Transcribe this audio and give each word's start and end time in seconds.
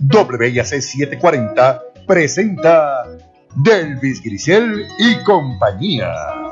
WIAC 0.00 0.80
740 0.82 1.82
presenta 2.06 3.04
Delvis 3.56 4.22
Grisel 4.22 4.86
y 4.98 5.16
compañía. 5.24 6.43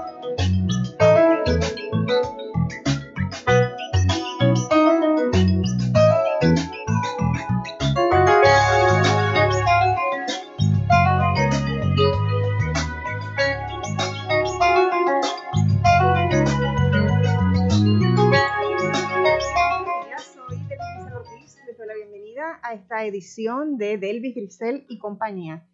A 22.73 22.75
esta 22.75 23.05
edición 23.05 23.77
de 23.77 23.99
Delvis 23.99 24.35
Grisel 24.35 24.87
y 24.89 24.99
compañía. 24.99 25.67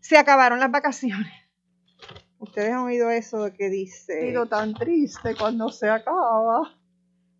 Se 0.00 0.16
acabaron 0.16 0.60
las 0.60 0.70
vacaciones. 0.70 1.32
Ustedes 2.38 2.70
han 2.70 2.84
oído 2.84 3.10
eso 3.10 3.44
de 3.44 3.52
que 3.52 3.68
dice, 3.68 4.28
sido 4.28 4.46
tan 4.46 4.74
triste 4.74 5.34
cuando 5.34 5.70
se 5.70 5.88
acaba. 5.88 6.78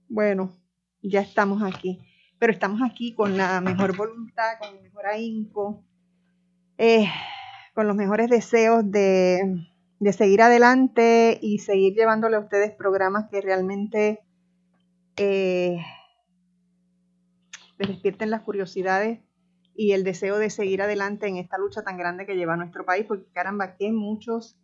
Bueno, 0.09 0.57
ya 1.03 1.21
estamos 1.21 1.63
aquí, 1.63 2.01
pero 2.39 2.53
estamos 2.53 2.81
aquí 2.83 3.15
con 3.15 3.37
la 3.37 3.61
mejor 3.61 3.97
voluntad, 3.97 4.59
con 4.59 4.77
el 4.77 4.83
mejor 4.83 5.07
ahínco, 5.07 5.85
eh, 6.77 7.07
con 7.75 7.87
los 7.87 7.95
mejores 7.95 8.29
deseos 8.29 8.91
de, 8.91 9.69
de 10.01 10.13
seguir 10.13 10.43
adelante 10.43 11.39
y 11.41 11.59
seguir 11.59 11.95
llevándole 11.95 12.37
a 12.37 12.41
ustedes 12.41 12.73
programas 12.73 13.29
que 13.31 13.41
realmente 13.41 14.21
eh, 15.17 15.79
les 17.79 17.89
despierten 17.89 18.31
las 18.31 18.43
curiosidades 18.43 19.21
y 19.75 19.93
el 19.93 20.05
deseo 20.05 20.39
de 20.39 20.51
seguir 20.51 20.83
adelante 20.83 21.29
en 21.29 21.37
esta 21.37 21.59
lucha 21.59 21.83
tan 21.83 21.99
grande 21.99 22.27
que 22.27 22.37
lleva 22.37 22.57
nuestro 22.57 22.85
país, 22.85 23.05
porque 23.07 23.27
caramba, 23.33 23.77
que 23.77 23.93
muchos, 23.93 24.59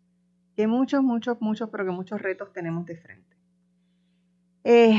que 0.55 0.67
muchos, 0.67 1.03
muchos, 1.03 1.39
muchos, 1.39 1.69
pero 1.69 1.85
que 1.85 1.91
muchos 1.91 2.21
retos 2.21 2.51
tenemos 2.51 2.85
de 2.85 2.97
frente. 2.97 3.37
Eh, 4.63 4.97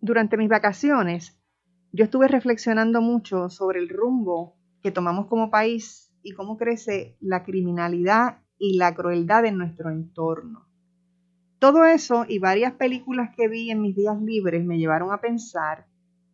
durante 0.00 0.36
mis 0.36 0.48
vacaciones, 0.48 1.38
yo 1.92 2.04
estuve 2.04 2.28
reflexionando 2.28 3.00
mucho 3.00 3.48
sobre 3.48 3.78
el 3.78 3.88
rumbo 3.88 4.56
que 4.82 4.90
tomamos 4.90 5.26
como 5.26 5.50
país 5.50 6.12
y 6.22 6.32
cómo 6.32 6.58
crece 6.58 7.16
la 7.20 7.44
criminalidad 7.44 8.42
y 8.58 8.76
la 8.76 8.94
crueldad 8.94 9.46
en 9.46 9.56
nuestro 9.56 9.90
entorno. 9.90 10.66
Todo 11.64 11.86
eso 11.86 12.26
y 12.28 12.40
varias 12.40 12.74
películas 12.74 13.30
que 13.34 13.48
vi 13.48 13.70
en 13.70 13.80
mis 13.80 13.96
días 13.96 14.20
libres 14.20 14.62
me 14.66 14.76
llevaron 14.76 15.14
a 15.14 15.22
pensar 15.22 15.86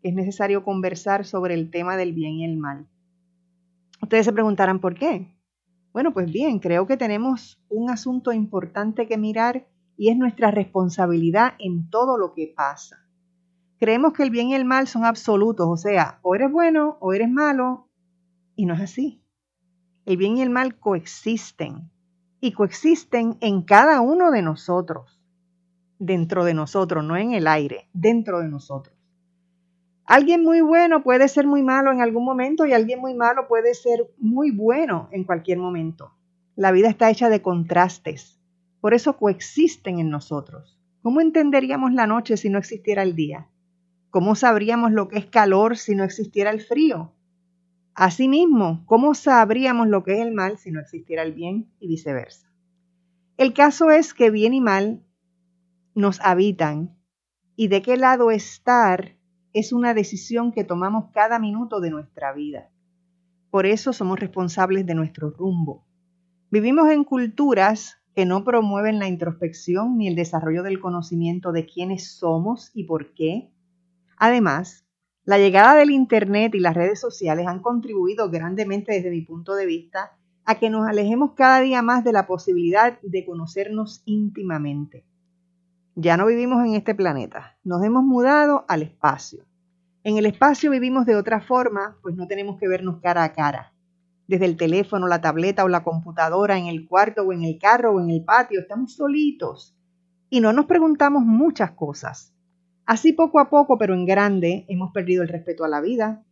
que 0.03 0.09
es 0.09 0.14
necesario 0.17 0.64
conversar 0.64 1.25
sobre 1.25 1.55
el 1.55 1.70
tema 1.70 1.97
del 1.97 2.12
bien 2.12 2.33
y 2.33 2.45
el 2.45 2.56
mal. 2.56 2.89
Ustedes 4.03 4.27
se 4.27 4.33
preguntarán 4.33 4.81
por 4.81 4.97
qué. 4.97 5.33
Bueno, 5.92 6.12
pues 6.12 6.33
bien, 6.33 6.58
creo 6.58 6.89
que 6.89 6.96
tenemos 6.96 7.63
un 7.69 7.90
asunto 7.90 8.33
importante 8.33 9.07
que 9.07 9.19
mirar 9.19 9.69
y 9.96 10.11
es 10.11 10.17
nuestra 10.17 10.51
responsabilidad 10.51 11.52
en 11.61 11.89
todo 11.90 12.19
lo 12.19 12.35
que 12.35 12.52
pasa. 12.57 12.96
Creemos 13.79 14.14
que 14.14 14.24
el 14.24 14.30
bien 14.30 14.48
y 14.48 14.57
el 14.57 14.64
mal 14.64 14.89
son 14.89 15.05
absolutos, 15.05 15.69
o 15.70 15.77
sea, 15.77 16.19
o 16.23 16.35
eres 16.35 16.51
bueno 16.51 16.98
o 17.01 17.13
eres 17.13 17.30
malo, 17.30 17.89
y 18.57 18.67
no 18.67 18.74
es 18.74 18.80
así. 18.80 19.23
El 20.07 20.17
bien 20.17 20.39
y 20.39 20.42
el 20.42 20.51
mal 20.51 20.80
coexisten, 20.80 21.89
y 22.40 22.51
coexisten 22.51 23.36
en 23.40 23.63
cada 23.63 24.01
uno 24.01 24.33
de 24.33 24.42
nosotros 24.42 25.20
dentro 26.00 26.44
de 26.44 26.55
nosotros, 26.55 27.05
no 27.05 27.16
en 27.16 27.34
el 27.34 27.46
aire, 27.46 27.88
dentro 27.92 28.40
de 28.40 28.48
nosotros. 28.48 28.96
Alguien 30.06 30.42
muy 30.42 30.61
bueno 30.61 31.05
puede 31.05 31.28
ser 31.28 31.46
muy 31.46 31.62
malo 31.62 31.92
en 31.92 32.00
algún 32.00 32.24
momento 32.24 32.66
y 32.66 32.72
alguien 32.72 32.98
muy 32.98 33.14
malo 33.14 33.46
puede 33.46 33.74
ser 33.74 34.10
muy 34.18 34.50
bueno 34.50 35.08
en 35.12 35.22
cualquier 35.22 35.58
momento. 35.58 36.12
La 36.56 36.72
vida 36.72 36.89
está 36.89 37.10
hecha 37.10 37.28
de 37.28 37.42
contrastes, 37.42 38.40
por 38.80 38.94
eso 38.94 39.16
coexisten 39.16 40.00
en 40.00 40.10
nosotros. 40.10 40.80
¿Cómo 41.02 41.20
entenderíamos 41.20 41.92
la 41.92 42.06
noche 42.06 42.36
si 42.36 42.50
no 42.50 42.58
existiera 42.58 43.02
el 43.02 43.14
día? 43.14 43.46
¿Cómo 44.10 44.34
sabríamos 44.34 44.90
lo 44.90 45.06
que 45.06 45.18
es 45.18 45.27
calor 45.27 45.77
si 45.77 45.94
no 45.94 46.02
existiera 46.02 46.50
el 46.50 46.60
frío? 46.60 47.12
Asimismo, 47.94 48.83
¿cómo 48.86 49.14
sabríamos 49.14 49.86
lo 49.86 50.02
que 50.02 50.14
es 50.14 50.20
el 50.20 50.33
mal 50.33 50.58
si 50.58 50.70
no 50.70 50.80
existiera 50.80 51.22
el 51.22 51.33
bien 51.34 51.70
y 51.78 51.89
viceversa? 51.89 52.50
El 53.36 53.52
caso 53.52 53.90
es 53.90 54.12
que 54.12 54.30
bien 54.30 54.55
y 54.55 54.60
mal 54.60 55.05
nos 56.00 56.20
habitan 56.20 56.96
y 57.56 57.68
de 57.68 57.83
qué 57.83 57.96
lado 57.96 58.30
estar 58.30 59.16
es 59.52 59.72
una 59.72 59.94
decisión 59.94 60.52
que 60.52 60.64
tomamos 60.64 61.11
cada 61.12 61.38
minuto 61.38 61.80
de 61.80 61.90
nuestra 61.90 62.33
vida. 62.33 62.70
Por 63.50 63.66
eso 63.66 63.92
somos 63.92 64.18
responsables 64.18 64.86
de 64.86 64.94
nuestro 64.94 65.30
rumbo. 65.30 65.84
Vivimos 66.50 66.90
en 66.90 67.05
culturas 67.05 67.96
que 68.14 68.27
no 68.27 68.44
promueven 68.44 68.98
la 68.98 69.08
introspección 69.08 69.98
ni 69.98 70.08
el 70.08 70.16
desarrollo 70.16 70.62
del 70.62 70.80
conocimiento 70.80 71.52
de 71.52 71.66
quiénes 71.66 72.16
somos 72.16 72.70
y 72.74 72.84
por 72.84 73.12
qué. 73.14 73.50
Además, 74.16 74.84
la 75.24 75.39
llegada 75.39 75.74
del 75.74 75.90
Internet 75.90 76.55
y 76.55 76.60
las 76.60 76.74
redes 76.74 77.00
sociales 77.00 77.46
han 77.46 77.60
contribuido 77.60 78.30
grandemente 78.30 78.92
desde 78.92 79.10
mi 79.10 79.22
punto 79.22 79.55
de 79.55 79.66
vista 79.66 80.16
a 80.44 80.58
que 80.58 80.70
nos 80.70 80.89
alejemos 80.89 81.33
cada 81.34 81.60
día 81.60 81.83
más 81.83 82.05
de 82.05 82.12
la 82.12 82.27
posibilidad 82.27 83.00
de 83.02 83.24
conocernos 83.24 84.02
íntimamente. 84.06 85.05
Ya 85.96 86.17
no 86.17 86.27
vivimos 86.27 86.64
en 86.64 86.74
este 86.74 86.95
planeta, 86.95 87.56
nos 87.64 87.83
hemos 87.83 88.05
mudado 88.05 88.64
al 88.68 88.83
espacio. 88.83 89.45
En 90.05 90.18
el 90.18 90.24
espacio 90.24 90.70
vivimos 90.70 91.05
de 91.05 91.17
otra 91.17 91.40
forma, 91.40 91.98
pues 92.01 92.14
no 92.14 92.28
tenemos 92.28 92.61
que 92.61 92.68
vernos 92.68 93.01
cara 93.02 93.24
a 93.24 93.33
cara. 93.33 93.73
Desde 94.28 94.45
el 94.45 94.56
teléfono, 94.56 95.08
la 95.08 95.20
tableta 95.20 95.64
o 95.64 95.68
la 95.68 95.83
computadora, 95.83 96.56
en 96.56 96.67
el 96.67 96.86
cuarto 96.86 97.23
o 97.23 97.33
en 97.33 97.42
el 97.42 97.58
carro 97.58 97.92
o 97.92 98.01
en 98.01 98.11
el 98.11 98.24
patio, 98.24 98.61
estamos 98.61 98.95
solitos 98.95 99.77
y 100.30 100.40
no 100.40 100.52
nos 100.52 100.67
preguntamos 100.67 101.24
muchas 101.24 101.73
cosas. 101.73 102.33
Así 102.86 103.12
poco 103.12 103.40
a 103.40 103.51
poco, 103.51 103.77
pero 103.77 103.92
en 103.92 104.07
grande, 104.07 104.67
hemos 104.68 104.92
perdido 104.92 105.24
el 105.24 105.28
respeto 105.28 105.64
a 105.64 105.68
la 105.68 105.80
vida. 105.80 106.22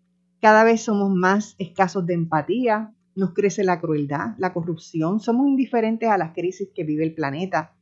Cada 0.40 0.62
vez 0.62 0.82
somos 0.82 1.12
más 1.12 1.56
escasos 1.58 2.06
de 2.06 2.14
empatía, 2.14 2.94
nos 3.16 3.34
crece 3.34 3.64
la 3.64 3.80
crueldad, 3.80 4.36
la 4.38 4.52
corrupción, 4.52 5.18
somos 5.18 5.48
indiferentes 5.48 6.08
a 6.08 6.16
las 6.16 6.32
crisis 6.32 6.68
que 6.72 6.84
vive 6.84 7.02
el 7.02 7.14
planeta 7.14 7.74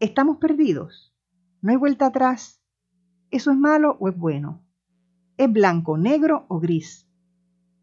¿Estamos 0.00 0.36
perdidos? 0.36 1.12
¿No 1.60 1.72
hay 1.72 1.76
vuelta 1.76 2.06
atrás? 2.06 2.62
¿Eso 3.32 3.50
es 3.50 3.56
malo 3.56 3.96
o 3.98 4.08
es 4.08 4.16
bueno? 4.16 4.62
¿Es 5.36 5.52
blanco, 5.52 5.98
negro 5.98 6.46
o 6.46 6.60
gris? 6.60 7.08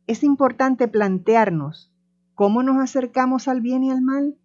Es 0.08 0.24
importante 0.24 0.88
plantearnos 0.88 1.94
cómo 2.34 2.64
nos 2.64 2.78
acercamos 2.78 3.50
al 3.50 3.60
bien 3.60 3.84
y 3.84 3.92
al 3.92 4.02
mal. 4.02 4.38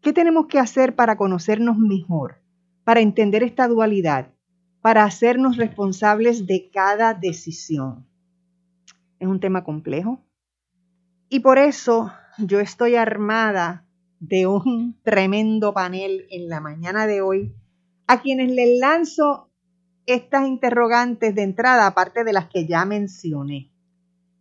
¿Qué 0.00 0.12
tenemos 0.12 0.48
que 0.48 0.58
hacer 0.58 0.96
para 0.96 1.16
conocernos 1.16 1.78
mejor, 1.78 2.42
para 2.82 2.98
entender 2.98 3.44
esta 3.44 3.68
dualidad, 3.68 4.32
para 4.80 5.04
hacernos 5.04 5.58
responsables 5.58 6.48
de 6.48 6.70
cada 6.72 7.14
decisión? 7.14 8.04
Es 9.20 9.28
un 9.28 9.38
tema 9.38 9.62
complejo. 9.62 10.24
Y 11.28 11.38
por 11.38 11.58
eso 11.58 12.10
yo 12.38 12.58
estoy 12.58 12.96
armada 12.96 13.86
de 14.20 14.46
un 14.46 15.00
tremendo 15.02 15.72
panel 15.72 16.26
en 16.30 16.48
la 16.48 16.60
mañana 16.60 17.06
de 17.06 17.22
hoy, 17.22 17.54
a 18.06 18.20
quienes 18.20 18.52
les 18.52 18.78
lanzo 18.78 19.50
estas 20.06 20.46
interrogantes 20.46 21.34
de 21.34 21.42
entrada, 21.42 21.86
aparte 21.86 22.22
de 22.22 22.32
las 22.32 22.48
que 22.48 22.66
ya 22.66 22.84
mencioné, 22.84 23.72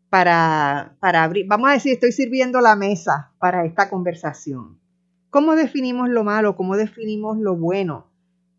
para, 0.10 0.98
para 1.00 1.24
abrir, 1.24 1.48
vamos 1.48 1.70
a 1.70 1.74
decir, 1.74 1.94
estoy 1.94 2.12
sirviendo 2.12 2.62
la 2.62 2.76
mesa 2.76 3.32
para 3.40 3.66
esta 3.66 3.90
conversación. 3.90 4.80
¿Cómo 5.30 5.56
definimos 5.56 6.10
lo 6.10 6.24
malo? 6.24 6.56
¿Cómo 6.56 6.76
definimos 6.76 7.38
lo 7.38 7.56
bueno? 7.56 8.08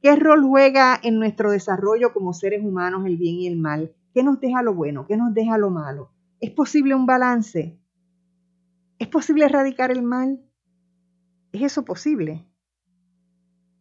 ¿Qué 0.01 0.15
rol 0.17 0.45
juega 0.45 0.99
en 1.03 1.19
nuestro 1.19 1.51
desarrollo 1.51 2.13
como 2.13 2.33
seres 2.33 2.65
humanos 2.65 3.05
el 3.05 3.17
bien 3.17 3.37
y 3.37 3.49
el 3.49 3.57
mal? 3.57 3.93
¿Qué 4.15 4.23
nos 4.23 4.41
deja 4.41 4.63
lo 4.63 4.75
bueno? 4.75 5.07
¿Qué 5.07 5.17
nos 5.17 5.35
deja 5.35 5.59
lo 5.59 5.71
malo? 5.71 6.13
¿Es 6.41 6.53
posible 6.53 6.95
un 6.95 7.05
balance? 7.05 7.77
¿Es 8.99 9.09
posible 9.09 9.45
erradicar 9.45 9.91
el 9.91 10.03
mal? 10.03 10.41
¿Es 11.53 11.63
eso 11.63 11.85
posible? 11.85 12.47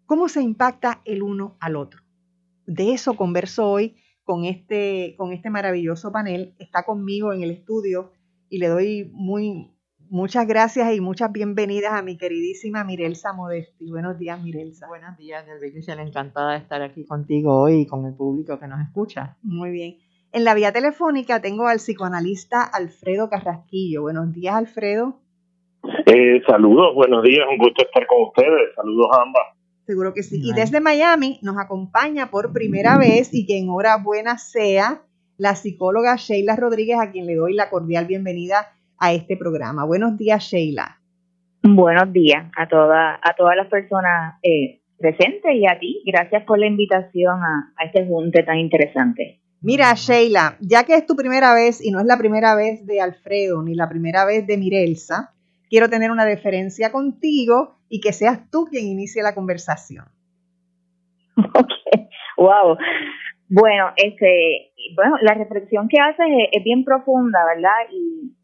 ¿Cómo 0.05 0.27
se 0.27 0.41
impacta 0.41 1.01
el 1.05 1.21
uno 1.21 1.55
al 1.59 1.75
otro? 1.75 2.01
De 2.65 2.93
eso 2.93 3.15
converso 3.15 3.69
hoy 3.69 3.95
con 4.23 4.45
este, 4.45 5.13
con 5.17 5.33
este 5.33 5.51
maravilloso 5.51 6.11
panel. 6.11 6.55
Está 6.57 6.83
conmigo 6.83 7.31
en 7.31 7.43
el 7.43 7.51
estudio 7.51 8.11
y 8.49 8.57
le 8.57 8.69
doy 8.69 9.11
muy, 9.13 9.71
muchas 10.09 10.47
gracias 10.47 10.95
y 10.95 10.99
muchas 10.99 11.31
bienvenidas 11.31 11.93
a 11.93 12.01
mi 12.01 12.17
queridísima 12.17 12.83
Mirelsa 12.83 13.33
Modesti. 13.33 13.91
Buenos 13.91 14.17
días, 14.17 14.41
Mirelsa. 14.41 14.87
Buenos 14.87 15.15
días, 15.15 15.45
Delvicia. 15.45 15.93
Encantada 15.93 16.53
de 16.53 16.57
estar 16.57 16.81
aquí 16.81 17.05
contigo 17.05 17.55
hoy 17.61 17.81
y 17.81 17.85
con 17.85 18.03
el 18.07 18.15
público 18.15 18.59
que 18.59 18.67
nos 18.67 18.81
escucha. 18.81 19.37
Muy 19.43 19.69
bien. 19.69 19.97
En 20.31 20.43
la 20.43 20.55
vía 20.55 20.71
telefónica 20.71 21.39
tengo 21.39 21.67
al 21.67 21.77
psicoanalista 21.77 22.63
Alfredo 22.63 23.29
Carrasquillo. 23.29 24.01
Buenos 24.01 24.33
días, 24.33 24.55
Alfredo. 24.55 25.21
Eh, 26.11 26.41
saludos, 26.47 26.95
buenos 26.95 27.21
días, 27.21 27.45
un 27.47 27.59
gusto 27.59 27.85
estar 27.85 28.07
con 28.07 28.23
ustedes. 28.23 28.73
Saludos 28.75 29.09
a 29.13 29.21
ambas. 29.21 29.43
Seguro 29.85 30.11
que 30.11 30.23
sí. 30.23 30.41
Y 30.43 30.53
desde 30.53 30.81
Miami 30.81 31.37
nos 31.43 31.59
acompaña 31.59 32.31
por 32.31 32.51
primera 32.51 32.97
vez 32.97 33.29
y 33.31 33.45
que 33.45 33.59
enhorabuena 33.59 34.39
sea 34.39 35.03
la 35.37 35.53
psicóloga 35.53 36.15
Sheila 36.15 36.55
Rodríguez, 36.55 36.97
a 36.99 37.11
quien 37.11 37.27
le 37.27 37.35
doy 37.35 37.53
la 37.53 37.69
cordial 37.69 38.07
bienvenida 38.07 38.69
a 38.97 39.13
este 39.13 39.37
programa. 39.37 39.85
Buenos 39.85 40.17
días, 40.17 40.43
Sheila. 40.43 40.99
Buenos 41.61 42.11
días 42.11 42.51
a, 42.57 42.67
toda, 42.67 43.19
a 43.21 43.35
todas 43.37 43.55
las 43.55 43.67
personas 43.67 44.39
eh, 44.41 44.81
presentes 44.97 45.53
y 45.53 45.67
a 45.67 45.77
ti. 45.77 46.01
Gracias 46.07 46.43
por 46.43 46.57
la 46.57 46.65
invitación 46.65 47.39
a, 47.43 47.71
a 47.77 47.85
este 47.85 48.07
junte 48.07 48.41
tan 48.41 48.57
interesante. 48.57 49.41
Mira, 49.61 49.93
Sheila, 49.93 50.57
ya 50.59 50.85
que 50.85 50.95
es 50.95 51.05
tu 51.05 51.15
primera 51.15 51.53
vez 51.53 51.85
y 51.85 51.91
no 51.91 51.99
es 51.99 52.07
la 52.07 52.17
primera 52.17 52.55
vez 52.55 52.83
de 52.87 52.99
Alfredo 52.99 53.61
ni 53.61 53.75
la 53.75 53.87
primera 53.87 54.25
vez 54.25 54.47
de 54.47 54.57
Mirelsa, 54.57 55.35
quiero 55.69 55.89
tener 55.89 56.11
una 56.11 56.25
deferencia 56.25 56.91
contigo 56.91 57.75
y 57.89 58.01
que 58.01 58.13
seas 58.13 58.49
tú 58.49 58.65
quien 58.65 58.85
inicie 58.85 59.23
la 59.23 59.35
conversación. 59.35 60.05
Ok, 61.37 61.71
wow. 62.37 62.77
Bueno, 63.47 63.91
este, 63.95 64.71
bueno, 64.95 65.15
la 65.21 65.33
reflexión 65.33 65.87
que 65.87 65.99
haces 65.99 66.25
es, 66.51 66.63
bien 66.63 66.83
profunda, 66.83 67.39
¿verdad? 67.45 67.91
Y, 67.91 68.35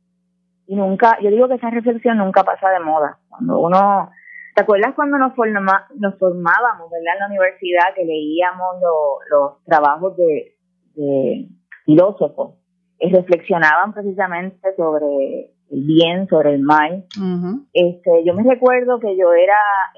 nunca, 0.74 1.20
yo 1.22 1.30
digo 1.30 1.48
que 1.48 1.56
esa 1.56 1.70
reflexión 1.70 2.18
nunca 2.18 2.44
pasa 2.44 2.70
de 2.70 2.80
moda. 2.80 3.20
Cuando 3.30 3.60
uno, 3.60 4.10
¿te 4.56 4.64
acuerdas 4.64 4.94
cuando 4.96 5.18
nos 5.18 5.36
formábamos, 5.36 6.90
¿verdad? 6.90 7.14
En 7.14 7.20
la 7.20 7.28
universidad 7.28 7.94
que 7.96 8.06
leíamos 8.06 8.76
los 9.30 9.64
trabajos 9.66 10.18
de, 10.18 10.56
de 10.96 11.48
filósofos, 11.86 12.56
y 13.00 13.12
reflexionaban 13.12 13.94
precisamente 13.94 14.76
sobre 14.76 15.52
el 15.72 15.84
bien, 15.86 16.28
sobre 16.28 16.54
el 16.54 16.62
mal. 16.62 17.06
este, 17.74 18.24
yo 18.26 18.34
me 18.34 18.44
recuerdo 18.44 19.00
que 19.00 19.18
yo 19.18 19.34
era 19.34 19.58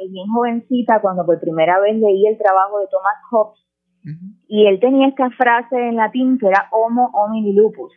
bien 0.10 0.28
jovencita 0.34 1.02
cuando 1.02 1.26
por 1.26 1.40
primera 1.40 1.80
vez 1.80 1.98
leí 1.98 2.26
el 2.28 2.38
trabajo 2.38 2.80
de 2.80 2.88
Thomas 2.90 3.16
Hobbes 3.32 3.68
y 4.48 4.66
él 4.68 4.80
tenía 4.80 5.08
esta 5.08 5.30
frase 5.32 5.76
en 5.76 5.98
latín 5.98 6.38
que 6.38 6.48
era 6.48 6.70
homo 6.72 7.10
homini 7.14 7.54
lupus. 7.54 7.92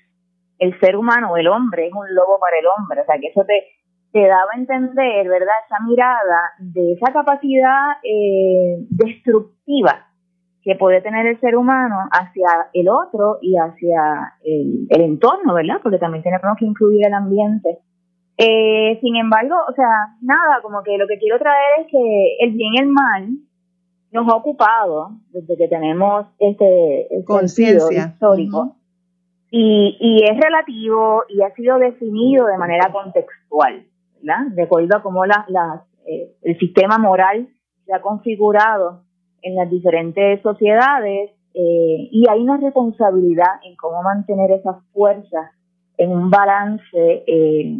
El 0.58 0.78
ser 0.80 0.96
humano, 0.96 1.36
el 1.36 1.46
hombre, 1.46 1.86
es 1.86 1.92
un 1.92 2.14
lobo 2.14 2.38
para 2.40 2.58
el 2.58 2.66
hombre. 2.66 3.00
O 3.00 3.04
sea, 3.04 3.18
que 3.18 3.28
eso 3.28 3.44
te, 3.46 3.64
te 4.12 4.26
daba 4.26 4.50
a 4.52 4.58
entender, 4.58 5.28
¿verdad? 5.28 5.54
Esa 5.66 5.78
mirada 5.86 6.52
de 6.58 6.92
esa 6.94 7.12
capacidad 7.12 7.92
eh, 8.02 8.84
destructiva 8.90 10.09
que 10.70 10.76
puede 10.76 11.00
tener 11.00 11.26
el 11.26 11.40
ser 11.40 11.56
humano 11.56 11.96
hacia 12.12 12.68
el 12.72 12.88
otro 12.88 13.38
y 13.42 13.56
hacia 13.56 14.34
el, 14.44 14.86
entorno, 14.88 15.54
¿verdad? 15.54 15.80
Porque 15.82 15.98
también 15.98 16.22
tenemos 16.22 16.56
que 16.56 16.64
incluir 16.64 17.06
el 17.06 17.12
ambiente. 17.12 17.78
Eh, 18.36 18.96
sin 19.00 19.16
embargo, 19.16 19.56
o 19.68 19.72
sea, 19.74 19.88
nada, 20.22 20.62
como 20.62 20.84
que 20.84 20.96
lo 20.96 21.08
que 21.08 21.18
quiero 21.18 21.40
traer 21.40 21.80
es 21.80 21.86
que 21.90 22.36
el 22.38 22.52
bien 22.52 22.74
y 22.74 22.78
el 22.78 22.86
mal 22.86 23.30
nos 24.12 24.28
ha 24.28 24.36
ocupado 24.36 25.10
desde 25.32 25.56
que 25.56 25.66
tenemos 25.66 26.26
este, 26.38 27.02
este 27.02 27.24
conciencia 27.24 28.12
histórico 28.12 28.76
y, 29.50 29.96
y 29.98 30.22
es 30.22 30.38
relativo 30.38 31.24
y 31.28 31.42
ha 31.42 31.52
sido 31.54 31.78
definido 31.78 32.46
de 32.46 32.58
manera 32.58 32.92
contextual, 32.92 33.86
¿verdad? 34.22 34.46
De 34.52 34.62
acuerdo 34.62 34.96
a 34.96 35.02
cómo 35.02 35.26
la, 35.26 35.44
la, 35.48 35.84
eh, 36.06 36.32
el 36.42 36.56
sistema 36.60 36.96
moral 36.96 37.48
se 37.86 37.92
ha 37.92 38.00
configurado 38.00 39.02
en 39.42 39.54
las 39.54 39.70
diferentes 39.70 40.40
sociedades 40.42 41.30
eh, 41.52 42.08
y 42.10 42.24
hay 42.28 42.40
una 42.40 42.58
responsabilidad 42.58 43.60
en 43.64 43.74
cómo 43.76 44.02
mantener 44.02 44.52
esas 44.52 44.76
fuerzas 44.92 45.50
en 45.96 46.12
un 46.12 46.30
balance 46.30 47.24
eh, 47.26 47.76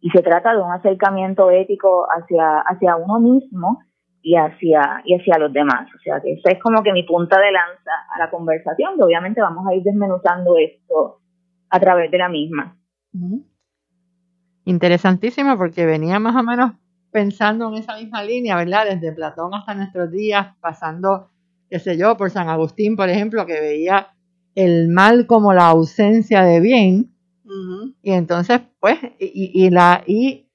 y 0.00 0.10
se 0.10 0.22
trata 0.22 0.54
de 0.54 0.60
un 0.60 0.70
acercamiento 0.70 1.50
ético 1.50 2.06
hacia, 2.10 2.60
hacia 2.60 2.96
uno 2.96 3.18
mismo 3.18 3.80
y 4.22 4.36
hacia, 4.36 5.02
y 5.04 5.14
hacia 5.14 5.38
los 5.38 5.52
demás. 5.52 5.88
O 5.94 5.98
sea 5.98 6.20
que 6.20 6.34
esa 6.34 6.50
es 6.50 6.62
como 6.62 6.82
que 6.82 6.92
mi 6.92 7.04
punta 7.04 7.40
de 7.40 7.52
lanza 7.52 7.92
a 8.14 8.18
la 8.18 8.30
conversación, 8.30 8.96
que 8.96 9.02
obviamente 9.02 9.40
vamos 9.40 9.66
a 9.66 9.74
ir 9.74 9.82
desmenuzando 9.82 10.56
esto 10.58 11.20
a 11.70 11.80
través 11.80 12.10
de 12.10 12.18
la 12.18 12.28
misma. 12.28 12.76
Interesantísimo 14.64 15.56
porque 15.56 15.86
venía 15.86 16.18
más 16.18 16.36
o 16.36 16.42
menos 16.42 16.72
pensando 17.16 17.68
en 17.68 17.76
esa 17.76 17.96
misma 17.96 18.22
línea, 18.22 18.56
¿verdad? 18.56 18.84
Desde 18.90 19.10
Platón 19.10 19.54
hasta 19.54 19.72
nuestros 19.72 20.10
días, 20.10 20.48
pasando, 20.60 21.30
qué 21.70 21.78
sé 21.78 21.96
yo, 21.96 22.14
por 22.18 22.30
San 22.30 22.50
Agustín, 22.50 22.94
por 22.94 23.08
ejemplo, 23.08 23.46
que 23.46 23.58
veía 23.58 24.08
el 24.54 24.88
mal 24.88 25.26
como 25.26 25.54
la 25.54 25.68
ausencia 25.68 26.42
de 26.42 26.60
bien. 26.60 27.14
Y 28.02 28.12
entonces, 28.12 28.60
pues, 28.80 28.98
y, 29.18 29.50
y, 29.64 29.70
la, 29.70 30.04
y 30.06 30.50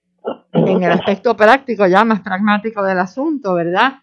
en 0.53 0.83
el 0.83 0.91
aspecto 0.91 1.35
práctico, 1.35 1.87
ya 1.87 2.05
más 2.05 2.21
pragmático 2.21 2.83
del 2.83 2.99
asunto, 2.99 3.55
¿verdad? 3.55 3.93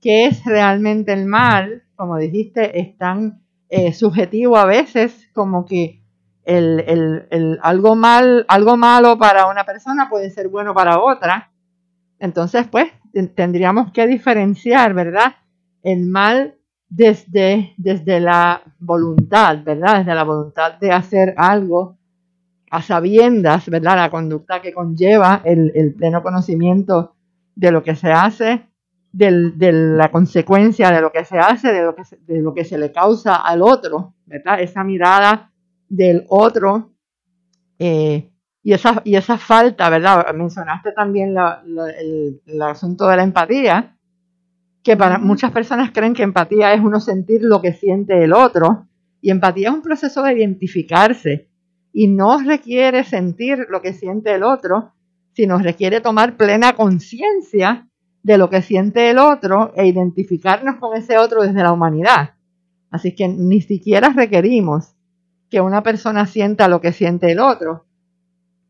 ¿Qué 0.00 0.24
es 0.24 0.42
realmente 0.46 1.12
el 1.12 1.26
mal? 1.26 1.82
Como 1.96 2.16
dijiste, 2.16 2.80
es 2.80 2.96
tan 2.96 3.42
eh, 3.68 3.92
subjetivo 3.92 4.56
a 4.56 4.64
veces 4.64 5.28
como 5.34 5.66
que 5.66 6.02
el, 6.46 6.82
el, 6.86 7.26
el, 7.28 7.58
algo, 7.60 7.94
mal, 7.94 8.46
algo 8.48 8.78
malo 8.78 9.18
para 9.18 9.48
una 9.48 9.64
persona 9.64 10.08
puede 10.08 10.30
ser 10.30 10.48
bueno 10.48 10.72
para 10.72 10.98
otra. 10.98 11.50
Entonces, 12.18 12.66
pues, 12.68 12.88
tendríamos 13.34 13.92
que 13.92 14.06
diferenciar, 14.06 14.94
¿verdad? 14.94 15.36
El 15.82 16.06
mal 16.06 16.56
desde, 16.88 17.74
desde 17.76 18.20
la 18.20 18.62
voluntad, 18.78 19.62
¿verdad? 19.64 19.98
Desde 19.98 20.14
la 20.14 20.24
voluntad 20.24 20.78
de 20.78 20.92
hacer 20.92 21.34
algo 21.36 21.96
a 22.70 22.82
sabiendas, 22.82 23.68
¿verdad? 23.68 23.96
La 23.96 24.10
conducta 24.10 24.60
que 24.60 24.72
conlleva 24.72 25.42
el, 25.44 25.94
pleno 25.96 26.22
conocimiento 26.22 27.14
de 27.54 27.70
lo 27.70 27.82
que 27.82 27.94
se 27.94 28.10
hace, 28.10 28.66
de 29.12 29.72
la 29.72 30.10
consecuencia 30.10 30.90
de 30.90 31.00
lo 31.00 31.10
que 31.10 31.24
se 31.24 31.38
hace, 31.38 31.72
de 31.72 31.82
lo 31.82 31.94
que 31.94 32.04
se, 32.04 32.16
de 32.26 32.42
lo 32.42 32.52
que 32.52 32.64
se 32.64 32.76
le 32.76 32.92
causa 32.92 33.36
al 33.36 33.62
otro, 33.62 34.14
¿verdad? 34.26 34.60
Esa 34.60 34.84
mirada 34.84 35.52
del 35.88 36.26
otro 36.28 36.90
eh, 37.78 38.30
y 38.66 38.72
esa, 38.72 39.00
y 39.04 39.14
esa 39.14 39.38
falta, 39.38 39.88
¿verdad? 39.88 40.34
Mencionaste 40.34 40.90
también 40.90 41.36
el, 41.38 42.40
el, 42.44 42.62
asunto 42.62 43.06
de 43.06 43.16
la 43.16 43.22
empatía, 43.22 43.96
que 44.82 44.96
para 44.96 45.18
muchas 45.18 45.52
personas 45.52 45.92
creen 45.92 46.14
que 46.14 46.24
empatía 46.24 46.74
es 46.74 46.80
uno 46.80 46.98
sentir 46.98 47.42
lo 47.42 47.62
que 47.62 47.74
siente 47.74 48.24
el 48.24 48.32
otro, 48.32 48.88
y 49.20 49.30
empatía 49.30 49.68
es 49.68 49.74
un 49.76 49.82
proceso 49.82 50.20
de 50.24 50.32
identificarse, 50.32 51.48
y 51.92 52.08
no 52.08 52.42
requiere 52.42 53.04
sentir 53.04 53.66
lo 53.70 53.80
que 53.80 53.92
siente 53.92 54.34
el 54.34 54.42
otro, 54.42 54.94
sino 55.34 55.58
requiere 55.58 56.00
tomar 56.00 56.36
plena 56.36 56.72
conciencia 56.72 57.86
de 58.24 58.36
lo 58.36 58.50
que 58.50 58.62
siente 58.62 59.10
el 59.10 59.18
otro 59.18 59.74
e 59.76 59.86
identificarnos 59.86 60.80
con 60.80 60.96
ese 60.96 61.18
otro 61.18 61.42
desde 61.42 61.62
la 61.62 61.70
humanidad. 61.70 62.30
Así 62.90 63.14
que 63.14 63.28
ni 63.28 63.60
siquiera 63.60 64.08
requerimos 64.08 64.96
que 65.50 65.60
una 65.60 65.84
persona 65.84 66.26
sienta 66.26 66.66
lo 66.66 66.80
que 66.80 66.90
siente 66.90 67.30
el 67.30 67.38
otro, 67.38 67.86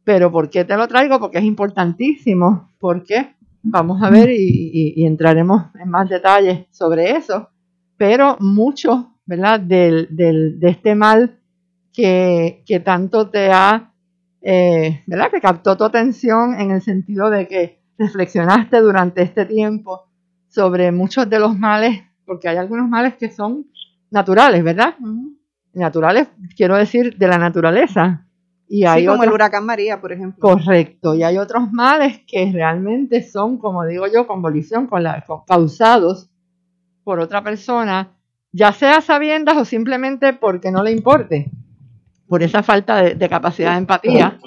pero 0.06 0.30
¿por 0.30 0.48
qué 0.50 0.64
te 0.64 0.76
lo 0.76 0.86
traigo? 0.86 1.18
Porque 1.18 1.38
es 1.38 1.44
importantísimo. 1.44 2.70
Porque 2.78 3.34
vamos 3.60 4.00
a 4.04 4.08
ver 4.08 4.30
y, 4.30 5.04
entraremos 5.04 5.64
en 5.74 5.90
más 5.90 6.08
detalles 6.08 6.64
sobre 6.70 7.16
eso. 7.16 7.48
Pero 7.96 8.36
mucho, 8.38 9.14
¿verdad? 9.26 9.58
Del, 9.58 10.06
del, 10.10 10.60
de 10.60 10.68
este 10.68 10.94
mal 10.94 11.40
que, 11.92 12.62
que 12.64 12.78
tanto 12.78 13.30
te 13.30 13.50
ha, 13.50 13.92
eh, 14.42 15.02
¿verdad? 15.08 15.28
Que 15.32 15.40
captó 15.40 15.76
tu 15.76 15.82
atención 15.82 16.54
en 16.60 16.70
el 16.70 16.82
sentido 16.82 17.28
de 17.28 17.48
que 17.48 17.80
reflexionaste 17.98 18.78
durante 18.78 19.22
este 19.22 19.44
tiempo 19.44 20.08
sobre 20.46 20.92
muchos 20.92 21.28
de 21.28 21.40
los 21.40 21.58
males, 21.58 22.00
porque 22.24 22.48
hay 22.48 22.58
algunos 22.58 22.88
males 22.88 23.16
que 23.16 23.32
son 23.32 23.66
naturales, 24.12 24.62
¿verdad? 24.62 24.94
Naturales, 25.72 26.28
quiero 26.56 26.76
decir, 26.76 27.16
de 27.16 27.26
la 27.26 27.38
naturaleza, 27.38 28.25
y 28.68 28.84
hay 28.84 29.06
como 29.06 29.22
el 29.22 29.32
huracán 29.32 29.64
María, 29.64 30.00
por 30.00 30.12
ejemplo. 30.12 30.40
Correcto. 30.40 31.14
Y 31.14 31.22
hay 31.22 31.38
otros 31.38 31.70
males 31.72 32.20
que 32.26 32.50
realmente 32.52 33.22
son, 33.22 33.58
como 33.58 33.84
digo 33.84 34.06
yo, 34.06 34.26
con 34.26 34.42
con 34.88 35.02
la, 35.02 35.24
causados 35.46 36.28
por 37.04 37.20
otra 37.20 37.42
persona, 37.42 38.12
ya 38.52 38.72
sea 38.72 39.00
sabiendas 39.00 39.56
o 39.56 39.64
simplemente 39.64 40.32
porque 40.32 40.72
no 40.72 40.82
le 40.82 40.90
importe, 40.90 41.50
por 42.26 42.42
esa 42.42 42.62
falta 42.62 43.02
de, 43.02 43.28
capacidad 43.28 43.72
de 43.72 43.78
empatía. 43.78 44.38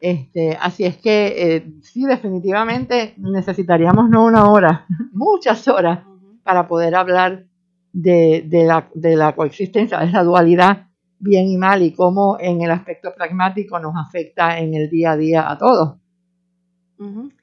Este, 0.00 0.56
así 0.58 0.84
es 0.84 0.96
que 0.96 1.34
eh, 1.36 1.72
sí, 1.82 2.06
definitivamente 2.06 3.12
necesitaríamos 3.18 4.08
no 4.08 4.24
una 4.24 4.50
hora, 4.50 4.86
muchas 5.12 5.68
horas 5.68 6.00
para 6.42 6.66
poder 6.66 6.94
hablar 6.94 7.44
de, 7.92 8.48
la, 8.66 8.88
de 8.94 9.16
la 9.16 9.34
coexistencia, 9.34 9.98
de 9.98 10.06
esa 10.06 10.22
dualidad 10.22 10.89
bien 11.20 11.46
y 11.48 11.56
mal 11.56 11.82
y 11.82 11.92
cómo 11.92 12.38
en 12.40 12.62
el 12.62 12.70
aspecto 12.70 13.10
pragmático 13.14 13.78
nos 13.78 13.92
afecta 13.96 14.58
en 14.58 14.74
el 14.74 14.88
día 14.88 15.12
a 15.12 15.16
día 15.16 15.50
a 15.50 15.58
todos. 15.58 15.98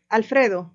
Alfredo. 0.10 0.72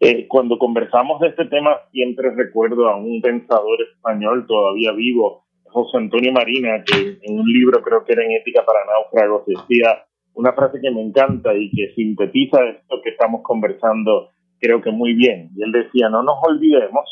Eh, 0.00 0.26
cuando 0.28 0.58
conversamos 0.58 1.20
de 1.20 1.28
este 1.28 1.46
tema, 1.46 1.70
siempre 1.90 2.30
recuerdo 2.34 2.88
a 2.88 2.96
un 2.96 3.20
pensador 3.22 3.78
español 3.94 4.46
todavía 4.46 4.92
vivo, 4.92 5.46
José 5.64 5.96
Antonio 5.98 6.32
Marina, 6.32 6.84
que 6.84 7.18
en 7.22 7.38
un 7.38 7.46
libro, 7.46 7.82
creo 7.82 8.04
que 8.04 8.12
era 8.12 8.24
en 8.24 8.32
Ética 8.32 8.64
para 8.64 8.84
Náufragos, 8.84 9.46
decía 9.46 10.04
una 10.34 10.52
frase 10.52 10.80
que 10.82 10.90
me 10.90 11.02
encanta 11.02 11.54
y 11.54 11.70
que 11.70 11.94
sintetiza 11.94 12.62
esto 12.68 13.00
que 13.02 13.10
estamos 13.10 13.40
conversando, 13.42 14.30
creo 14.60 14.82
que 14.82 14.90
muy 14.90 15.14
bien. 15.14 15.50
Y 15.56 15.62
él 15.62 15.72
decía, 15.72 16.10
no 16.10 16.22
nos 16.22 16.36
olvidemos 16.42 17.04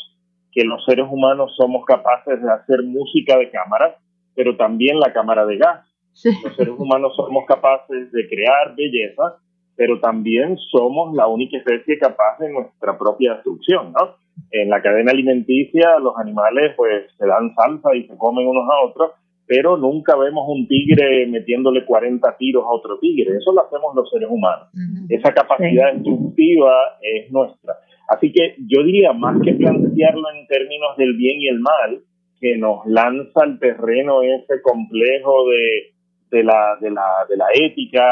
que 0.51 0.63
los 0.63 0.85
seres 0.85 1.07
humanos 1.09 1.53
somos 1.57 1.83
capaces 1.85 2.41
de 2.41 2.51
hacer 2.51 2.83
música 2.83 3.37
de 3.37 3.49
cámara, 3.49 3.97
pero 4.35 4.55
también 4.57 4.99
la 4.99 5.13
cámara 5.13 5.45
de 5.45 5.57
gas. 5.57 5.85
Los 6.43 6.55
seres 6.55 6.73
humanos 6.77 7.15
somos 7.15 7.45
capaces 7.45 8.11
de 8.11 8.27
crear 8.29 8.75
belleza, 8.75 9.37
pero 9.75 9.99
también 9.99 10.57
somos 10.71 11.13
la 11.13 11.27
única 11.27 11.57
especie 11.57 11.97
capaz 11.97 12.39
de 12.39 12.51
nuestra 12.51 12.97
propia 12.97 13.33
destrucción, 13.33 13.91
¿no? 13.91 14.15
En 14.51 14.69
la 14.69 14.81
cadena 14.81 15.11
alimenticia 15.11 15.99
los 15.99 16.17
animales 16.17 16.73
pues 16.75 17.11
se 17.17 17.25
dan 17.25 17.53
salsa 17.55 17.95
y 17.95 18.07
se 18.07 18.17
comen 18.17 18.47
unos 18.47 18.65
a 18.69 18.85
otros, 18.85 19.11
pero 19.47 19.77
nunca 19.77 20.15
vemos 20.15 20.45
un 20.47 20.67
tigre 20.67 21.27
metiéndole 21.27 21.85
40 21.85 22.37
tiros 22.37 22.63
a 22.63 22.69
otro 22.69 22.97
tigre. 22.99 23.37
Eso 23.37 23.53
lo 23.53 23.65
hacemos 23.65 23.95
los 23.95 24.09
seres 24.09 24.29
humanos. 24.29 24.69
Esa 25.09 25.33
capacidad 25.33 25.93
destructiva 25.93 26.73
es 27.01 27.31
nuestra. 27.31 27.75
Así 28.07 28.31
que 28.31 28.55
yo 28.67 28.83
diría, 28.83 29.13
más 29.13 29.41
que 29.41 29.53
plantearlo 29.53 30.29
en 30.31 30.47
términos 30.47 30.97
del 30.97 31.15
bien 31.15 31.41
y 31.41 31.47
el 31.47 31.59
mal, 31.59 32.01
que 32.39 32.57
nos 32.57 32.85
lanza 32.85 33.43
al 33.43 33.59
terreno 33.59 34.21
ese 34.21 34.61
complejo 34.61 35.49
de, 35.49 35.95
de, 36.31 36.43
la, 36.43 36.77
de, 36.81 36.91
la, 36.91 37.25
de 37.29 37.37
la 37.37 37.47
ética 37.53 38.05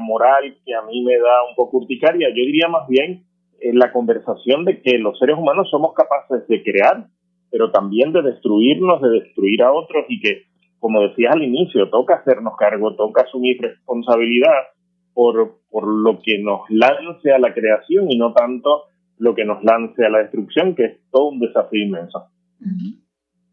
moral 0.00 0.56
que 0.64 0.74
a 0.74 0.82
mí 0.82 1.04
me 1.04 1.16
da 1.16 1.48
un 1.48 1.54
poco 1.54 1.78
urticaria, 1.78 2.28
yo 2.28 2.44
diría 2.44 2.68
más 2.68 2.88
bien 2.88 3.24
en 3.60 3.78
la 3.78 3.92
conversación 3.92 4.64
de 4.64 4.80
que 4.80 4.98
los 4.98 5.18
seres 5.18 5.36
humanos 5.36 5.68
somos 5.70 5.94
capaces 5.94 6.46
de 6.48 6.62
crear, 6.62 7.06
pero 7.50 7.70
también 7.70 8.12
de 8.12 8.22
destruirnos, 8.22 9.00
de 9.00 9.20
destruir 9.20 9.62
a 9.62 9.72
otros 9.72 10.04
y 10.08 10.20
que, 10.20 10.42
como 10.78 11.02
decías 11.02 11.34
al 11.34 11.42
inicio, 11.42 11.88
toca 11.90 12.16
hacernos 12.16 12.56
cargo, 12.56 12.94
toca 12.96 13.22
asumir 13.22 13.58
responsabilidad 13.60 14.68
por, 15.14 15.58
por 15.70 15.86
lo 15.86 16.20
que 16.22 16.38
nos 16.38 16.68
lance 16.68 17.32
a 17.32 17.38
la 17.38 17.54
creación 17.54 18.10
y 18.10 18.18
no 18.18 18.34
tanto 18.34 18.84
lo 19.18 19.34
que 19.34 19.44
nos 19.44 19.64
lance 19.64 20.04
a 20.04 20.10
la 20.10 20.18
destrucción, 20.18 20.74
que 20.74 20.84
es 20.84 20.98
todo 21.10 21.28
un 21.30 21.40
desafío 21.40 21.86
inmenso. 21.86 22.26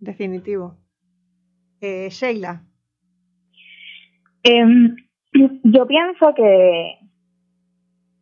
Definitivo. 0.03 0.75
Eh, 1.79 2.10
Sheila. 2.10 2.62
Em, 4.43 4.95
yo 5.63 5.88
pienso 5.88 6.33
que 6.36 6.98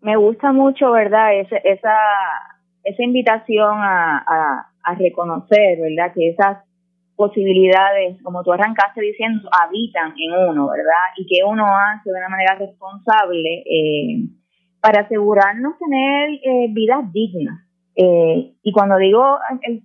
me 0.02 0.16
gusta 0.16 0.52
mucho, 0.52 0.92
¿verdad? 0.92 1.34
esa, 1.40 1.58
esa 2.84 3.04
invitación 3.04 3.80
a, 3.80 4.68
a, 4.84 4.96
reconocer, 4.96 5.80
¿verdad? 5.80 6.14
Que 6.14 6.30
esas 6.30 6.64
posibilidades, 7.16 8.22
como 8.22 8.44
tú 8.44 8.52
arrancaste 8.52 9.02
diciendo, 9.02 9.50
habitan 9.52 10.14
en 10.18 10.50
uno, 10.50 10.70
¿verdad? 10.70 11.08
Y 11.18 11.26
que 11.26 11.44
uno 11.44 11.66
hace 11.66 12.12
de 12.12 12.18
una 12.18 12.30
manera 12.30 12.56
responsable 12.56 13.64
eh, 13.66 14.24
para 14.82 15.02
asegurarnos 15.02 15.78
tener 15.80 16.30
eh, 16.44 16.68
vidas 16.70 17.12
dignas. 17.12 17.71
Eh, 17.96 18.54
y 18.64 18.72
cuando 18.72 18.98
digo 18.98 19.24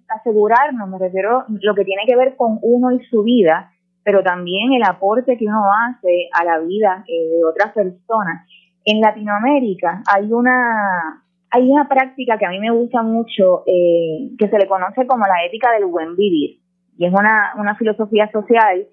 asegurarnos, 0.08 0.88
me 0.88 0.98
refiero 0.98 1.40
a 1.40 1.46
lo 1.48 1.74
que 1.74 1.84
tiene 1.84 2.02
que 2.06 2.16
ver 2.16 2.36
con 2.36 2.58
uno 2.62 2.92
y 2.92 3.04
su 3.06 3.22
vida, 3.22 3.72
pero 4.04 4.22
también 4.22 4.72
el 4.72 4.84
aporte 4.84 5.36
que 5.36 5.46
uno 5.46 5.64
hace 5.72 6.28
a 6.32 6.44
la 6.44 6.60
vida 6.60 7.04
de 7.06 7.44
otras 7.44 7.72
personas 7.72 8.46
en 8.86 9.00
Latinoamérica 9.00 10.02
hay 10.06 10.32
una, 10.32 11.22
hay 11.50 11.68
una 11.68 11.88
práctica 11.88 12.38
que 12.38 12.46
a 12.46 12.50
mí 12.50 12.60
me 12.60 12.70
gusta 12.70 13.02
mucho, 13.02 13.64
eh, 13.66 14.30
que 14.38 14.48
se 14.48 14.58
le 14.58 14.68
conoce 14.68 15.06
como 15.06 15.26
la 15.26 15.44
ética 15.44 15.72
del 15.72 15.86
buen 15.86 16.16
vivir. 16.16 16.60
Y 16.96 17.04
es 17.04 17.12
una, 17.12 17.52
una 17.58 17.74
filosofía 17.74 18.30
social 18.30 18.86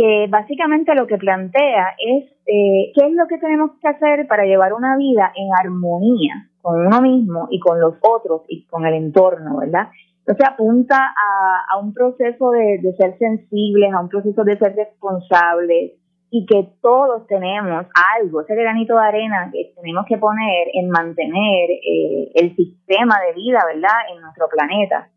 que 0.00 0.26
básicamente 0.30 0.94
lo 0.94 1.06
que 1.06 1.18
plantea 1.18 1.94
es 1.98 2.24
eh, 2.46 2.90
qué 2.94 3.06
es 3.06 3.12
lo 3.12 3.26
que 3.28 3.36
tenemos 3.36 3.72
que 3.82 3.88
hacer 3.88 4.26
para 4.26 4.44
llevar 4.44 4.72
una 4.72 4.96
vida 4.96 5.30
en 5.36 5.48
armonía 5.60 6.48
con 6.62 6.86
uno 6.86 7.02
mismo 7.02 7.48
y 7.50 7.60
con 7.60 7.78
los 7.78 7.96
otros 8.00 8.42
y 8.48 8.64
con 8.64 8.86
el 8.86 8.94
entorno, 8.94 9.58
¿verdad? 9.58 9.88
Entonces 10.20 10.48
apunta 10.48 10.96
a, 10.96 11.78
un 11.78 11.92
proceso 11.92 12.50
de, 12.50 12.78
de, 12.82 12.94
ser 12.94 13.18
sensibles, 13.18 13.92
a 13.92 14.00
un 14.00 14.08
proceso 14.08 14.42
de 14.42 14.56
ser 14.56 14.74
responsables, 14.74 15.92
y 16.30 16.46
que 16.46 16.68
todos 16.80 17.26
tenemos 17.26 17.86
algo, 18.18 18.40
ese 18.40 18.54
granito 18.54 18.94
de 18.96 19.04
arena 19.04 19.50
que 19.52 19.72
tenemos 19.74 20.06
que 20.06 20.16
poner 20.16 20.68
en 20.72 20.88
mantener 20.88 21.70
eh, 21.70 22.30
el 22.34 22.54
sistema 22.54 23.16
de 23.26 23.34
vida, 23.34 23.58
¿verdad?, 23.66 24.14
en 24.14 24.22
nuestro 24.22 24.46
planeta. 24.48 25.08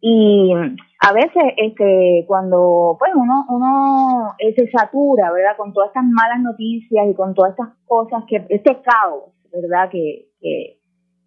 Y 0.00 0.52
a 1.00 1.12
veces, 1.12 1.42
este, 1.56 2.24
cuando, 2.26 2.96
pues, 2.98 3.12
uno, 3.14 3.44
uno 3.48 4.34
eh, 4.38 4.54
se 4.54 4.70
satura, 4.70 5.32
¿verdad?, 5.32 5.56
con 5.56 5.72
todas 5.72 5.88
estas 5.88 6.04
malas 6.04 6.40
noticias 6.40 7.06
y 7.08 7.14
con 7.14 7.34
todas 7.34 7.52
estas 7.52 7.70
cosas 7.86 8.24
que, 8.28 8.46
este 8.48 8.80
caos, 8.82 9.32
¿verdad?, 9.52 9.90
que, 9.90 10.28
que, 10.40 10.78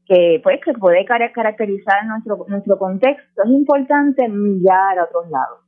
que 0.05 0.39
pues, 0.41 0.59
que 0.63 0.73
puede 0.73 1.05
caracterizar 1.05 2.05
nuestro, 2.05 2.45
nuestro 2.47 2.77
contexto, 2.77 3.43
es 3.43 3.51
importante 3.51 4.27
mirar 4.29 4.99
a 4.99 5.03
otros 5.05 5.29
lados 5.29 5.59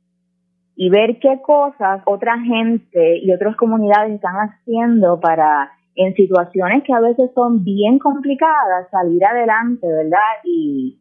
y 0.76 0.90
ver 0.90 1.18
qué 1.20 1.40
cosas 1.42 2.02
otra 2.06 2.38
gente 2.40 3.18
y 3.18 3.32
otras 3.32 3.56
comunidades 3.56 4.14
están 4.14 4.34
haciendo 4.36 5.20
para 5.20 5.70
en 5.94 6.14
situaciones 6.14 6.82
que 6.82 6.92
a 6.92 7.00
veces 7.00 7.30
son 7.34 7.62
bien 7.62 7.98
complicadas 7.98 8.90
salir 8.90 9.24
adelante, 9.24 9.86
¿verdad? 9.86 10.42
Y, 10.44 11.00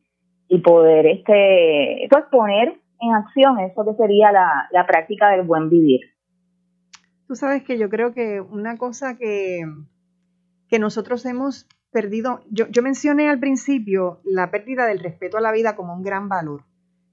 y 0.54 0.60
poder 0.60 1.08
este 1.08 2.08
pues 2.12 2.26
poner 2.30 2.80
en 3.00 3.14
acción 3.16 3.60
eso 3.60 3.84
que 3.84 3.96
sería 3.96 4.32
la, 4.32 4.68
la 4.72 4.86
práctica 4.86 5.30
del 5.32 5.42
buen 5.42 5.68
vivir. 5.68 6.02
Tú 7.28 7.36
sabes 7.36 7.64
que 7.64 7.80
yo 7.80 7.90
creo 7.90 8.14
que 8.14 8.40
una 8.40 8.78
cosa 8.78 9.18
que, 9.18 9.64
que 10.70 10.78
nosotros 10.78 11.26
hemos 11.26 11.68
perdido, 11.92 12.42
yo, 12.52 12.68
yo 12.68 12.84
mencioné 12.84 13.30
al 13.30 13.40
principio 13.40 14.22
la 14.24 14.52
pérdida 14.52 14.86
del 14.86 15.00
respeto 15.00 15.38
a 15.38 15.42
la 15.42 15.52
vida 15.52 15.76
como 15.76 15.96
un 15.96 16.04
gran 16.04 16.30
valor. 16.30 16.66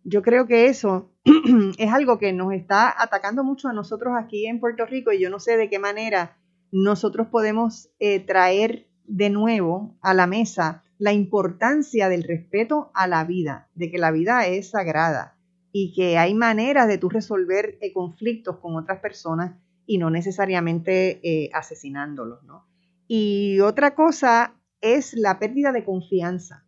Yo 0.04 0.20
creo 0.20 0.47
que 0.47 0.66
eso 0.66 1.11
es 1.78 1.90
algo 1.90 2.18
que 2.18 2.35
nos 2.35 2.52
está 2.52 2.94
atacando 3.02 3.42
mucho 3.42 3.68
a 3.68 3.73
nosotros 3.73 4.12
aquí 4.18 4.47
en 4.47 4.61
Puerto 4.61 4.85
Rico 4.85 5.12
y 5.12 5.20
yo 5.20 5.30
no 5.30 5.40
sé 5.40 5.56
de 5.56 5.70
qué 5.70 5.78
manera 5.78 6.37
nosotros 6.73 7.28
podemos 7.28 7.88
eh, 8.00 8.20
traer 8.20 8.87
de 9.06 9.30
nuevo 9.30 9.97
a 10.02 10.12
la 10.12 10.26
mesa 10.26 10.85
la 11.00 11.12
importancia 11.12 12.09
del 12.09 12.23
respeto 12.23 12.92
a 12.95 13.09
la 13.09 13.25
vida, 13.25 13.69
de 13.75 13.90
que 13.90 13.99
la 13.99 14.12
vida 14.12 14.47
es 14.47 14.71
sagrada 14.71 15.37
y 15.73 15.92
que 15.92 16.16
hay 16.16 16.35
maneras 16.35 16.87
de 16.87 16.99
tú 16.99 17.09
resolver 17.09 17.76
eh, 17.80 17.92
conflictos 17.92 18.59
con 18.59 18.76
otras 18.76 19.00
personas 19.00 19.57
y 19.87 19.99
no 19.99 20.11
necesariamente 20.11 21.21
eh, 21.25 21.50
asesinándolos, 21.52 22.45
¿no? 22.45 22.66
Y 23.09 23.59
otra 23.61 23.97
cosa 23.97 24.54
es 24.80 25.14
la 25.14 25.40
pérdida 25.40 25.73
de 25.73 25.85
confianza 25.85 26.64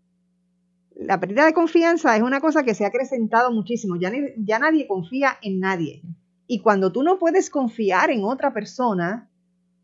la 0.96 1.20
pérdida 1.20 1.46
de 1.46 1.52
confianza 1.52 2.16
es 2.16 2.22
una 2.22 2.40
cosa 2.40 2.62
que 2.62 2.74
se 2.74 2.84
ha 2.84 2.88
acrecentado 2.88 3.50
muchísimo. 3.50 3.96
Ya, 3.96 4.12
ya 4.36 4.58
nadie 4.58 4.86
confía 4.86 5.38
en 5.42 5.60
nadie. 5.60 6.02
Y 6.46 6.60
cuando 6.60 6.92
tú 6.92 7.02
no 7.02 7.18
puedes 7.18 7.50
confiar 7.50 8.10
en 8.10 8.24
otra 8.24 8.52
persona, 8.52 9.30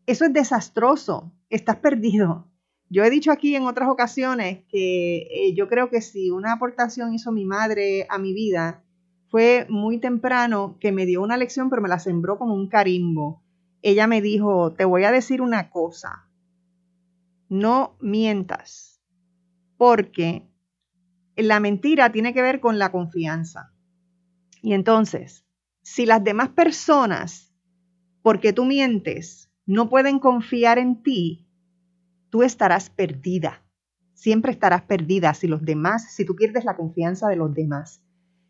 eso 0.05 0.25
es 0.25 0.33
desastroso. 0.33 1.31
Estás 1.49 1.77
perdido. 1.77 2.48
Yo 2.89 3.03
he 3.03 3.09
dicho 3.09 3.31
aquí 3.31 3.55
en 3.55 3.65
otras 3.65 3.89
ocasiones 3.89 4.63
que 4.69 5.27
eh, 5.31 5.53
yo 5.55 5.67
creo 5.67 5.89
que 5.89 6.01
si 6.01 6.31
una 6.31 6.53
aportación 6.53 7.13
hizo 7.13 7.31
mi 7.31 7.45
madre 7.45 8.07
a 8.09 8.17
mi 8.17 8.33
vida, 8.33 8.83
fue 9.29 9.67
muy 9.69 9.99
temprano 9.99 10.77
que 10.79 10.91
me 10.91 11.05
dio 11.05 11.21
una 11.21 11.37
lección, 11.37 11.69
pero 11.69 11.83
me 11.83 11.89
la 11.89 11.99
sembró 11.99 12.39
como 12.39 12.55
un 12.55 12.67
carimbo. 12.67 13.43
Ella 13.83 14.07
me 14.07 14.21
dijo, 14.21 14.73
te 14.73 14.85
voy 14.85 15.03
a 15.03 15.11
decir 15.11 15.41
una 15.41 15.69
cosa, 15.69 16.27
no 17.47 17.95
mientas, 18.01 18.99
porque 19.77 20.49
la 21.35 21.59
mentira 21.59 22.11
tiene 22.11 22.33
que 22.33 22.41
ver 22.41 22.59
con 22.59 22.79
la 22.79 22.91
confianza. 22.91 23.71
Y 24.61 24.73
entonces, 24.73 25.45
si 25.83 26.07
las 26.07 26.23
demás 26.23 26.49
personas, 26.49 27.53
porque 28.23 28.51
tú 28.51 28.65
mientes, 28.65 29.51
no 29.65 29.89
pueden 29.89 30.19
confiar 30.19 30.79
en 30.79 31.03
ti, 31.03 31.48
tú 32.29 32.43
estarás 32.43 32.89
perdida. 32.89 33.63
Siempre 34.13 34.51
estarás 34.51 34.81
perdida 34.83 35.33
si 35.33 35.47
los 35.47 35.63
demás, 35.63 36.13
si 36.13 36.25
tú 36.25 36.35
pierdes 36.35 36.65
la 36.65 36.75
confianza 36.75 37.27
de 37.27 37.35
los 37.35 37.53
demás. 37.53 38.03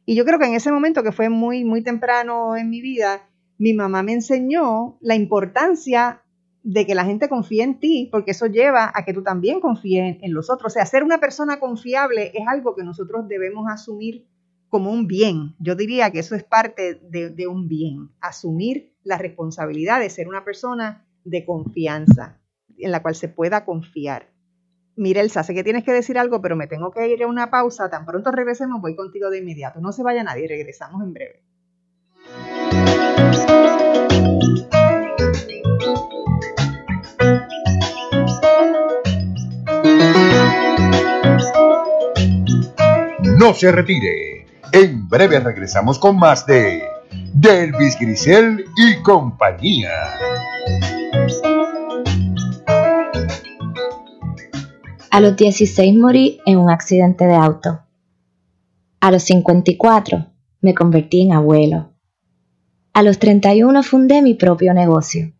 Y 0.05 0.15
yo 0.15 0.25
creo 0.25 0.39
que 0.39 0.47
en 0.47 0.55
ese 0.55 0.71
momento 0.71 1.03
que 1.03 1.11
fue 1.11 1.29
muy, 1.29 1.63
muy 1.63 1.83
temprano 1.83 2.55
en 2.55 2.69
mi 2.69 2.81
vida, 2.81 3.29
mi 3.59 3.73
mamá 3.73 4.01
me 4.01 4.13
enseñó 4.13 4.97
la 5.01 5.15
importancia 5.15 6.23
de 6.63 6.85
que 6.85 6.95
la 6.95 7.05
gente 7.05 7.29
confíe 7.29 7.63
en 7.63 7.79
ti, 7.79 8.09
porque 8.11 8.31
eso 8.31 8.47
lleva 8.47 8.91
a 8.93 9.05
que 9.05 9.13
tú 9.13 9.23
también 9.23 9.59
confíes 9.59 10.17
en 10.21 10.33
los 10.33 10.49
otros. 10.49 10.71
O 10.71 10.73
sea, 10.73 10.85
ser 10.85 11.03
una 11.03 11.19
persona 11.19 11.59
confiable 11.59 12.31
es 12.33 12.47
algo 12.47 12.75
que 12.75 12.83
nosotros 12.83 13.27
debemos 13.27 13.65
asumir 13.69 14.25
como 14.69 14.91
un 14.91 15.07
bien. 15.07 15.55
Yo 15.59 15.75
diría 15.75 16.11
que 16.11 16.19
eso 16.19 16.35
es 16.35 16.43
parte 16.43 16.95
de, 16.95 17.29
de 17.29 17.47
un 17.47 17.67
bien, 17.67 18.09
asumir 18.21 18.93
la 19.03 19.17
responsabilidad 19.17 19.99
de 19.99 20.09
ser 20.09 20.27
una 20.27 20.43
persona 20.43 21.05
de 21.23 21.45
confianza, 21.45 22.38
en 22.85 22.91
la 22.91 23.01
cual 23.01 23.15
se 23.15 23.29
pueda 23.29 23.65
confiar. 23.65 24.29
Mirelsa, 24.95 25.43
sé 25.43 25.53
que 25.53 25.63
tienes 25.63 25.83
que 25.83 25.93
decir 25.93 26.17
algo, 26.17 26.41
pero 26.41 26.55
me 26.55 26.67
tengo 26.67 26.91
que 26.91 27.07
ir 27.07 27.23
a 27.23 27.27
una 27.27 27.49
pausa. 27.49 27.89
Tan 27.89 28.05
pronto 28.05 28.31
regresemos, 28.31 28.81
voy 28.81 28.95
contigo 28.95 29.29
de 29.29 29.39
inmediato. 29.39 29.79
No 29.79 29.93
se 29.93 30.03
vaya 30.03 30.23
nadie, 30.23 30.47
regresamos 30.47 31.01
en 31.03 31.13
breve. 31.13 31.43
No 43.39 43.53
se 43.53 43.71
retire. 43.71 44.45
En 44.73 45.07
breve 45.07 45.39
regresamos 45.39 45.97
con 45.97 46.19
más 46.19 46.45
de 46.45 46.83
Delvis 47.33 47.97
Grisel 47.97 48.65
y 48.75 49.01
compañía. 49.01 49.89
A 55.11 55.21
los 55.21 55.35
16 55.35 55.95
morí 55.95 56.39
en 56.45 56.59
un 56.59 56.69
accidente 56.69 57.25
de 57.25 57.35
auto. 57.35 57.79
A 58.99 59.11
los 59.11 59.23
54 59.23 60.27
me 60.61 60.75
convertí 60.75 61.21
en 61.21 61.33
abuelo. 61.33 61.93
A 62.93 63.01
los 63.01 63.17
31 63.17 63.81
fundé 63.81 64.21
mi 64.21 64.35
propio 64.35 64.73
negocio. 64.73 65.33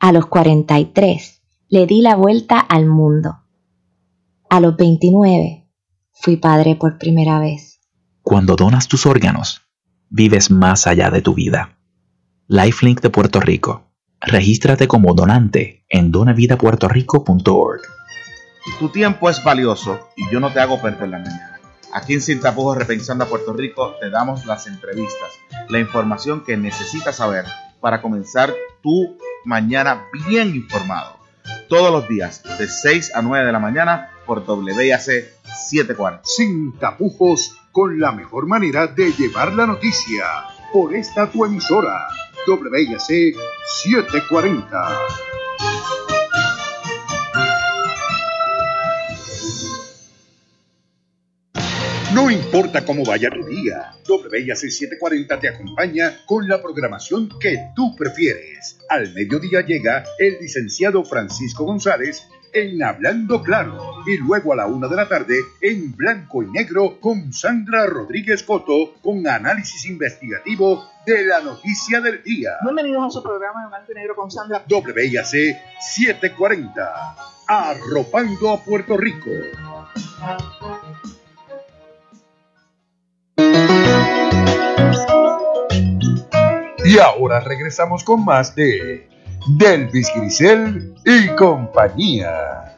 A 0.00 0.10
los 0.10 0.26
43 0.26 1.42
le 1.68 1.86
di 1.86 2.00
la 2.00 2.16
vuelta 2.16 2.58
al 2.58 2.86
mundo. 2.86 3.44
A 4.50 4.60
los 4.60 4.76
29 4.76 5.68
fui 6.12 6.36
padre 6.36 6.74
por 6.74 6.98
primera 6.98 7.38
vez. 7.38 7.80
Cuando 8.22 8.56
donas 8.56 8.88
tus 8.88 9.06
órganos, 9.06 9.62
vives 10.10 10.50
más 10.50 10.88
allá 10.88 11.10
de 11.10 11.22
tu 11.22 11.34
vida. 11.34 11.78
Lifelink 12.48 13.00
de 13.02 13.10
Puerto 13.10 13.40
Rico. 13.40 13.92
Regístrate 14.20 14.88
como 14.88 15.14
donante 15.14 15.84
en 15.88 16.10
donavidapuertorico.org. 16.10 17.82
Tu 18.78 18.88
tiempo 18.90 19.28
es 19.28 19.42
valioso 19.42 20.08
y 20.16 20.30
yo 20.30 20.38
no 20.40 20.52
te 20.52 20.60
hago 20.60 20.80
perder 20.80 21.08
la 21.08 21.18
mañana. 21.18 21.60
Aquí 21.92 22.14
en 22.14 22.22
Sin 22.22 22.40
Tapujos 22.40 22.78
Repensando 22.78 23.24
a 23.24 23.28
Puerto 23.28 23.52
Rico 23.52 23.96
te 24.00 24.08
damos 24.08 24.46
las 24.46 24.66
entrevistas, 24.66 25.30
la 25.68 25.78
información 25.78 26.44
que 26.44 26.56
necesitas 26.56 27.16
saber 27.16 27.44
para 27.80 28.00
comenzar 28.00 28.54
tu 28.82 29.18
mañana 29.44 30.06
bien 30.28 30.54
informado. 30.54 31.18
Todos 31.68 31.90
los 31.90 32.08
días 32.08 32.42
de 32.58 32.68
6 32.68 33.12
a 33.14 33.22
9 33.22 33.46
de 33.46 33.52
la 33.52 33.58
mañana 33.58 34.10
por 34.26 34.44
WIAC 34.46 35.00
740. 35.68 36.20
Sin 36.24 36.78
tapujos, 36.78 37.56
con 37.72 37.98
la 37.98 38.12
mejor 38.12 38.46
manera 38.46 38.86
de 38.86 39.12
llevar 39.12 39.52
la 39.52 39.66
noticia. 39.66 40.24
Por 40.72 40.94
esta 40.94 41.30
tu 41.30 41.44
emisora, 41.44 42.06
WIAC 42.46 43.34
740. 43.84 44.88
No 52.14 52.30
importa 52.30 52.84
cómo 52.84 53.04
vaya 53.06 53.30
tu 53.30 53.42
día, 53.46 53.94
WIAC 54.06 54.56
740 54.56 55.40
te 55.40 55.48
acompaña 55.48 56.18
con 56.26 56.46
la 56.46 56.60
programación 56.60 57.30
que 57.40 57.70
tú 57.74 57.96
prefieres. 57.96 58.78
Al 58.90 59.14
mediodía 59.14 59.62
llega 59.62 60.04
el 60.18 60.36
licenciado 60.38 61.04
Francisco 61.04 61.64
González 61.64 62.28
en 62.52 62.82
Hablando 62.82 63.42
Claro 63.42 64.02
y 64.06 64.18
luego 64.18 64.52
a 64.52 64.56
la 64.56 64.66
una 64.66 64.88
de 64.88 64.96
la 64.96 65.08
tarde 65.08 65.38
en 65.62 65.96
Blanco 65.96 66.42
y 66.42 66.50
Negro 66.50 67.00
con 67.00 67.32
Sandra 67.32 67.86
Rodríguez 67.86 68.42
Coto 68.42 68.92
con 69.00 69.26
análisis 69.26 69.86
investigativo 69.86 70.84
de 71.06 71.24
la 71.24 71.40
noticia 71.40 72.02
del 72.02 72.22
día. 72.22 72.50
Bienvenidos 72.62 73.06
a 73.06 73.10
su 73.10 73.22
programa 73.22 73.62
de 73.62 73.68
Blanco 73.68 73.92
y 73.92 73.94
Negro 73.94 74.16
con 74.16 74.30
Sandra. 74.30 74.64
WIAC 74.68 75.24
740, 75.80 77.16
arropando 77.46 78.50
a 78.50 78.62
Puerto 78.62 78.98
Rico. 78.98 79.30
Y 86.84 86.98
ahora 86.98 87.38
regresamos 87.38 88.02
con 88.02 88.24
más 88.24 88.56
de 88.56 89.08
Delvis 89.56 90.10
Grisel 90.16 90.94
y 91.04 91.28
compañía. 91.36 92.76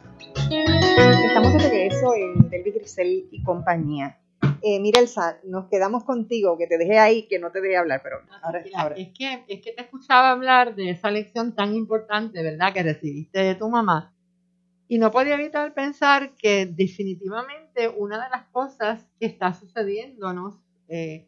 Estamos 1.27 1.53
de 1.53 1.59
regreso 1.59 2.13
en 2.15 2.49
Delvis 2.49 2.75
Grisel 2.75 3.27
y 3.31 3.41
compañía. 3.43 4.19
Eh, 4.61 4.79
mira, 4.79 4.99
Elsa, 4.99 5.39
nos 5.43 5.69
quedamos 5.69 6.03
contigo, 6.03 6.55
que 6.55 6.67
te 6.67 6.77
dejé 6.77 6.99
ahí, 6.99 7.27
que 7.27 7.39
no 7.39 7.51
te 7.51 7.61
dejé 7.61 7.77
hablar, 7.77 8.01
pero 8.03 8.17
ahora, 8.43 8.61
Mira, 8.63 8.81
ahora. 8.81 8.95
Es, 8.95 9.09
que, 9.17 9.43
es 9.47 9.61
que 9.61 9.71
te 9.71 9.81
escuchaba 9.81 10.31
hablar 10.31 10.75
de 10.75 10.91
esa 10.91 11.09
lección 11.09 11.55
tan 11.55 11.73
importante, 11.75 12.43
¿verdad?, 12.43 12.73
que 12.73 12.83
recibiste 12.83 13.39
de 13.39 13.55
tu 13.55 13.69
mamá. 13.69 14.13
Y 14.87 14.99
no 14.99 15.09
podía 15.09 15.33
evitar 15.33 15.73
pensar 15.73 16.35
que 16.35 16.67
definitivamente 16.67 17.89
una 17.89 18.23
de 18.23 18.29
las 18.29 18.43
cosas 18.49 19.07
que 19.19 19.25
está 19.25 19.53
sucediéndonos 19.55 20.59
eh, 20.89 21.27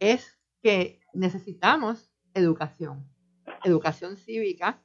es 0.00 0.36
que 0.60 0.98
necesitamos 1.14 2.10
educación, 2.36 3.04
educación 3.64 4.16
cívica, 4.16 4.80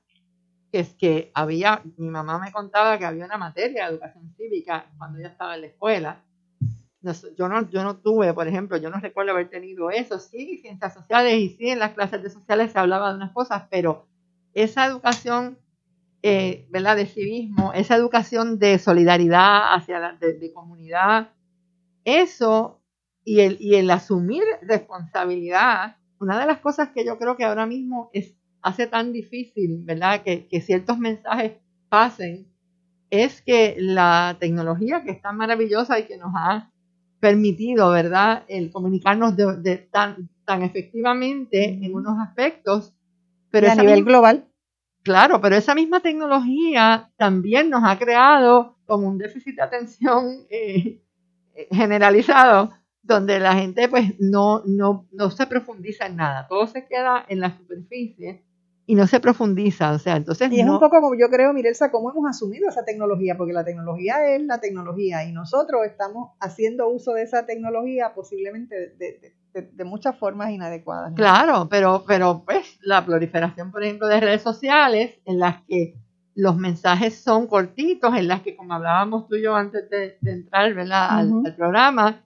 que 0.71 0.79
es 0.79 0.93
que 0.93 1.31
había, 1.33 1.81
mi 1.97 2.09
mamá 2.09 2.39
me 2.39 2.51
contaba 2.51 2.97
que 2.97 3.05
había 3.05 3.25
una 3.25 3.37
materia 3.37 3.85
de 3.85 3.91
educación 3.91 4.33
cívica 4.37 4.85
cuando 4.97 5.19
ella 5.19 5.29
estaba 5.29 5.55
en 5.55 5.61
la 5.61 5.67
escuela. 5.67 6.23
Yo, 7.35 7.49
no, 7.49 7.67
yo 7.69 7.83
no 7.83 7.97
tuve, 7.97 8.33
por 8.33 8.47
ejemplo, 8.47 8.77
yo 8.77 8.89
no 8.89 8.99
recuerdo 8.99 9.31
haber 9.31 9.49
tenido 9.49 9.89
eso, 9.89 10.19
sí, 10.19 10.59
ciencias 10.59 10.93
sociales 10.93 11.33
y 11.33 11.49
sí, 11.49 11.69
en 11.69 11.79
las 11.79 11.93
clases 11.93 12.21
de 12.21 12.29
sociales 12.29 12.71
se 12.71 12.79
hablaba 12.79 13.09
de 13.09 13.15
unas 13.15 13.31
cosas, 13.31 13.63
pero 13.71 14.07
esa 14.53 14.85
educación, 14.85 15.57
eh, 16.21 16.67
¿verdad?, 16.69 16.95
de 16.95 17.07
civismo, 17.07 17.73
esa 17.73 17.95
educación 17.95 18.59
de 18.59 18.77
solidaridad 18.77 19.73
hacia 19.73 19.99
la 19.99 20.13
de, 20.13 20.33
de 20.33 20.53
comunidad, 20.53 21.31
eso 22.05 22.81
y 23.25 23.39
el, 23.41 23.57
y 23.59 23.75
el 23.75 23.89
asumir 23.89 24.43
responsabilidad, 24.61 25.97
una 26.21 26.39
de 26.39 26.45
las 26.45 26.59
cosas 26.59 26.89
que 26.89 27.05
yo 27.05 27.17
creo 27.17 27.35
que 27.37 27.43
ahora 27.45 27.65
mismo 27.65 28.09
es, 28.13 28.35
hace 28.61 28.87
tan 28.87 29.11
difícil, 29.13 29.83
¿verdad?, 29.85 30.21
que, 30.23 30.47
que 30.47 30.61
ciertos 30.61 30.97
mensajes 30.99 31.53
pasen, 31.89 32.47
es 33.09 33.41
que 33.41 33.75
la 33.79 34.37
tecnología 34.39 35.03
que 35.03 35.11
es 35.11 35.21
tan 35.21 35.37
maravillosa 35.37 35.99
y 35.99 36.03
que 36.05 36.17
nos 36.17 36.31
ha 36.35 36.71
permitido, 37.19 37.91
¿verdad?, 37.91 38.43
el 38.47 38.71
comunicarnos 38.71 39.35
de, 39.35 39.57
de 39.57 39.77
tan, 39.77 40.29
tan 40.45 40.63
efectivamente 40.63 41.65
en 41.83 41.93
unos 41.93 42.17
aspectos, 42.19 42.93
pero 43.51 43.67
Y 43.67 43.69
a 43.71 43.75
nivel 43.75 43.95
misma- 43.97 44.09
global. 44.09 44.47
Claro, 45.03 45.41
pero 45.41 45.55
esa 45.55 45.73
misma 45.75 45.99
tecnología 46.01 47.11
también 47.17 47.69
nos 47.71 47.83
ha 47.83 47.97
creado 47.97 48.77
como 48.85 49.07
un 49.07 49.17
déficit 49.17 49.55
de 49.55 49.61
atención 49.63 50.45
eh, 50.51 51.01
eh, 51.55 51.67
generalizado, 51.71 52.71
donde 53.03 53.39
la 53.39 53.53
gente 53.55 53.87
pues 53.89 54.13
no, 54.19 54.61
no, 54.65 55.07
no 55.11 55.31
se 55.31 55.47
profundiza 55.47 56.05
en 56.05 56.15
nada, 56.17 56.47
todo 56.47 56.67
se 56.67 56.85
queda 56.85 57.25
en 57.27 57.39
la 57.39 57.55
superficie 57.57 58.43
y 58.85 58.95
no 58.95 59.07
se 59.07 59.19
profundiza, 59.19 59.91
o 59.91 59.99
sea, 59.99 60.17
entonces 60.17 60.51
Y 60.51 60.59
es 60.59 60.65
no- 60.65 60.73
un 60.73 60.79
poco 60.79 60.99
como 61.01 61.15
yo 61.15 61.29
creo, 61.29 61.53
Mirelsa, 61.53 61.91
cómo 61.91 62.11
hemos 62.11 62.29
asumido 62.29 62.67
esa 62.67 62.83
tecnología, 62.83 63.37
porque 63.37 63.53
la 63.53 63.63
tecnología 63.63 64.35
es 64.35 64.43
la 64.43 64.59
tecnología 64.59 65.23
y 65.23 65.31
nosotros 65.31 65.81
estamos 65.85 66.31
haciendo 66.39 66.89
uso 66.89 67.13
de 67.13 67.23
esa 67.23 67.45
tecnología 67.45 68.13
posiblemente 68.13 68.75
de, 68.75 68.87
de- 68.97 69.35
de- 69.53 69.61
de 69.73 69.83
muchas 69.83 70.17
formas 70.17 70.49
inadecuadas. 70.51 71.11
¿no? 71.11 71.15
Claro, 71.15 71.67
pero, 71.69 72.03
pero 72.07 72.43
pues 72.45 72.77
la 72.81 73.05
proliferación, 73.05 73.71
por 73.71 73.83
ejemplo, 73.83 74.07
de 74.07 74.19
redes 74.19 74.41
sociales 74.41 75.19
en 75.25 75.39
las 75.39 75.61
que 75.67 75.95
los 76.35 76.55
mensajes 76.57 77.15
son 77.21 77.47
cortitos, 77.47 78.15
en 78.15 78.27
las 78.29 78.41
que, 78.41 78.55
como 78.55 78.73
hablábamos 78.73 79.27
tú 79.27 79.35
y 79.35 79.43
yo 79.43 79.53
antes 79.55 79.89
de, 79.89 80.17
entrar 80.25 80.73
¿verdad? 80.73 81.19
al 81.19 81.55
programa, 81.57 82.23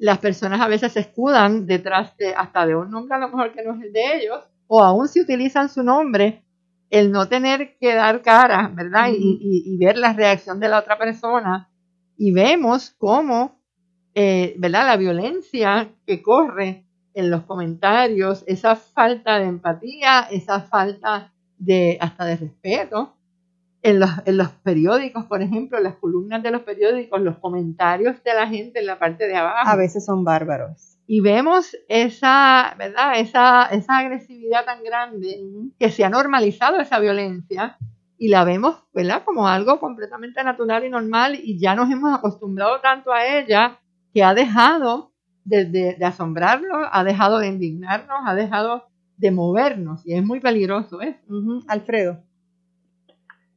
las 0.00 0.18
personas 0.18 0.60
a 0.60 0.68
veces 0.68 0.92
se 0.92 1.00
escudan 1.00 1.66
detrás 1.66 2.16
de 2.18 2.34
hasta 2.34 2.66
de 2.66 2.76
un 2.76 2.90
nombre 2.90 3.14
a 3.16 3.18
lo 3.20 3.28
mejor 3.28 3.52
que 3.52 3.62
no 3.64 3.74
es 3.74 3.82
el 3.82 3.92
de 3.92 4.16
ellos, 4.18 4.44
o 4.66 4.82
aún 4.82 5.08
si 5.08 5.20
utilizan 5.20 5.68
su 5.68 5.82
nombre, 5.82 6.44
el 6.90 7.12
no 7.12 7.28
tener 7.28 7.76
que 7.78 7.94
dar 7.94 8.22
cara, 8.22 8.70
¿verdad? 8.74 9.08
Y- 9.10 9.38
y, 9.40 9.74
y 9.74 9.78
ver 9.78 9.98
la 9.98 10.12
reacción 10.12 10.60
de 10.60 10.68
la 10.68 10.78
otra 10.80 10.98
persona. 10.98 11.70
Y 12.16 12.32
vemos 12.32 12.90
cómo, 12.98 13.60
eh, 14.14 14.54
¿verdad? 14.58 14.86
La 14.86 14.96
violencia 14.96 15.90
que 16.06 16.22
corre 16.22 16.86
en 17.14 17.30
los 17.30 17.44
comentarios, 17.44 18.44
esa 18.46 18.76
falta 18.76 19.38
de 19.38 19.46
empatía, 19.46 20.28
esa 20.30 20.60
falta 20.62 21.32
de 21.58 21.98
hasta 22.00 22.24
de 22.24 22.36
respeto. 22.36 23.16
En 23.82 23.98
los, 23.98 24.10
en 24.26 24.36
los 24.36 24.48
periódicos, 24.50 25.24
por 25.24 25.40
ejemplo, 25.40 25.78
en 25.78 25.84
las 25.84 25.96
columnas 25.96 26.42
de 26.42 26.50
los 26.50 26.62
periódicos, 26.62 27.20
los 27.22 27.38
comentarios 27.38 28.22
de 28.22 28.34
la 28.34 28.46
gente 28.46 28.80
en 28.80 28.86
la 28.86 28.98
parte 28.98 29.26
de 29.26 29.36
abajo 29.36 29.68
A 29.68 29.76
veces 29.76 30.04
son 30.04 30.22
bárbaros. 30.22 30.98
y 31.06 31.20
vemos 31.20 31.74
esa, 31.88 32.74
¿verdad? 32.78 33.18
Esa, 33.18 33.66
esa 33.66 33.98
agresividad 33.98 34.64
tan 34.66 34.82
grande 34.84 35.40
que 35.78 35.90
se 35.90 36.04
ha 36.04 36.10
normalizado 36.10 36.78
esa 36.78 36.98
violencia 36.98 37.78
y 38.18 38.28
la 38.28 38.44
vemos, 38.44 38.84
¿verdad? 38.92 39.22
Como 39.24 39.48
algo 39.48 39.80
completamente 39.80 40.44
natural 40.44 40.84
y 40.84 40.90
normal 40.90 41.38
y 41.42 41.58
ya 41.58 41.74
nos 41.74 41.90
hemos 41.90 42.14
acostumbrado 42.14 42.78
tanto 42.80 43.12
a 43.12 43.26
ella 43.26 43.80
que 44.12 44.22
ha 44.22 44.34
dejado 44.34 45.14
de, 45.44 45.64
de, 45.64 46.04
asombrarnos, 46.04 46.86
ha 46.92 47.02
dejado 47.02 47.38
de 47.38 47.48
indignarnos, 47.48 48.18
ha 48.26 48.34
dejado 48.34 48.88
de 49.16 49.30
movernos 49.30 50.06
y 50.06 50.14
es 50.14 50.24
muy 50.24 50.38
peligroso 50.38 51.00
eso. 51.00 51.18
Alfredo. 51.66 52.22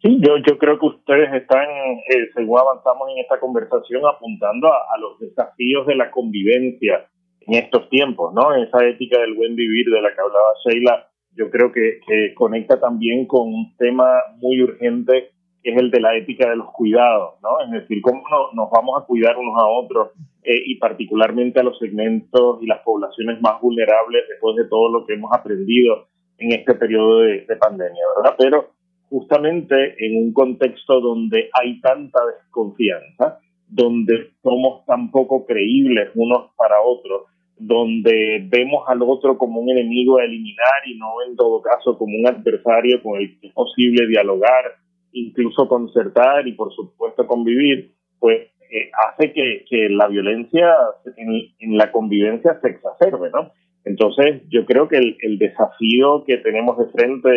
Sí, 0.03 0.19
yo, 0.19 0.35
yo 0.35 0.57
creo 0.57 0.77
que 0.77 0.85
ustedes 0.85 1.33
están, 1.33 1.63
eh, 1.63 2.27
según 2.35 2.59
avanzamos 2.59 3.07
en 3.09 3.19
esta 3.19 3.39
conversación, 3.39 4.03
apuntando 4.05 4.67
a, 4.67 4.97
los 4.99 5.17
desafíos 5.17 5.87
de 5.87 5.95
la 5.95 6.11
convivencia 6.11 7.07
en 7.39 7.53
estos 7.53 7.89
tiempos, 7.89 8.33
¿no? 8.33 8.53
Esa 8.53 8.85
ética 8.85 9.21
del 9.21 9.33
buen 9.33 9.55
vivir 9.55 9.85
de 9.89 10.01
la 10.01 10.13
que 10.13 10.19
hablaba 10.19 10.59
Sheila, 10.65 11.07
yo 11.37 11.49
creo 11.49 11.71
que, 11.71 11.99
que 12.05 12.33
conecta 12.33 12.81
también 12.81 13.25
con 13.27 13.47
un 13.47 13.77
tema 13.77 14.09
muy 14.39 14.61
urgente 14.61 15.31
que 15.63 15.71
es 15.71 15.77
el 15.77 15.89
de 15.89 16.01
la 16.01 16.17
ética 16.17 16.49
de 16.49 16.57
los 16.57 16.69
cuidados, 16.73 17.35
¿no? 17.41 17.61
Es 17.63 17.71
decir, 17.71 18.01
cómo 18.01 18.21
nos 18.53 18.69
vamos 18.69 19.01
a 19.01 19.05
cuidar 19.05 19.37
unos 19.37 19.55
a 19.57 19.67
otros 19.67 20.09
eh, 20.43 20.61
y 20.65 20.75
particularmente 20.75 21.61
a 21.61 21.63
los 21.63 21.79
segmentos 21.79 22.61
y 22.61 22.67
las 22.67 22.81
poblaciones 22.81 23.41
más 23.41 23.61
vulnerables 23.61 24.25
después 24.27 24.57
de 24.57 24.67
todo 24.67 24.91
lo 24.91 25.05
que 25.05 25.13
hemos 25.13 25.31
aprendido 25.31 26.07
en 26.37 26.51
este 26.51 26.75
periodo 26.75 27.19
de, 27.19 27.45
pandemia, 27.57 28.03
¿verdad? 28.17 28.35
Pero 28.37 28.71
justamente 29.13 29.75
en 29.99 30.17
un 30.17 30.33
contexto 30.33 30.99
donde 30.99 31.47
hay 31.53 31.79
tanta 31.81 32.19
desconfianza, 32.35 33.37
donde 33.67 34.31
somos 34.41 34.83
tan 34.87 35.11
poco 35.11 35.45
creíbles 35.45 36.09
unos 36.15 36.49
para 36.57 36.81
otros, 36.81 37.27
donde 37.55 38.43
vemos 38.49 38.85
al 38.87 39.03
otro 39.03 39.37
como 39.37 39.61
un 39.61 39.69
enemigo 39.69 40.17
a 40.17 40.23
eliminar 40.25 40.81
y 40.87 40.97
no 40.97 41.11
en 41.27 41.35
todo 41.35 41.61
caso 41.61 41.95
como 41.95 42.17
un 42.17 42.27
adversario 42.27 43.03
con 43.03 43.21
el 43.21 43.39
que 43.39 43.49
es 43.49 43.53
posible 43.53 44.07
dialogar, 44.07 44.77
incluso 45.11 45.67
concertar 45.67 46.47
y 46.47 46.53
por 46.53 46.73
supuesto 46.73 47.27
convivir, 47.27 47.91
pues 48.17 48.47
eh, 48.71 48.89
hace 49.07 49.31
que, 49.31 49.63
que, 49.69 49.89
la 49.89 50.07
violencia 50.07 50.73
en, 51.17 51.77
la 51.77 51.91
convivencia 51.91 52.59
se 52.63 52.69
exacerbe, 52.69 53.29
¿no? 53.29 53.51
Entonces, 53.85 54.41
yo 54.49 54.65
creo 54.65 54.87
que 54.87 54.97
el, 54.97 55.37
desafío 55.37 56.23
que 56.25 56.37
tenemos 56.37 56.79
de 56.79 56.87
frente 56.87 57.29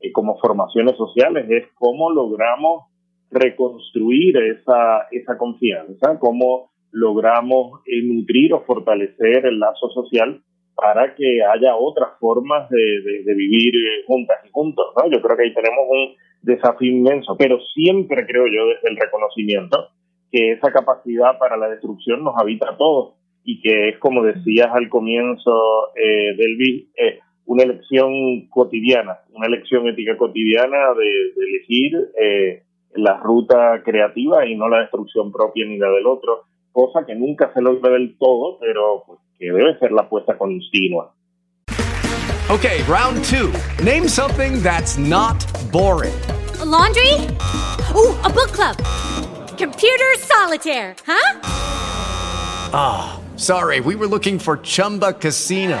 eh, 0.00 0.12
como 0.12 0.38
formaciones 0.38 0.96
sociales 0.96 1.46
es 1.50 1.66
cómo 1.74 2.10
logramos 2.10 2.84
reconstruir 3.30 4.36
esa, 4.36 5.06
esa 5.10 5.36
confianza, 5.36 6.18
cómo 6.18 6.70
logramos 6.92 7.80
eh, 7.86 8.02
nutrir 8.02 8.54
o 8.54 8.64
fortalecer 8.64 9.46
el 9.46 9.58
lazo 9.58 9.90
social 9.90 10.42
para 10.74 11.14
que 11.14 11.42
haya 11.42 11.76
otras 11.76 12.10
formas 12.20 12.70
de, 12.70 13.22
de, 13.24 13.34
vivir 13.34 13.74
juntas 14.06 14.38
y 14.46 14.50
juntos, 14.50 14.86
¿no? 14.96 15.10
Yo 15.10 15.20
creo 15.20 15.36
que 15.36 15.42
ahí 15.42 15.52
tenemos 15.52 15.84
un 15.90 16.14
desafío 16.42 16.92
inmenso, 16.92 17.36
pero 17.36 17.58
siempre 17.74 18.24
creo 18.26 18.46
yo 18.46 18.68
desde 18.68 18.88
el 18.88 18.96
reconocimiento 18.96 19.88
que 20.30 20.52
esa 20.52 20.70
capacidad 20.70 21.38
para 21.38 21.56
la 21.56 21.68
destrucción 21.68 22.22
nos 22.22 22.34
habita 22.40 22.70
a 22.70 22.76
todos 22.76 23.14
y 23.44 23.60
que 23.60 23.88
es, 23.88 23.98
como 23.98 24.22
decías 24.22 24.68
al 24.72 24.88
comienzo, 24.88 25.88
eh, 25.96 26.34
Delvi, 26.36 26.90
eh, 26.96 27.20
una 27.48 27.62
elección 27.62 28.46
cotidiana, 28.50 29.20
una 29.32 29.46
elección 29.46 29.88
ética 29.88 30.16
cotidiana 30.18 30.92
de, 30.94 31.44
elegir 31.48 31.92
eh, 32.20 32.62
la 32.94 33.18
ruta 33.20 33.82
creativa 33.82 34.46
y 34.46 34.54
no 34.54 34.68
la 34.68 34.80
destrucción 34.80 35.32
propia 35.32 35.64
ni 35.66 35.78
la 35.78 35.88
del 35.88 36.06
otro, 36.06 36.44
cosa 36.72 37.06
que 37.06 37.14
nunca 37.14 37.50
se 37.54 37.62
logra 37.62 37.90
del 37.92 38.18
todo, 38.18 38.58
pero 38.60 39.04
pues, 39.06 39.18
que 39.38 39.46
debe 39.46 39.78
ser 39.78 39.92
la 39.92 40.02
apuesta 40.02 40.36
continua. 40.36 41.14
Okay, 42.50 42.82
round 42.82 43.24
two. 43.24 43.52
Name 43.82 44.08
something 44.08 44.62
that's 44.62 44.98
not 44.98 45.36
boring. 45.72 46.14
laundry? 46.64 47.14
Ooh, 47.94 48.14
a 48.24 48.30
book 48.30 48.52
club. 48.52 48.76
Computer 49.56 50.14
solitaire, 50.18 50.94
huh? 51.06 51.40
Ah, 52.74 53.20
oh, 53.20 53.38
sorry, 53.38 53.80
we 53.80 53.96
were 53.96 54.06
looking 54.06 54.38
for 54.38 54.58
Chumba 54.58 55.14
Casino. 55.14 55.80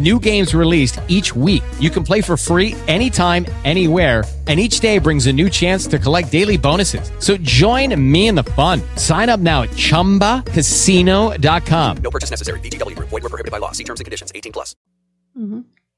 new 0.01 0.19
games 0.19 0.55
released 0.55 0.99
each 1.07 1.35
week. 1.35 1.63
You 1.79 1.89
can 1.89 2.03
play 2.03 2.21
for 2.21 2.35
free 2.35 2.75
anytime, 2.87 3.45
anywhere 3.63 4.23
and 4.51 4.59
each 4.59 4.81
day 4.81 4.99
brings 4.99 5.25
a 5.27 5.33
new 5.33 5.49
chance 5.49 5.87
to 5.87 5.97
collect 5.97 6.29
daily 6.29 6.57
bonuses. 6.57 7.09
So 7.19 7.37
join 7.37 7.95
me 8.11 8.27
in 8.27 8.35
the 8.35 8.43
fun. 8.43 8.81
Sign 8.97 9.29
up 9.29 9.39
now 9.39 9.63
at 9.63 9.69
ChumbaCasino.com. 9.69 11.97
No 12.03 12.11
purchase 12.11 12.31
necessary. 12.31 12.59
BGW. 12.59 12.99
Void 12.99 13.11
were 13.11 13.29
prohibited 13.29 13.51
by 13.51 13.59
law. 13.59 13.71
See 13.71 13.85
terms 13.85 14.01
and 14.01 14.05
conditions. 14.05 14.33
18 14.35 14.51
plus. 14.51 14.75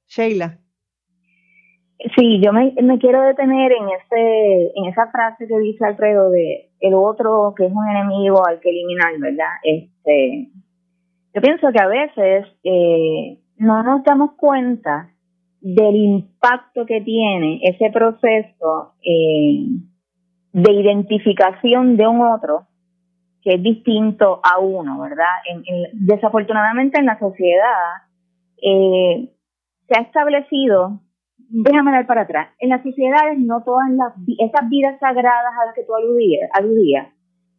Sheila. 0.08 0.60
Sí, 2.16 2.42
yo 2.44 2.52
me, 2.52 2.74
me, 2.84 3.00
quiero 3.00 3.24
detener 3.24 3.72
en 3.72 3.88
ese, 3.88 4.74
en 4.76 4.86
esa 4.92 5.10
frase 5.10 5.48
que 5.48 5.58
dice 5.60 5.86
Alfredo 5.86 6.30
de 6.32 6.70
el 6.82 6.96
otro 6.96 7.54
que 7.56 7.66
es 7.66 7.72
un 7.72 7.88
enemigo 7.88 8.46
al 8.46 8.60
que 8.60 8.70
eliminar, 8.70 9.18
¿verdad? 9.20 9.54
Este, 9.64 10.50
yo 11.34 11.42
pienso 11.42 11.72
que 11.72 11.80
a 11.82 11.88
veces 11.88 12.46
eh, 12.66 13.40
no 13.58 13.84
nos 13.84 14.04
damos 14.04 14.34
cuenta 14.34 15.10
del 15.62 15.96
impacto 15.96 16.86
que 16.86 17.02
tiene 17.02 17.60
ese 17.64 17.90
proceso 17.92 18.94
eh, 19.02 19.66
de 20.52 20.72
identificación 20.72 21.96
de 21.96 22.08
un 22.08 22.22
otro 22.22 22.68
que 23.42 23.56
es 23.56 23.64
distinto 23.64 24.40
a 24.44 24.60
uno, 24.60 25.00
¿verdad? 25.02 25.26
desafortunadamente 25.94 27.00
en 27.00 27.06
la 27.06 27.20
sociedad 27.20 28.04
eh, 28.62 29.34
se 29.88 30.00
ha 30.00 30.02
establecido, 30.02 31.02
déjame 31.50 31.92
dar 31.92 32.08
para 32.08 32.22
atrás, 32.22 32.50
en 32.60 32.70
las 32.70 32.82
sociedades 32.84 33.40
no 33.40 33.64
todas 33.64 33.90
las, 33.92 34.14
esas 34.40 34.70
vidas 34.70 34.98
sagradas 35.00 35.54
a 35.62 35.66
las 35.66 35.76
que 35.76 35.84
tú 35.84 35.94
aludías, 35.94 36.50
aludías 36.54 37.08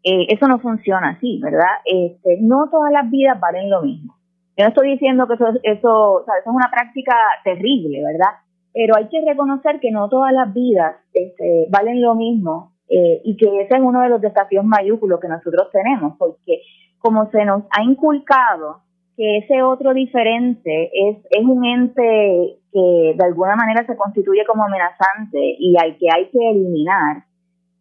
eh, 0.05 0.27
eso 0.29 0.47
no 0.47 0.59
funciona 0.59 1.17
así, 1.17 1.41
¿verdad? 1.43 1.81
Este, 1.87 2.37
no 2.43 2.69
todas 2.71 2.93
las 2.93 3.11
vidas 3.11 3.41
valen 3.41 3.71
lo 3.71 3.81
mismo. 3.81 4.14
Yo 4.57 4.65
no 4.65 4.69
estoy 4.69 4.93
diciendo 4.93 5.27
que 5.27 5.35
eso, 5.35 5.47
eso, 5.63 6.21
es 6.21 6.47
una 6.47 6.71
práctica 6.71 7.15
terrible, 7.43 8.03
¿verdad? 8.05 8.39
Pero 8.73 8.97
hay 8.97 9.09
que 9.09 9.21
reconocer 9.27 9.81
que 9.81 9.91
no 9.91 10.09
todas 10.09 10.33
las 10.33 10.53
vidas 10.53 10.97
este, 11.13 11.67
valen 11.71 12.01
lo 12.01 12.15
mismo 12.15 12.73
eh, 12.89 13.21
y 13.25 13.37
que 13.37 13.63
ese 13.63 13.75
es 13.75 13.81
uno 13.81 14.01
de 14.03 14.09
los 14.09 14.21
desafíos 14.21 14.65
mayúsculos 14.65 15.21
que 15.21 15.29
nosotros 15.29 15.69
tenemos, 15.73 16.15
porque 16.19 16.63
como 16.99 17.31
se 17.31 17.45
nos 17.45 17.65
ha 17.71 17.83
inculcado 17.83 18.83
que 19.17 19.39
ese 19.39 19.63
otro 19.63 19.95
diferente 19.95 20.91
es, 20.93 21.19
es 21.31 21.45
un 21.45 21.65
ente 21.65 22.59
que 22.73 23.15
de 23.17 23.25
alguna 23.25 23.57
manera 23.57 23.87
se 23.87 23.97
constituye 23.97 24.45
como 24.45 24.65
amenazante 24.65 25.39
y 25.59 25.77
al 25.77 25.97
que 25.99 26.07
hay 26.13 26.29
que 26.31 26.51
eliminar, 26.51 27.25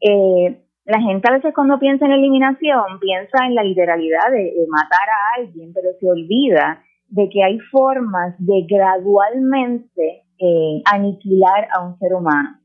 eh, 0.02 0.63
la 0.86 1.00
gente 1.00 1.30
a 1.30 1.34
veces 1.34 1.54
cuando 1.54 1.80
piensa 1.80 2.06
en 2.06 2.12
eliminación 2.12 3.00
piensa 3.00 3.46
en 3.46 3.56
la 3.56 3.64
literalidad 3.64 4.32
de, 4.32 4.54
matar 4.68 5.08
a 5.10 5.42
alguien, 5.42 5.72
pero 5.74 5.90
se 6.00 6.10
olvida 6.10 6.84
de 7.08 7.30
que 7.30 7.44
hay 7.44 7.60
formas 7.72 8.36
de 8.40 8.66
gradualmente 8.68 10.24
eh, 10.40 10.82
aniquilar 10.92 11.68
a 11.74 11.86
un 11.86 11.98
ser 12.00 12.14
humano. 12.14 12.58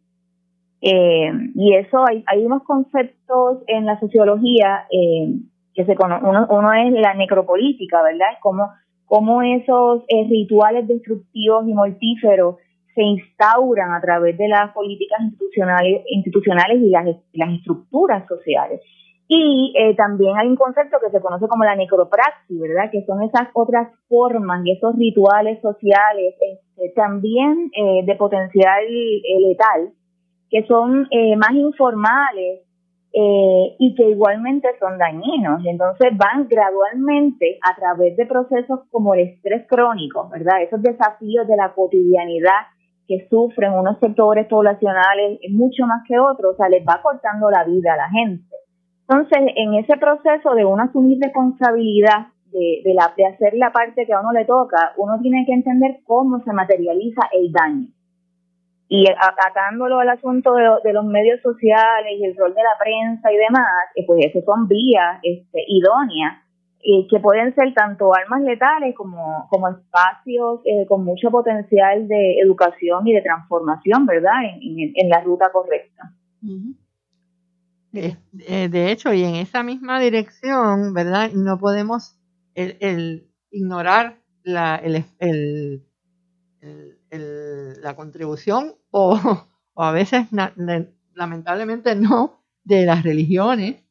Eh, 0.80 1.30
y 1.54 1.74
eso 1.74 2.04
hay, 2.08 2.24
hay, 2.26 2.44
unos 2.44 2.62
conceptos 2.62 3.62
en 3.66 3.84
la 3.84 3.98
sociología 3.98 4.86
eh, 4.90 5.34
que 5.74 5.84
se 5.84 5.96
uno, 6.00 6.46
uno, 6.50 6.72
es 6.72 6.92
la 6.92 7.14
necropolítica, 7.14 8.02
¿verdad? 8.02 8.38
Como, 8.40 8.68
como 9.06 9.42
esos 9.42 10.04
rituales 10.28 10.86
destructivos 10.86 11.68
y 11.68 11.74
mortíferos 11.74 12.56
se 12.98 13.04
instauran 13.04 13.92
a 13.92 14.00
través 14.00 14.36
de 14.36 14.48
las 14.48 14.72
políticas 14.72 15.20
institucionales, 15.20 16.02
institucionales 16.10 16.82
y 16.82 16.90
las, 16.90 17.06
las 17.32 17.50
estructuras 17.50 18.26
sociales. 18.26 18.80
Y 19.28 19.72
eh, 19.78 19.94
también 19.94 20.36
hay 20.36 20.48
un 20.48 20.56
concepto 20.56 20.96
que 20.98 21.10
se 21.12 21.20
conoce 21.20 21.46
como 21.46 21.62
la 21.62 21.76
necropraxis, 21.76 22.60
¿verdad? 22.60 22.90
Que 22.90 23.04
son 23.04 23.22
esas 23.22 23.50
otras 23.52 23.88
formas 24.08 24.66
y 24.66 24.72
esos 24.72 24.96
rituales 24.96 25.60
sociales 25.62 26.34
este, 26.40 26.92
también 26.96 27.70
eh, 27.76 28.02
de 28.04 28.16
potencial 28.16 28.84
eh, 28.84 29.40
letal, 29.48 29.92
que 30.50 30.66
son 30.66 31.06
más 31.36 31.52
informales 31.52 32.62
y 33.12 33.94
que 33.96 34.10
igualmente 34.10 34.68
son 34.78 34.96
dañinos. 34.96 35.60
Entonces 35.66 36.16
van 36.16 36.46
gradualmente 36.48 37.58
a 37.68 37.74
través 37.74 38.16
de 38.16 38.26
procesos 38.26 38.80
como 38.90 39.12
el 39.12 39.20
estrés 39.20 39.66
crónico, 39.66 40.28
¿verdad? 40.30 40.62
Esos 40.62 40.80
desafíos 40.82 41.46
de 41.48 41.56
la 41.56 41.74
cotidianidad 41.74 42.68
que 43.08 43.26
sufren 43.30 43.72
unos 43.72 43.98
sectores 43.98 44.46
poblacionales 44.46 45.40
mucho 45.50 45.86
más 45.86 46.02
que 46.06 46.18
otros, 46.18 46.52
o 46.52 46.56
sea, 46.56 46.68
les 46.68 46.86
va 46.86 47.00
cortando 47.02 47.50
la 47.50 47.64
vida 47.64 47.94
a 47.94 47.96
la 47.96 48.10
gente. 48.10 48.44
Entonces, 49.08 49.54
en 49.56 49.74
ese 49.74 49.96
proceso 49.96 50.54
de 50.54 50.66
uno 50.66 50.82
asumir 50.82 51.18
responsabilidad 51.20 52.28
de, 52.52 52.82
de, 52.84 52.94
la, 52.94 53.12
de 53.16 53.24
hacer 53.24 53.54
la 53.54 53.72
parte 53.72 54.04
que 54.04 54.12
a 54.12 54.20
uno 54.20 54.32
le 54.32 54.44
toca, 54.44 54.92
uno 54.98 55.18
tiene 55.22 55.46
que 55.46 55.54
entender 55.54 56.00
cómo 56.04 56.40
se 56.44 56.52
materializa 56.52 57.22
el 57.32 57.50
daño. 57.50 57.88
Y 58.90 59.06
atacándolo 59.08 60.00
al 60.00 60.10
asunto 60.10 60.54
de, 60.54 60.92
los 60.92 61.04
medios 61.04 61.40
sociales 61.40 62.12
y 62.18 62.24
el 62.24 62.36
rol 62.36 62.54
de 62.54 62.62
la 62.62 62.76
prensa 62.78 63.32
y 63.32 63.36
demás, 63.36 63.88
eh, 63.94 64.04
pues 64.06 64.26
esas 64.26 64.44
son 64.44 64.68
vías 64.68 65.18
este, 65.22 65.64
idóneas 65.66 66.47
eh, 66.80 67.08
que 67.10 67.18
pueden 67.18 67.54
ser 67.56 67.74
tanto 67.74 68.14
armas 68.14 68.40
letales 68.42 68.94
como, 68.94 69.48
como 69.50 69.68
espacios 69.68 70.60
eh, 70.64 70.86
con 70.86 71.04
mucho 71.04 71.30
potencial 71.30 72.06
de 72.06 72.38
educación 72.40 73.06
y 73.06 73.14
de 73.14 73.22
transformación, 73.22 74.06
¿verdad? 74.06 74.44
En, 74.44 74.92
en, 74.94 75.08
la 75.08 75.20
ruta 75.20 75.50
correcta. 75.52 76.14
de 77.90 78.92
hecho, 78.92 79.12
y 79.12 79.24
en 79.24 79.34
esa 79.34 79.64
misma 79.64 79.98
dirección, 79.98 80.94
¿verdad? 80.94 81.32
No 81.32 81.58
podemos 81.58 82.16
el, 82.54 83.28
ignorar 83.50 84.18
la, 84.44 84.76
el, 84.76 85.04
el, 85.18 85.82
la 87.82 87.96
contribución 87.96 88.74
o, 88.90 89.18
a 89.76 89.92
veces 89.92 90.28
lamentablemente 91.14 91.94
no 91.96 92.42
de 92.64 92.86
las 92.86 93.02
religiones, 93.02 93.82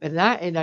¿verdad? 0.00 0.38
En 0.40 0.54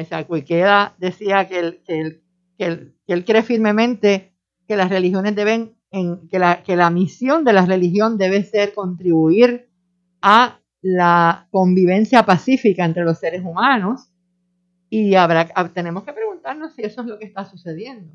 queda 0.46 0.96
decía 0.98 1.48
que 1.48 1.60
él, 1.60 1.82
que, 1.86 2.22
que, 2.58 3.14
él, 3.14 3.26
cree 3.26 3.44
firmemente 3.44 4.34
que 4.68 4.78
las 4.78 4.90
religiones 4.90 5.36
deben, 5.36 5.76
en, 5.92 6.28
que, 6.30 6.40
la, 6.40 6.64
que 6.64 6.76
la 6.76 6.90
misión 6.90 7.44
de 7.44 7.54
la 7.54 7.66
religión 7.66 8.18
debe 8.18 8.44
ser 8.44 8.74
contribuir 8.74 9.70
a 10.22 10.60
la 10.82 11.48
convivencia 11.52 12.24
pacífica 12.24 12.86
entre 12.86 13.04
los 13.04 13.20
seres 13.20 13.42
humanos 13.44 14.12
y 14.90 15.16
habrá, 15.16 15.48
tenemos 15.74 16.04
que 16.04 16.14
preguntarnos 16.14 16.74
si 16.74 16.84
eso 16.84 17.02
es 17.02 17.08
lo 17.08 17.20
que 17.20 17.26
está 17.26 17.46
sucediendo. 17.46 18.14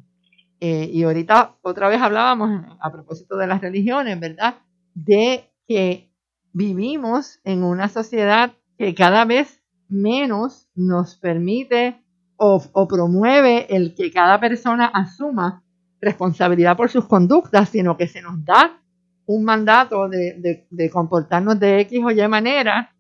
Eh, 0.60 0.90
y 0.92 1.02
ahorita 1.02 1.56
otra 1.62 1.88
vez 1.88 2.00
hablábamos 2.00 2.64
a 2.80 2.92
propósito 2.92 3.36
de 3.36 3.46
las 3.46 3.60
religiones, 3.60 4.18
¿verdad? 4.20 4.56
De 4.94 5.50
que 5.66 6.10
vivimos 6.52 7.40
en 7.44 7.64
una 7.64 7.88
sociedad 7.88 8.52
que 8.78 8.94
cada 8.94 9.24
vez 9.24 9.59
menos 9.90 10.68
nos 10.74 11.16
permite 11.16 12.02
o, 12.36 12.88
promueve 12.88 13.66
el 13.74 13.94
que 13.94 14.10
cada 14.10 14.40
persona 14.40 14.86
asuma 14.86 15.62
responsabilidad 16.00 16.76
por 16.76 16.88
sus 16.88 17.06
conductas, 17.06 17.68
sino 17.68 17.98
que 17.98 18.06
se 18.06 18.22
nos 18.22 18.42
da 18.44 18.80
un 19.26 19.44
mandato 19.44 20.08
de, 20.08 20.90
comportarnos 20.90 21.60
de 21.60 21.80
X 21.80 22.00
o 22.02 22.10
Y 22.10 22.28
manera. 22.28 22.96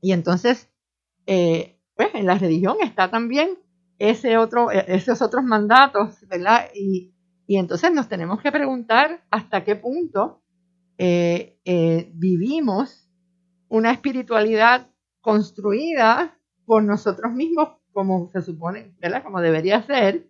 Y 0.00 0.12
entonces, 0.12 0.70
eh, 1.26 1.78
pues 1.94 2.08
en 2.14 2.24
la 2.24 2.38
religión 2.38 2.76
está 2.82 3.10
también 3.10 3.50
ese 3.98 4.38
otro, 4.38 4.72
e, 4.72 4.84
esos 4.88 5.20
otros 5.20 5.44
mandatos, 5.44 6.26
¿verdad? 6.26 6.68
Y, 6.74 7.12
entonces 7.46 7.92
nos 7.92 8.08
tenemos 8.08 8.40
que 8.40 8.52
preguntar 8.52 9.24
hasta 9.30 9.64
qué 9.64 9.74
punto 9.74 10.40
eh, 10.98 11.58
eh, 11.64 12.10
vivimos 12.14 13.10
una 13.68 13.90
espiritualidad 13.90 14.88
construida 15.20 16.36
por 16.64 16.82
nosotros 16.82 17.32
mismos, 17.32 17.70
como 17.92 18.30
se 18.32 18.42
supone, 18.42 18.94
¿verdad? 19.00 19.22
Como 19.22 19.40
debería 19.40 19.82
ser, 19.82 20.28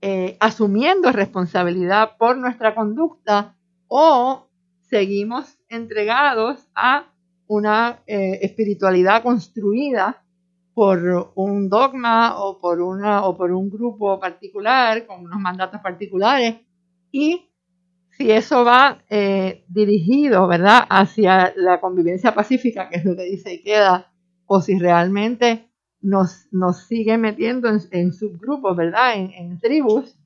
eh, 0.00 0.36
asumiendo 0.40 1.12
responsabilidad 1.12 2.16
por 2.18 2.36
nuestra 2.36 2.74
conducta 2.74 3.56
o 3.88 4.48
seguimos 4.82 5.58
entregados 5.68 6.66
a 6.74 7.12
una 7.46 8.02
espiritualidad 8.06 9.22
construida 9.22 10.22
por 10.74 11.32
un 11.34 11.68
dogma 11.68 12.40
o 12.42 12.58
por, 12.58 12.80
una, 12.80 13.24
o 13.26 13.36
por 13.36 13.52
un 13.52 13.68
grupo 13.68 14.18
particular, 14.18 15.06
con 15.06 15.24
unos 15.24 15.40
mandatos 15.40 15.80
particulares, 15.80 16.56
y 17.12 17.49
si 18.20 18.30
eso 18.30 18.66
va 18.66 19.02
eh, 19.08 19.64
dirigido, 19.68 20.46
¿verdad?, 20.46 20.84
hacia 20.90 21.54
la 21.56 21.80
convivencia 21.80 22.34
pacífica, 22.34 22.90
que 22.90 22.98
es 22.98 23.04
lo 23.06 23.16
que 23.16 23.22
dice 23.22 23.54
y 23.54 23.62
queda, 23.62 24.12
o 24.44 24.60
si 24.60 24.78
realmente 24.78 25.70
nos, 26.02 26.46
nos 26.52 26.86
sigue 26.86 27.16
metiendo 27.16 27.70
en, 27.70 28.12
subgrupos, 28.12 28.76
¿verdad?, 28.76 29.14
en, 29.16 29.58
tribus, 29.58 30.18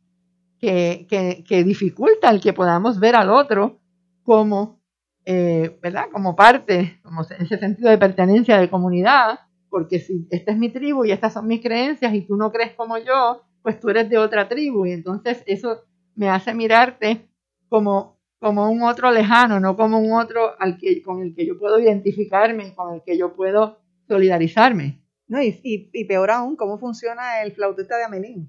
que, 0.59 1.07
que, 1.47 1.63
dificulta 1.63 2.31
el 2.31 2.41
que 2.41 2.53
podamos 2.53 2.99
ver 2.99 3.15
al 3.15 3.31
otro 3.31 3.79
como, 4.25 4.83
eh, 5.25 5.79
¿verdad?, 5.81 6.07
como 6.13 6.35
parte, 6.35 6.99
como 7.05 7.23
ese 7.23 7.59
sentido 7.59 7.91
de 7.91 7.99
pertenencia 7.99 8.59
de 8.59 8.71
comunidad, 8.71 9.39
porque 9.71 10.01
si 10.01 10.27
esta 10.33 10.51
es 10.51 10.59
mi 10.59 10.69
tribu 10.71 11.05
y 11.05 11.13
estas 11.13 11.33
son 11.33 11.47
mis 11.47 11.63
creencias 11.63 12.13
y 12.13 12.23
tú 12.23 12.37
no 12.37 12.51
crees 12.51 12.73
como 12.73 12.99
yo, 12.99 13.45
pues 13.63 13.79
tú 13.79 13.89
eres 13.89 14.11
de 14.11 14.19
otra 14.19 14.49
tribu 14.49 14.85
y 14.85 14.91
entonces 14.91 15.45
eso 15.47 15.85
me 16.17 16.29
hace 16.29 16.55
mirarte 16.55 17.29
como, 17.75 18.21
como 18.39 18.71
un 18.71 18.83
otro 18.83 19.11
lejano, 19.11 19.59
no 19.59 19.77
como 19.77 19.99
un 19.99 20.13
otro 20.13 20.53
al 20.61 20.79
que, 20.79 21.03
con 21.03 21.21
el 21.21 21.35
que 21.35 21.45
yo 21.45 21.59
puedo 21.59 21.81
identificarme, 21.81 22.73
con 22.73 22.95
el 22.95 23.03
que 23.03 23.19
yo 23.19 23.35
puedo 23.35 23.81
solidarizarme. 24.07 25.03
No, 25.27 25.43
y, 25.43 25.59
y, 25.65 26.05
peor 26.05 26.31
aún, 26.31 26.55
cómo 26.55 26.79
funciona 26.79 27.43
el 27.43 27.51
flautista 27.51 27.97
de 27.97 28.05
Amelín. 28.05 28.49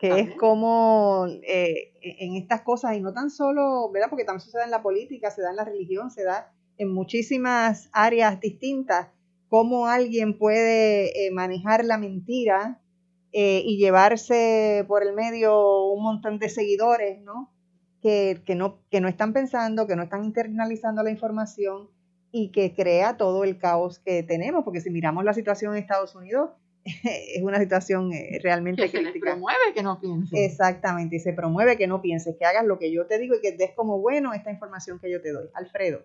que 0.00 0.18
es 0.18 0.34
como 0.34 1.28
eh, 1.46 1.92
en 2.02 2.34
estas 2.34 2.62
cosas, 2.62 2.96
y 2.96 3.00
no 3.00 3.12
tan 3.12 3.30
solo, 3.30 3.88
¿verdad? 3.92 4.08
Porque 4.10 4.24
también 4.24 4.40
sucede 4.40 4.64
en 4.64 4.72
la 4.72 4.82
política, 4.82 5.30
se 5.30 5.42
da 5.42 5.50
en 5.50 5.56
la 5.56 5.64
religión, 5.64 6.10
se 6.10 6.24
da 6.24 6.52
en 6.78 6.92
muchísimas 6.92 7.90
áreas 7.92 8.40
distintas, 8.40 9.06
cómo 9.48 9.86
alguien 9.86 10.36
puede 10.36 11.26
eh, 11.26 11.30
manejar 11.30 11.84
la 11.84 11.96
mentira 11.96 12.82
eh, 13.30 13.62
y 13.64 13.78
llevarse 13.78 14.84
por 14.88 15.04
el 15.04 15.12
medio 15.14 15.92
un 15.92 16.02
montón 16.02 16.40
de 16.40 16.48
seguidores, 16.48 17.22
¿no? 17.22 17.52
Que, 18.02 18.40
no, 18.56 18.78
que 18.90 19.00
no 19.00 19.08
están 19.08 19.32
pensando, 19.32 19.86
que 19.86 19.94
no 19.94 20.02
están 20.02 20.24
internalizando 20.24 21.02
la 21.02 21.10
información 21.10 21.88
y 22.32 22.50
que 22.50 22.74
crea 22.74 23.16
todo 23.16 23.44
el 23.44 23.58
caos 23.58 23.98
que 23.98 24.22
tenemos, 24.22 24.64
porque 24.64 24.80
si 24.80 24.90
miramos 24.90 25.24
la 25.24 25.34
situación 25.34 25.74
en 25.74 25.82
Estados 25.82 26.14
Unidos, 26.14 26.50
es 26.84 27.42
una 27.42 27.58
situación 27.58 28.12
eh, 28.12 28.38
realmente 28.42 28.90
que 28.90 29.04
se 29.04 29.20
promueve 29.20 29.74
que 29.74 29.82
no 29.82 30.00
pienses. 30.00 30.32
Exactamente, 30.32 31.16
y 31.16 31.20
se 31.20 31.32
promueve 31.32 31.76
que 31.76 31.86
no 31.86 32.00
pienses, 32.00 32.36
que 32.38 32.44
hagas 32.44 32.64
lo 32.64 32.78
que 32.78 32.92
yo 32.92 33.06
te 33.06 33.18
digo 33.18 33.34
y 33.34 33.40
que 33.40 33.52
des 33.52 33.72
como 33.74 34.00
bueno 34.00 34.32
esta 34.32 34.50
información 34.50 34.98
que 34.98 35.10
yo 35.10 35.20
te 35.20 35.32
doy. 35.32 35.48
Alfredo. 35.54 36.00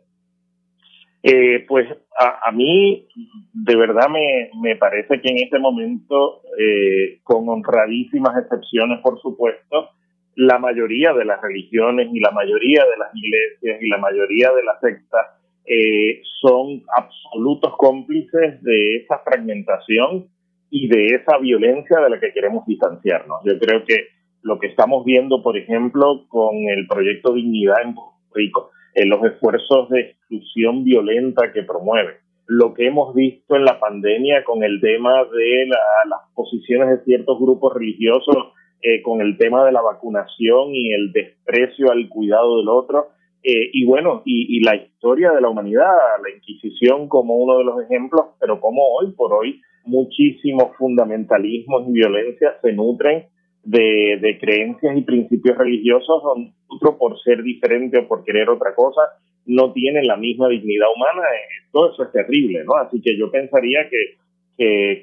Eh, 1.27 1.65
pues 1.67 1.88
a, 2.19 2.51
mí 2.51 3.08
de 3.51 3.75
verdad 3.75 4.10
me, 4.10 4.51
me, 4.62 4.75
parece 4.75 5.19
que 5.21 5.29
en 5.29 5.39
este 5.39 5.58
momento, 5.58 6.43
eh, 6.55 7.19
con 7.23 7.49
honradísimas 7.49 8.38
excepciones, 8.38 8.99
por 9.01 9.19
supuesto, 9.19 9.89
la 10.36 10.60
mayoría 10.60 11.13
de 11.13 11.26
las 11.26 11.41
religiones 11.41 12.10
y 12.12 12.19
la 12.19 12.32
mayoría 12.32 12.84
de 12.84 12.98
las 12.98 13.10
iglesias 13.15 13.82
y 13.82 13.89
la 13.89 13.98
mayoría 13.98 14.52
de 14.52 14.63
las 14.63 14.80
sectas 14.82 15.28
eh, 15.65 16.21
son 16.41 16.84
absolutos 16.95 17.74
cómplices 17.78 18.62
de 18.62 18.98
esa 18.98 19.19
fragmentación 19.19 20.28
y 20.69 20.88
de 20.88 21.15
esa 21.15 21.38
violencia 21.38 22.00
de 22.02 22.10
la 22.10 22.19
que 22.19 22.34
queremos 22.34 22.65
distanciarnos. 22.65 23.39
Yo 23.45 23.58
creo 23.60 23.84
que 23.86 24.08
lo 24.41 24.60
que 24.60 24.67
estamos 24.67 25.06
viendo, 25.06 25.41
por 25.41 25.58
ejemplo, 25.58 26.26
con 26.28 26.56
el 26.69 26.86
proyecto 26.88 27.34
Dignidad 27.34 27.82
en 27.84 27.95
Puerto 27.95 28.13
Rico, 28.34 28.71
en 28.93 29.10
los 29.10 29.24
esfuerzos 29.24 29.89
de 29.89 30.02
exclusión 30.02 30.84
violenta 30.84 31.52
que 31.52 31.63
promueve. 31.63 32.17
Lo 32.45 32.76
que 32.76 32.86
hemos 32.86 33.15
visto 33.15 33.56
en 33.56 33.65
la 33.65 33.80
pandemia 33.80 34.43
con 34.43 34.63
el 34.63 34.80
tema 34.82 35.24
de 35.24 35.65
las 35.67 36.19
posiciones 36.36 36.89
de 36.89 37.04
ciertos 37.06 37.39
grupos 37.39 37.74
religiosos, 37.74 38.54
eh, 38.88 39.02
con 39.02 39.19
el 39.19 39.36
tema 39.39 39.65
de 39.65 39.71
la 39.71 39.82
vacunación 39.82 40.76
y 40.76 40.93
el 40.93 41.12
desprecio 41.12 41.91
al 41.91 42.08
cuidado 42.08 42.58
del 42.58 42.69
otro, 42.69 43.08
eh, 43.41 43.71
y 43.74 43.84
bueno, 43.84 44.21
y, 44.26 44.63
la 44.63 44.76
historia 44.76 45.32
de 45.32 45.41
la 45.41 45.50
humanidad, 45.50 45.89
la 46.21 46.30
Inquisición 46.30 47.08
como 47.08 47.36
uno 47.36 47.58
de 47.58 47.63
los 47.63 47.82
ejemplos, 47.82 48.28
pero 48.39 48.62
como 48.62 48.84
hoy 48.93 49.12
por 49.13 49.34
hoy 49.34 49.60
muchísimos 49.86 50.76
fundamentalismos 50.78 51.88
y 51.89 51.93
violencia 51.93 52.58
se 52.62 52.74
nutren 52.74 53.26
de, 53.63 54.19
de 54.21 54.38
creencias 54.39 54.95
y 54.95 55.02
principios 55.02 55.58
religiosos 55.58 56.21
donde 56.21 56.52
otro 56.67 57.00
por 57.00 57.19
ser 57.21 57.41
diferente 57.41 57.98
o 57.98 58.08
por 58.08 58.24
querer 58.24 58.50
otra 58.50 58.76
cosa 58.76 59.02
no 59.48 59.74
tiene 59.74 60.04
la 60.04 60.17
misma 60.17 60.48
dignidad 60.50 60.88
humana. 60.95 61.21
Eh, 61.21 61.69
todo 61.71 61.91
eso 61.91 62.04
es 62.04 62.12
terrible, 62.12 62.63
¿no? 62.65 62.76
Así 62.76 63.02
que 63.02 63.17
yo 63.17 63.32
pensaría 63.32 63.89
que, 63.89 64.17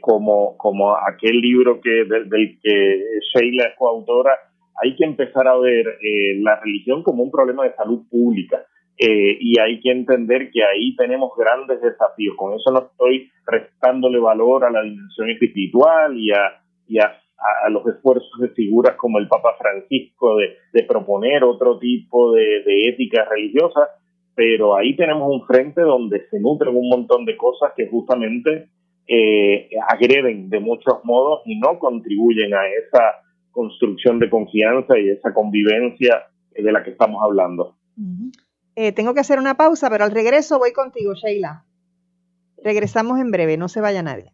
como, 0.00 0.56
como 0.56 0.96
aquel 0.96 1.40
libro 1.40 1.80
que 1.80 2.04
del, 2.04 2.58
que 2.62 3.02
Sheila 3.34 3.64
es 3.64 3.74
coautora, 3.78 4.32
hay 4.82 4.96
que 4.96 5.04
empezar 5.04 5.46
a 5.46 5.58
ver 5.58 5.86
eh, 6.02 6.38
la 6.40 6.58
religión 6.60 7.02
como 7.02 7.22
un 7.22 7.30
problema 7.30 7.64
de 7.64 7.74
salud 7.74 8.02
pública. 8.10 8.64
Eh, 8.98 9.36
y 9.40 9.58
hay 9.58 9.80
que 9.80 9.90
entender 9.90 10.50
que 10.50 10.62
ahí 10.62 10.94
tenemos 10.96 11.32
grandes 11.36 11.80
desafíos. 11.80 12.36
Con 12.36 12.54
eso 12.54 12.70
no 12.70 12.90
estoy 12.90 13.30
restándole 13.46 14.18
valor 14.18 14.64
a 14.64 14.70
la 14.70 14.82
dimensión 14.82 15.30
espiritual 15.30 16.16
y 16.16 16.30
a, 16.30 16.62
y 16.86 16.98
a 16.98 17.22
a, 17.64 17.68
los 17.70 17.86
esfuerzos 17.86 18.40
de 18.40 18.48
figuras 18.50 18.96
como 18.96 19.18
el 19.18 19.28
Papa 19.28 19.56
Francisco 19.58 20.36
de, 20.36 20.82
proponer 20.84 21.44
otro 21.44 21.78
tipo 21.78 22.32
de, 22.32 22.88
ética 22.88 23.24
religiosa, 23.24 23.88
pero 24.34 24.76
ahí 24.76 24.96
tenemos 24.96 25.28
un 25.30 25.46
frente 25.46 25.80
donde 25.80 26.26
se 26.30 26.40
nutren 26.40 26.76
un 26.76 26.88
montón 26.88 27.24
de 27.24 27.36
cosas 27.36 27.72
que 27.76 27.88
justamente 27.88 28.68
eh, 29.14 29.68
agreden 29.90 30.48
de 30.48 30.58
muchos 30.58 31.04
modos 31.04 31.42
y 31.44 31.58
no 31.58 31.78
contribuyen 31.78 32.54
a 32.54 32.66
esa 32.66 33.20
construcción 33.50 34.18
de 34.18 34.30
confianza 34.30 34.98
y 34.98 35.10
esa 35.10 35.34
convivencia 35.34 36.30
de 36.50 36.72
la 36.72 36.82
que 36.82 36.92
estamos 36.92 37.22
hablando. 37.22 37.76
Eh, 38.74 38.92
tengo 38.92 39.12
que 39.12 39.20
hacer 39.20 39.38
una 39.38 39.54
pausa, 39.54 39.90
pero 39.90 40.04
al 40.04 40.12
regreso 40.12 40.58
voy 40.58 40.72
contigo, 40.72 41.12
Sheila. 41.12 41.66
Regresamos 42.64 43.20
en 43.20 43.30
breve, 43.30 43.58
no 43.58 43.68
se 43.68 43.82
vaya 43.82 44.02
nadie. 44.02 44.32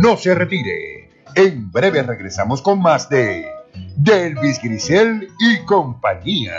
No 0.00 0.16
se 0.16 0.36
retire. 0.36 1.10
En 1.34 1.72
breve 1.72 2.04
regresamos 2.04 2.62
con 2.62 2.80
más 2.80 3.08
de 3.08 3.44
Delvis 3.96 4.60
Grisel 4.62 5.28
y 5.38 5.64
compañía. 5.64 6.52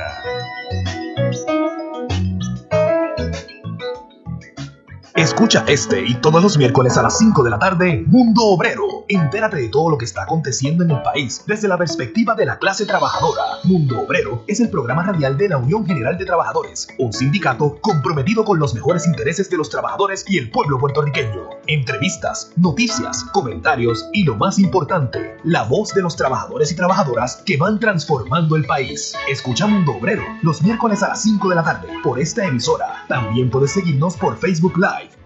Escucha 5.16 5.64
este 5.68 6.04
y 6.06 6.16
todos 6.16 6.42
los 6.42 6.58
miércoles 6.58 6.98
a 6.98 7.04
las 7.04 7.18
5 7.18 7.44
de 7.44 7.50
la 7.50 7.60
tarde, 7.60 8.04
Mundo 8.08 8.44
Obrero. 8.44 8.93
Entérate 9.10 9.58
de 9.58 9.70
todo 9.70 9.90
lo 9.90 9.98
que 9.98 10.06
está 10.06 10.24
aconteciendo 10.24 10.84
en 10.84 10.92
el 10.92 11.02
país 11.02 11.44
desde 11.46 11.68
la 11.68 11.78
perspectiva 11.78 12.36
de 12.36 12.46
la 12.46 12.60
clase 12.60 12.86
trabajadora. 12.86 13.60
Mundo 13.64 14.02
Obrero 14.02 14.44
es 14.48 14.60
el 14.60 14.70
programa 14.70 15.04
radial 15.04 15.38
de 15.38 15.50
la 15.50 15.58
Unión 15.58 15.86
General 15.86 16.18
de 16.18 16.26
Trabajadores, 16.26 16.88
un 16.98 17.12
sindicato 17.12 17.78
comprometido 17.82 18.46
con 18.46 18.60
los 18.60 18.74
mejores 18.74 19.06
intereses 19.06 19.50
de 19.50 19.58
los 19.58 19.70
trabajadores 19.70 20.26
y 20.28 20.38
el 20.38 20.52
pueblo 20.52 20.78
puertorriqueño. 20.80 21.50
Entrevistas, 21.68 22.52
noticias, 22.56 23.24
comentarios 23.34 24.10
y 24.14 24.24
lo 24.24 24.36
más 24.36 24.60
importante, 24.60 25.38
la 25.44 25.64
voz 25.64 25.94
de 25.94 26.02
los 26.02 26.16
trabajadores 26.16 26.72
y 26.72 26.76
trabajadoras 26.76 27.38
que 27.46 27.58
van 27.58 27.80
transformando 27.80 28.56
el 28.56 28.66
país. 28.66 29.14
Escucha 29.30 29.68
Mundo 29.68 29.94
Obrero 29.94 30.24
los 30.42 30.62
miércoles 30.62 31.04
a 31.04 31.10
las 31.10 31.24
5 31.24 31.50
de 31.50 31.56
la 31.56 31.64
tarde 31.64 31.88
por 32.04 32.20
esta 32.20 32.46
emisora. 32.46 33.06
También 33.08 33.50
puedes 33.50 33.72
seguirnos 33.72 34.16
por 34.16 34.38
Facebook 34.38 34.78
Live. 34.78 35.23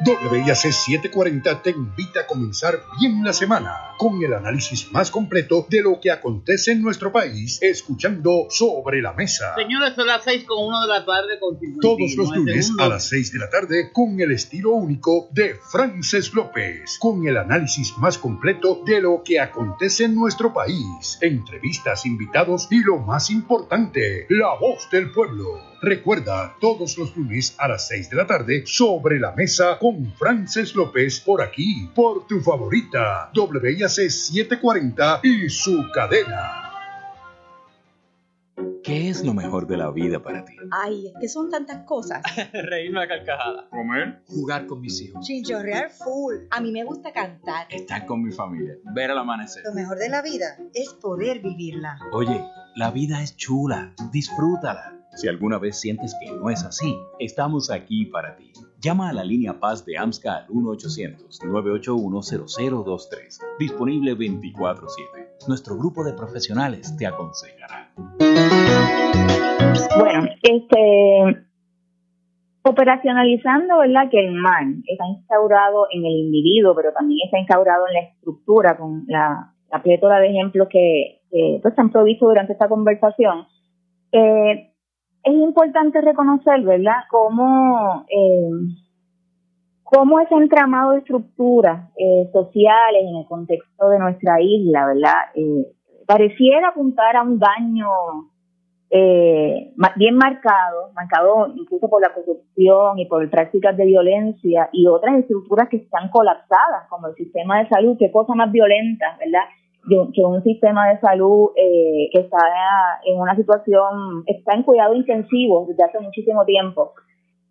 WIAC 0.00 0.54
740 0.54 1.62
te 1.62 1.70
invita 1.70 2.20
a 2.20 2.26
comenzar 2.26 2.84
bien 3.00 3.24
la 3.24 3.32
semana 3.32 3.94
con 3.98 4.22
el 4.22 4.32
análisis 4.32 4.92
más 4.92 5.10
completo 5.10 5.66
de 5.68 5.82
lo 5.82 5.98
que 6.00 6.12
acontece 6.12 6.70
en 6.70 6.82
nuestro 6.82 7.10
país, 7.10 7.58
escuchando 7.60 8.46
Sobre 8.48 9.02
la 9.02 9.12
Mesa. 9.12 9.56
Señores, 9.56 9.94
son 9.96 10.06
las 10.06 10.22
6 10.22 10.44
con 10.44 10.68
1 10.68 10.82
de 10.82 10.88
la 10.88 11.04
tarde 11.04 11.40
con 11.40 11.58
Todos 11.80 12.14
los 12.16 12.30
lunes 12.30 12.70
a 12.78 12.86
las 12.86 13.08
6 13.08 13.32
de 13.32 13.38
la 13.40 13.50
tarde 13.50 13.90
con 13.92 14.20
el 14.20 14.30
estilo 14.30 14.70
único 14.70 15.28
de 15.32 15.56
Frances 15.72 16.32
López, 16.32 16.96
con 17.00 17.26
el 17.26 17.36
análisis 17.36 17.98
más 17.98 18.18
completo 18.18 18.82
de 18.86 19.00
lo 19.00 19.22
que 19.24 19.40
acontece 19.40 20.04
en 20.04 20.14
nuestro 20.14 20.54
país, 20.54 21.18
entrevistas, 21.20 22.06
invitados 22.06 22.68
y 22.70 22.84
lo 22.84 22.98
más 22.98 23.30
importante, 23.30 24.26
la 24.28 24.54
voz 24.60 24.88
del 24.92 25.10
pueblo. 25.10 25.60
Recuerda, 25.80 26.56
todos 26.60 26.98
los 26.98 27.16
lunes 27.16 27.54
a 27.56 27.68
las 27.68 27.86
6 27.86 28.10
de 28.10 28.16
la 28.16 28.26
tarde, 28.26 28.64
sobre 28.66 29.20
la 29.20 29.30
mesa 29.32 29.78
con 29.78 30.12
Frances 30.14 30.74
López 30.74 31.20
por 31.20 31.40
aquí, 31.40 31.88
por 31.94 32.26
tu 32.26 32.40
favorita, 32.40 33.30
WIAC 33.32 33.88
740 33.88 35.20
y 35.22 35.48
su 35.48 35.84
cadena. 35.94 36.64
¿Qué 38.82 39.08
es 39.08 39.24
lo 39.24 39.34
mejor 39.34 39.68
de 39.68 39.76
la 39.76 39.92
vida 39.92 40.20
para 40.20 40.44
ti? 40.44 40.56
Ay, 40.72 41.06
es 41.06 41.12
que 41.20 41.28
son 41.28 41.48
tantas 41.48 41.84
cosas. 41.84 42.22
Reírme 42.52 43.04
a 43.04 43.06
carcajada. 43.06 43.68
Comer. 43.70 44.22
Jugar 44.26 44.66
con 44.66 44.80
mis 44.80 45.00
hijos. 45.00 45.24
Chinchorrear 45.24 45.90
full. 45.90 46.34
A 46.50 46.60
mí 46.60 46.72
me 46.72 46.82
gusta 46.82 47.12
cantar. 47.12 47.68
Estar 47.70 48.04
con 48.04 48.22
mi 48.22 48.32
familia. 48.32 48.74
Ver 48.94 49.10
el 49.10 49.18
amanecer. 49.18 49.62
Lo 49.64 49.74
mejor 49.74 49.98
de 49.98 50.08
la 50.08 50.22
vida 50.22 50.56
es 50.74 50.88
poder 50.94 51.40
vivirla. 51.40 51.98
Oye, 52.12 52.42
la 52.74 52.90
vida 52.90 53.22
es 53.22 53.36
chula. 53.36 53.94
Disfrútala. 54.10 54.97
Si 55.14 55.28
alguna 55.28 55.58
vez 55.58 55.80
sientes 55.80 56.14
que 56.20 56.30
no 56.30 56.50
es 56.50 56.62
así, 56.64 56.94
estamos 57.18 57.70
aquí 57.70 58.04
para 58.06 58.36
ti. 58.36 58.52
Llama 58.80 59.08
a 59.08 59.12
la 59.12 59.24
línea 59.24 59.58
Paz 59.58 59.84
de 59.84 59.98
AMSCA 59.98 60.36
al 60.36 60.46
1-800-981-0023. 60.48 63.40
Disponible 63.58 64.16
24-7. 64.16 65.48
Nuestro 65.48 65.76
grupo 65.76 66.04
de 66.04 66.12
profesionales 66.12 66.96
te 66.96 67.04
aconsejará. 67.06 67.90
Bueno, 69.98 70.28
este, 70.42 71.44
operacionalizando, 72.62 73.78
¿verdad? 73.78 74.08
Que 74.10 74.20
el 74.20 74.32
mal 74.34 74.76
está 74.86 75.08
instaurado 75.08 75.88
en 75.90 76.06
el 76.06 76.12
individuo, 76.12 76.76
pero 76.76 76.92
también 76.92 77.18
está 77.24 77.38
instaurado 77.38 77.88
en 77.88 77.94
la 77.94 78.00
estructura, 78.00 78.76
con 78.76 79.04
la, 79.08 79.54
la 79.72 79.82
plétora 79.82 80.20
de 80.20 80.28
ejemplos 80.28 80.68
que, 80.70 81.22
que 81.30 81.58
pues, 81.62 81.76
han 81.78 81.90
provisto 81.90 82.26
durante 82.26 82.52
esta 82.52 82.68
conversación. 82.68 83.46
Eh, 84.12 84.67
es 85.28 85.34
importante 85.34 86.00
reconocer, 86.00 86.62
¿verdad?, 86.62 87.04
cómo, 87.10 88.04
eh, 88.08 88.50
cómo 89.82 90.20
ese 90.20 90.34
entramado 90.34 90.92
de 90.92 90.98
estructuras 90.98 91.90
eh, 91.96 92.28
sociales 92.32 93.02
en 93.02 93.16
el 93.16 93.26
contexto 93.26 93.88
de 93.88 93.98
nuestra 93.98 94.40
isla, 94.40 94.86
¿verdad?, 94.86 95.30
eh, 95.34 95.66
pareciera 96.06 96.68
apuntar 96.68 97.16
a 97.16 97.22
un 97.22 97.38
daño 97.38 97.88
eh, 98.90 99.74
bien 99.96 100.16
marcado, 100.16 100.92
marcado 100.94 101.48
incluso 101.54 101.88
por 101.90 102.00
la 102.00 102.14
corrupción 102.14 102.98
y 102.98 103.06
por 103.06 103.28
prácticas 103.28 103.76
de 103.76 103.84
violencia 103.84 104.70
y 104.72 104.86
otras 104.86 105.18
estructuras 105.18 105.68
que 105.68 105.76
están 105.76 106.08
colapsadas, 106.08 106.88
como 106.88 107.08
el 107.08 107.14
sistema 107.14 107.58
de 107.58 107.68
salud, 107.68 107.96
qué 107.98 108.10
cosa 108.10 108.34
más 108.34 108.50
violenta, 108.50 109.18
¿verdad? 109.18 109.44
De 109.88 109.98
un- 109.98 110.12
que 110.12 110.22
un 110.22 110.42
sistema 110.42 110.86
de 110.88 111.00
salud 111.00 111.48
eh, 111.56 112.08
que 112.12 112.20
está 112.20 112.38
en 113.06 113.18
una 113.20 113.34
situación, 113.36 114.22
está 114.26 114.54
en 114.54 114.62
cuidado 114.62 114.94
intensivo 114.94 115.66
desde 115.68 115.84
hace 115.84 115.98
muchísimo 116.00 116.44
tiempo. 116.44 116.92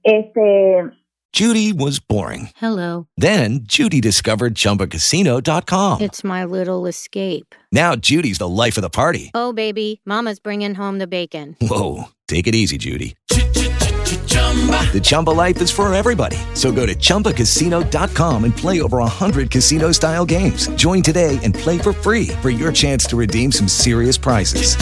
Este, 0.03 0.83
Judy 1.33 1.73
was 1.73 1.99
boring. 1.99 2.49
Hello. 2.61 3.07
Then 3.17 3.61
Judy 3.67 3.99
discovered 4.01 4.55
ChumbaCasino.com. 4.55 6.01
It's 6.01 6.23
my 6.23 6.45
little 6.45 6.85
escape. 6.87 7.53
Now 7.71 7.95
Judy's 7.95 8.37
the 8.37 8.47
life 8.47 8.77
of 8.77 8.81
the 8.83 8.89
party. 8.89 9.31
Oh, 9.33 9.51
baby, 9.53 9.99
Mama's 10.05 10.39
bringing 10.39 10.75
home 10.75 10.99
the 10.99 11.07
bacon. 11.07 11.55
Whoa, 11.61 12.05
take 12.27 12.47
it 12.47 12.55
easy, 12.55 12.77
Judy. 12.77 13.15
The 14.91 15.01
Chumba 15.03 15.29
life 15.29 15.61
is 15.61 15.69
for 15.69 15.93
everybody. 15.93 16.37
So 16.55 16.71
go 16.71 16.87
to 16.87 16.95
ChumbaCasino.com 16.95 18.43
and 18.45 18.57
play 18.57 18.81
over 18.81 18.97
100 18.97 19.51
casino-style 19.51 20.25
games. 20.25 20.69
Join 20.69 21.03
today 21.03 21.39
and 21.43 21.53
play 21.53 21.77
for 21.77 21.93
free 21.93 22.29
for 22.41 22.49
your 22.49 22.71
chance 22.71 23.05
to 23.07 23.15
redeem 23.15 23.51
some 23.51 23.67
serious 23.67 24.17
prizes. 24.17 24.75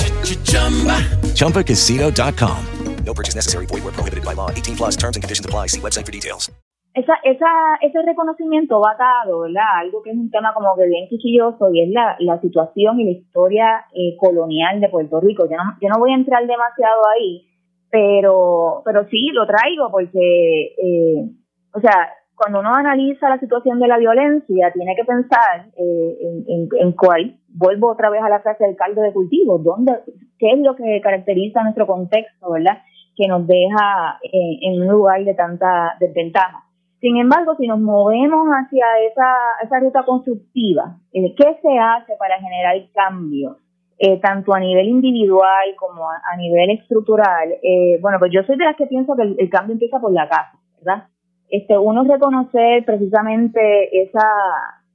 ChumbaCasino.com. 1.36 2.65
No 3.04 3.13
purchase 3.13 3.36
necessary. 3.36 3.65
Void 3.65 3.84
where 3.84 3.94
prohibited 3.94 4.24
by 4.24 4.34
law. 4.34 4.50
18 4.52 4.78
plus 4.78 4.96
terms 4.96 5.15
and 5.18 5.24
conditions 5.24 5.46
apply. 5.46 5.68
See 5.68 5.80
website 5.80 6.06
for 6.06 6.12
details. 6.12 6.50
esa, 6.96 7.13
esa, 7.24 7.48
ese 7.82 8.02
reconocimiento 8.04 8.80
va 8.80 8.91
atado, 8.91 9.41
¿verdad? 9.41 9.80
Algo 9.82 10.02
que 10.02 10.12
es 10.12 10.18
un 10.18 10.32
tema 10.32 10.54
como 10.54 10.76
que 10.78 10.88
bien 10.88 11.08
quisquilloso 11.10 11.70
y 11.74 11.82
es 11.82 11.89
la, 11.89 12.15
la 12.20 12.39
situación 12.39 13.00
y 13.02 13.04
la 13.04 13.12
historia 13.12 13.86
eh, 13.94 14.15
colonial 14.18 14.80
de 14.80 14.88
Puerto 14.88 15.20
Rico. 15.20 15.46
Yo 15.50 15.58
no, 15.58 15.76
yo 15.82 15.89
no 15.89 16.00
voy 16.00 16.13
a 16.13 16.15
entrar 16.15 16.48
demasiado 16.48 17.02
ahí, 17.13 17.46
pero, 17.95 18.81
pero 18.84 19.08
sí 19.08 19.29
lo 19.31 19.47
traigo 19.47 19.89
porque, 19.89 20.75
eh, 20.77 21.29
o 21.73 21.79
sea, 21.79 22.10
cuando 22.36 22.60
uno 22.60 22.75
analiza 22.75 23.29
la 23.29 23.39
situación 23.39 23.79
de 23.79 23.88
la 23.88 23.97
violencia, 23.97 24.73
tiene 24.73 24.97
que 24.97 25.05
pensar 25.05 25.67
eh, 25.77 26.17
en, 26.19 26.43
en, 26.45 26.69
en 26.77 26.91
cuál, 26.91 27.38
vuelvo 27.47 27.89
otra 27.89 28.10
vez 28.10 28.21
a 28.21 28.27
la 28.27 28.41
frase 28.41 28.65
del 28.65 28.75
caldo 28.75 29.01
de 29.01 29.13
cultivo, 29.13 29.60
¿dónde, 29.60 29.93
qué 30.38 30.51
es 30.51 30.60
lo 30.60 30.75
que 30.75 30.99
caracteriza 31.01 31.63
nuestro 31.63 31.88
contexto, 31.88 32.51
¿verdad? 32.51 32.79
Que 33.15 33.29
nos 33.29 33.47
deja 33.47 34.19
eh, 34.23 34.60
en 34.63 34.81
un 34.81 34.88
lugar 34.89 35.23
de 35.23 35.34
tanta 35.34 35.95
desventaja. 35.97 36.65
Sin 36.99 37.15
embargo, 37.15 37.55
si 37.58 37.65
nos 37.65 37.79
movemos 37.79 38.45
hacia 38.47 38.88
esa, 39.10 39.31
esa 39.63 39.79
ruta 39.79 40.03
constructiva, 40.03 40.97
eh, 41.13 41.34
¿qué 41.34 41.60
se 41.62 41.79
hace 41.79 42.13
para 42.19 42.41
generar 42.41 42.75
cambios? 42.93 43.55
Eh, 43.97 44.19
tanto 44.19 44.53
a 44.53 44.60
nivel 44.60 44.89
individual 44.89 45.73
como 45.77 46.10
a, 46.10 46.36
nivel 46.38 46.72
estructural. 46.72 47.49
Eh, 47.63 47.97
bueno, 48.01 48.20
pues 48.20 48.30
yo 48.34 48.43
soy 48.43 48.57
de 48.57 48.65
las 48.65 48.76
que 48.76 48.88
pienso 48.88 49.15
que 49.15 49.22
el, 49.24 49.49
cambio 49.49 49.72
empieza 49.72 50.01
por 50.01 50.11
la 50.11 50.28
casa, 50.28 50.59
¿verdad? 50.80 51.07
Este, 51.49 51.78
uno 51.78 52.03
reconocer 52.03 52.84
precisamente 52.84 54.01
esa, 54.03 54.28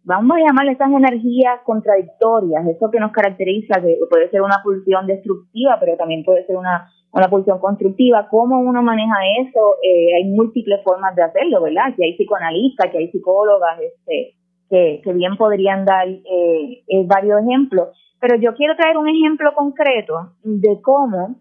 vamos 0.04 0.36
a 0.36 0.40
llamarle 0.40 0.72
esas 0.72 0.90
energías 0.90 1.60
contradictorias, 1.64 2.66
eso 2.66 2.90
que 2.90 3.00
nos 3.00 3.12
caracteriza, 3.12 3.80
que 3.80 3.98
puede 4.10 4.28
ser 4.28 4.42
una 4.42 4.60
pulsión 4.62 5.06
destructiva, 5.06 5.78
pero 5.80 5.96
también 5.96 6.22
puede 6.22 6.44
ser 6.44 6.56
una, 6.56 6.90
una 7.12 7.28
pulsión 7.28 7.58
constructiva. 7.58 8.28
¿Cómo 8.28 8.60
uno 8.60 8.82
maneja 8.82 9.14
eso? 9.40 9.76
Eh, 9.82 10.14
hay 10.16 10.24
múltiples 10.24 10.82
formas 10.84 11.16
de 11.16 11.22
hacerlo, 11.22 11.62
¿verdad? 11.62 11.86
Aquí 11.88 12.04
hay 12.04 12.16
psicoanalistas, 12.16 12.90
que 12.90 12.98
hay 12.98 13.10
psicólogas, 13.10 13.80
este, 13.80 14.34
que, 14.68 15.00
que 15.02 15.12
bien 15.14 15.36
podrían 15.36 15.84
dar 15.84 16.06
eh, 16.06 16.82
eh, 16.86 17.04
varios 17.06 17.40
ejemplos. 17.40 17.88
Pero 18.20 18.36
yo 18.36 18.54
quiero 18.54 18.76
traer 18.76 18.96
un 18.98 19.08
ejemplo 19.08 19.54
concreto 19.54 20.32
de 20.42 20.80
cómo 20.82 21.36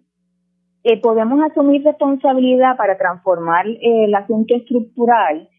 eh, 0.84 1.00
podemos 1.02 1.40
asumir 1.44 1.84
responsabilidad 1.84 2.78
para 2.78 2.98
transformar 2.98 3.68
eh, 3.68 4.06
el 4.06 4.16
asunto 4.16 4.56
estructural 4.56 5.50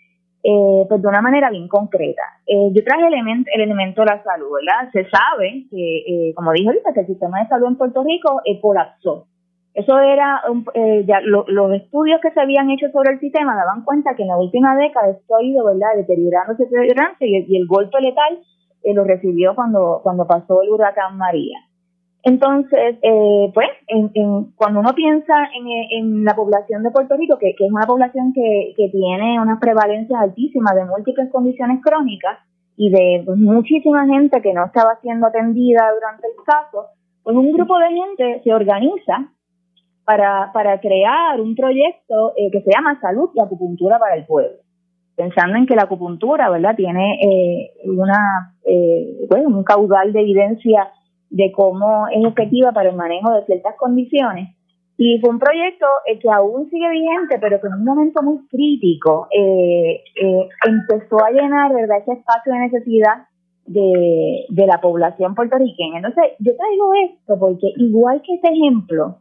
eh, 0.43 0.87
pues 0.89 1.03
de 1.03 1.07
una 1.09 1.21
manera 1.21 1.51
bien 1.51 1.69
concreta. 1.69 2.23
Eh, 2.47 2.71
yo 2.75 2.83
traje 2.83 3.07
el, 3.07 3.13
element, 3.13 3.47
el 3.55 3.61
elemento 3.61 4.01
de 4.01 4.07
la 4.07 4.23
salud, 4.23 4.49
¿verdad? 4.55 4.91
Se 4.93 5.05
sabe 5.11 5.67
que, 5.71 5.99
eh, 6.31 6.35
como 6.35 6.53
dije 6.53 6.69
ahorita, 6.69 6.95
que 6.95 7.01
el 7.01 7.07
sistema 7.07 7.41
de 7.43 7.49
salud 7.49 7.69
en 7.69 7.77
Puerto 7.77 8.03
Rico 8.03 8.41
eh, 8.47 8.59
colapsó. 8.61 9.27
Eso 9.75 10.01
era, 10.01 10.43
ya 11.07 11.21
lo- 11.21 11.45
los 11.47 11.73
estudios 11.75 12.21
que 12.21 12.33
se 12.33 12.41
habían 12.41 12.71
hecho 12.71 12.91
sobre 12.91 13.13
el 13.13 13.21
sistema 13.21 13.55
daban 13.55 13.85
cuenta 13.85 14.17
que 14.17 14.23
en 14.23 14.29
la 14.29 14.37
última 14.39 14.75
década 14.77 15.11
esto 15.11 15.37
ha 15.37 15.43
ido, 15.45 15.65
¿verdad?, 15.67 15.95
deteriorándose, 15.97 16.65
deteriorándose 16.65 17.27
y, 17.29 17.45
y 17.47 17.57
el 17.57 17.69
golpe 17.69 18.01
letal 18.01 18.41
eh, 18.83 18.95
lo 18.95 19.05
recibió 19.05 19.55
cuando, 19.55 20.01
cuando 20.03 20.27
pasó 20.27 20.63
el 20.63 20.71
huracán 20.71 21.17
María. 21.17 21.59
Entonces, 22.23 22.97
eh, 23.03 23.51
pues, 23.55 23.69
en, 23.89 24.11
en- 24.15 24.53
cuando 24.57 24.81
uno 24.81 24.95
piensa 24.95 25.35
en, 25.91 26.25
la 26.25 26.35
población 26.37 26.83
de 26.83 26.91
Puerto 26.91 27.17
Rico, 27.17 27.39
que, 27.39 27.55
que 27.57 27.65
es 27.67 27.73
una 27.73 27.87
población 27.87 28.33
que, 28.35 28.75
que 28.77 28.89
tiene 28.91 29.41
unas 29.41 29.59
prevalencias 29.59 30.21
altísimas 30.21 30.75
de 30.75 30.85
múltiples 30.85 31.31
condiciones 31.31 31.81
crónicas 31.83 32.39
y 32.77 32.91
de 32.91 33.23
pues, 33.25 33.39
muchísima 33.39 34.07
gente 34.07 34.43
que 34.43 34.53
no 34.53 34.67
estaba 34.67 34.99
siendo 35.01 35.27
atendida 35.27 35.91
durante 35.95 36.27
el 36.27 36.45
caso, 36.45 36.89
pues 37.23 37.37
un 37.37 37.53
grupo 37.53 37.79
de 37.79 37.89
gente 37.89 38.41
se 38.45 38.53
organiza 38.53 39.33
para, 40.05 40.51
para 40.53 40.79
crear 40.81 41.41
un 41.41 41.55
proyecto 41.55 42.33
eh, 42.37 42.51
que 42.51 42.61
se 42.63 42.71
llama 42.71 43.01
Salud 43.01 43.31
y 43.35 43.41
Acupuntura 43.41 43.99
para 43.99 44.17
el 44.17 44.27
Pueblo 44.27 44.59
pensando 45.17 45.57
en 45.57 45.67
que 45.67 45.77
la 45.77 45.83
acupuntura, 45.83 46.49
¿verdad?, 46.51 46.75
tiene 46.77 47.19
eh, 47.23 47.73
una, 47.85 48.55
eh, 48.65 49.27
bueno, 49.29 49.49
un 49.49 49.65
caudal 49.65 50.13
de 50.13 50.21
evidencia 50.21 50.91
de 51.31 51.53
cómo 51.53 52.09
es 52.09 52.25
efectiva 52.25 52.73
para 52.73 52.91
el 52.91 52.97
manejo 52.97 53.33
de 53.33 53.45
ciertas 53.45 53.77
condiciones. 53.77 54.57
Y 55.03 55.19
fue 55.21 55.31
un 55.31 55.39
proyecto 55.39 55.87
eh, 56.07 56.19
que 56.19 56.29
aún 56.29 56.69
sigue 56.69 56.91
vigente, 56.91 57.39
pero 57.41 57.59
que 57.59 57.69
en 57.69 57.75
un 57.75 57.85
momento 57.85 58.23
muy 58.23 58.47
crítico 58.49 59.29
eh, 59.31 60.03
eh, 60.15 60.49
empezó 60.67 61.25
a 61.25 61.31
llenar, 61.31 61.73
¿verdad?, 61.73 61.99
ese 62.03 62.13
espacio 62.13 62.53
de 62.53 62.59
necesidad 62.59 63.27
de, 63.65 64.45
de 64.49 64.67
la 64.67 64.81
población 64.81 65.35
puertorriqueña. 65.35 65.99
Entonces, 65.99 66.25
yo 66.41 66.53
traigo 66.55 66.93
esto 67.09 67.39
porque 67.39 67.69
igual 67.77 68.21
que 68.21 68.35
este 68.35 68.49
ejemplo, 68.49 69.17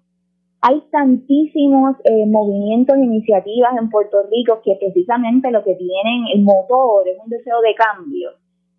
hay 0.62 0.82
tantísimos 0.92 1.96
eh, 2.04 2.26
movimientos 2.26 2.98
iniciativas 2.98 3.78
en 3.80 3.90
Puerto 3.90 4.18
Rico 4.30 4.62
que 4.64 4.76
precisamente 4.80 5.52
lo 5.52 5.64
que 5.64 5.76
tienen 5.76 6.26
el 6.34 6.44
motor 6.44 7.08
es 7.08 7.18
un 7.24 7.30
deseo 7.30 7.62
de 7.62 7.76
cambio. 7.76 8.32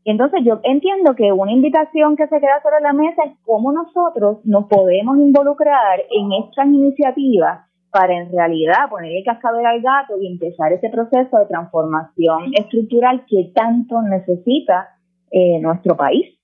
Y 0.04 0.10
Entonces 0.10 0.40
yo 0.44 0.60
entiendo 0.62 1.14
que 1.14 1.32
una 1.32 1.52
invitación 1.52 2.16
que 2.16 2.26
se 2.26 2.40
queda 2.40 2.62
sobre 2.62 2.80
la 2.82 2.92
mesa 2.92 3.22
es 3.24 3.32
cómo 3.44 3.72
nosotros 3.72 4.38
nos 4.44 4.66
podemos 4.66 5.18
involucrar 5.18 6.00
en 6.10 6.32
estas 6.44 6.66
iniciativas 6.66 7.66
para 7.90 8.14
en 8.14 8.30
realidad 8.30 8.88
poner 8.88 9.12
el 9.16 9.24
cascabel 9.24 9.66
al 9.66 9.82
gato 9.82 10.14
y 10.20 10.26
empezar 10.26 10.72
ese 10.72 10.90
proceso 10.90 11.38
de 11.38 11.46
transformación 11.46 12.52
estructural 12.54 13.24
que 13.26 13.52
tanto 13.54 14.00
necesita 14.02 14.96
eh, 15.30 15.58
nuestro 15.60 15.96
país. 15.96 16.38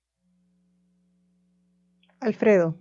Alfredo. 2.20 2.74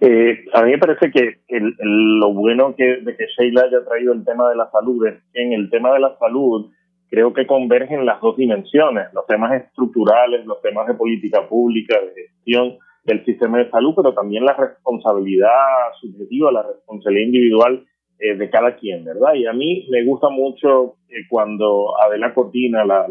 Eh, 0.00 0.44
a 0.52 0.62
mí 0.62 0.70
me 0.72 0.78
parece 0.78 1.10
que 1.10 1.40
lo 1.50 2.32
bueno 2.32 2.74
que, 2.74 2.96
de 3.02 3.16
que 3.16 3.26
Sheila 3.26 3.62
haya 3.62 3.84
traído 3.84 4.12
el 4.12 4.24
tema 4.24 4.48
de 4.50 4.56
la 4.56 4.70
salud 4.70 5.06
es 5.06 5.14
que 5.32 5.42
en 5.42 5.52
el 5.52 5.70
tema 5.70 5.92
de 5.92 6.00
la 6.00 6.16
salud 6.18 6.70
creo 7.08 7.32
que 7.32 7.46
convergen 7.46 8.06
las 8.06 8.20
dos 8.20 8.36
dimensiones, 8.36 9.12
los 9.12 9.26
temas 9.26 9.52
estructurales, 9.52 10.44
los 10.46 10.60
temas 10.62 10.86
de 10.86 10.94
política 10.94 11.46
pública, 11.48 11.96
de 12.00 12.22
gestión 12.22 12.78
del 13.04 13.24
sistema 13.24 13.58
de 13.58 13.70
salud, 13.70 13.94
pero 13.94 14.14
también 14.14 14.44
la 14.44 14.54
responsabilidad 14.54 15.48
subjetiva, 16.00 16.50
la 16.50 16.62
responsabilidad 16.62 17.26
individual 17.26 17.86
eh, 18.18 18.34
de 18.34 18.50
cada 18.50 18.76
quien, 18.76 19.04
¿verdad? 19.04 19.34
Y 19.34 19.46
a 19.46 19.52
mí 19.52 19.86
me 19.90 20.04
gusta 20.04 20.28
mucho 20.30 20.96
eh, 21.08 21.26
cuando 21.28 21.94
Adela 22.00 22.32
Cortina, 22.32 22.84
la 22.84 23.06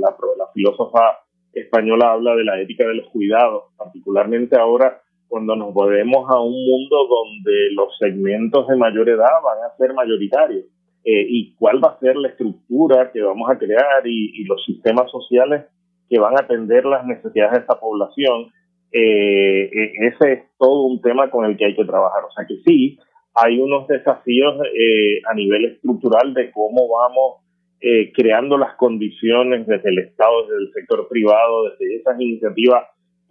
filósofa 0.53 1.19
española, 1.53 2.13
habla 2.13 2.35
de 2.35 2.43
la 2.43 2.59
ética 2.59 2.87
de 2.87 2.95
los 2.95 3.09
cuidados, 3.09 3.65
particularmente 3.77 4.57
ahora 4.57 5.01
cuando 5.33 5.55
nos 5.55 5.73
volvemos 5.73 6.29
a 6.29 6.39
un 6.39 6.53
mundo 6.53 7.07
donde 7.09 7.71
los 7.73 7.97
segmentos 7.97 8.67
de 8.67 8.75
mayor 8.75 9.09
edad 9.09 9.41
van 9.43 9.63
a 9.65 9.75
ser 9.77 9.91
mayoritarios. 9.91 10.65
Eh, 11.03 11.25
y 11.27 11.55
cuál 11.55 11.83
va 11.83 11.89
a 11.89 11.99
ser 11.99 12.15
la 12.17 12.27
estructura 12.27 13.11
que 13.11 13.19
vamos 13.19 13.49
a 13.49 13.57
crear 13.57 14.05
y, 14.05 14.29
y 14.39 14.43
los 14.43 14.63
sistemas 14.63 15.09
sociales 15.09 15.65
que 16.07 16.19
van 16.19 16.35
a 16.35 16.43
atender 16.43 16.85
las 16.85 17.03
necesidades 17.07 17.53
de 17.53 17.59
esta 17.61 17.79
población. 17.79 18.51
Eh, 18.91 19.71
eh, 19.73 19.91
ese 20.01 20.33
es 20.33 20.43
todo 20.59 20.83
un 20.83 21.01
tema 21.01 21.31
con 21.31 21.45
el 21.45 21.57
que 21.57 21.65
hay 21.65 21.75
que 21.75 21.83
trabajar. 21.83 22.25
O 22.25 22.31
sea 22.31 22.45
que 22.45 22.57
sí, 22.63 22.99
hay 23.33 23.59
unos 23.59 23.87
desafíos 23.87 24.53
eh, 24.67 25.19
a 25.27 25.33
nivel 25.33 25.65
estructural 25.65 26.35
de 26.35 26.51
cómo 26.51 26.87
vamos 26.89 27.41
eh, 27.81 28.11
creando 28.13 28.59
las 28.59 28.75
condiciones 28.75 29.65
desde 29.65 29.89
el 29.89 29.97
Estado, 29.97 30.43
desde 30.43 30.61
el 30.61 30.73
sector 30.73 31.07
privado, 31.09 31.71
desde 31.71 31.95
esas 31.95 32.21
iniciativas 32.21 32.83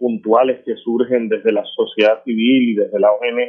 puntuales 0.03 0.59
que 0.65 0.75
surgen 0.75 1.29
desde 1.29 1.53
la 1.53 1.63
sociedad 1.63 2.21
civil 2.25 2.71
y 2.71 2.75
desde 2.75 2.99
la 2.99 3.09
ONG 3.13 3.47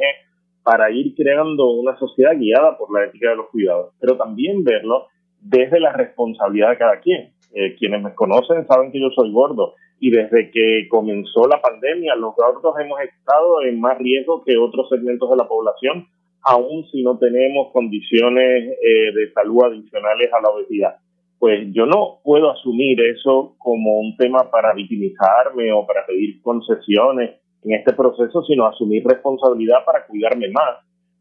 para 0.63 0.89
ir 0.89 1.13
creando 1.13 1.69
una 1.71 1.99
sociedad 1.99 2.31
guiada 2.37 2.77
por 2.77 2.93
la 2.93 3.07
ética 3.07 3.31
de 3.31 3.35
los 3.35 3.49
cuidados, 3.49 3.93
pero 3.99 4.15
también 4.15 4.63
verlo 4.63 5.07
desde 5.41 5.81
la 5.81 5.91
responsabilidad 5.91 6.69
de 6.69 6.77
cada 6.77 7.01
quien. 7.01 7.33
Eh, 7.53 7.75
quienes 7.77 8.01
me 8.01 8.15
conocen 8.15 8.65
saben 8.67 8.89
que 8.93 9.01
yo 9.01 9.09
soy 9.09 9.33
gordo 9.33 9.73
y 9.99 10.11
desde 10.11 10.49
que 10.49 10.87
comenzó 10.89 11.45
la 11.45 11.59
pandemia 11.59 12.15
los 12.15 12.33
gordos 12.35 12.73
hemos 12.79 13.01
estado 13.01 13.61
en 13.63 13.81
más 13.81 13.97
riesgo 13.97 14.41
que 14.45 14.55
otros 14.55 14.87
segmentos 14.87 15.29
de 15.29 15.35
la 15.35 15.49
población, 15.49 16.07
aun 16.41 16.85
si 16.89 17.03
no 17.03 17.17
tenemos 17.17 17.73
condiciones 17.73 18.77
eh, 18.81 19.11
de 19.13 19.33
salud 19.33 19.65
adicionales 19.65 20.31
a 20.31 20.41
la 20.41 20.49
obesidad 20.51 20.95
pues 21.39 21.67
yo 21.73 21.85
no 21.85 22.19
puedo 22.23 22.51
asumir 22.51 22.99
eso 23.01 23.55
como 23.57 23.99
un 23.99 24.15
tema 24.17 24.49
para 24.49 24.73
victimizarme 24.73 25.71
o 25.71 25.85
para 25.85 26.05
pedir 26.05 26.41
concesiones 26.41 27.41
en 27.63 27.73
este 27.73 27.93
proceso, 27.93 28.43
sino 28.43 28.65
asumir 28.65 29.03
responsabilidad 29.05 29.83
para 29.85 30.05
cuidarme 30.05 30.49
más, 30.49 30.79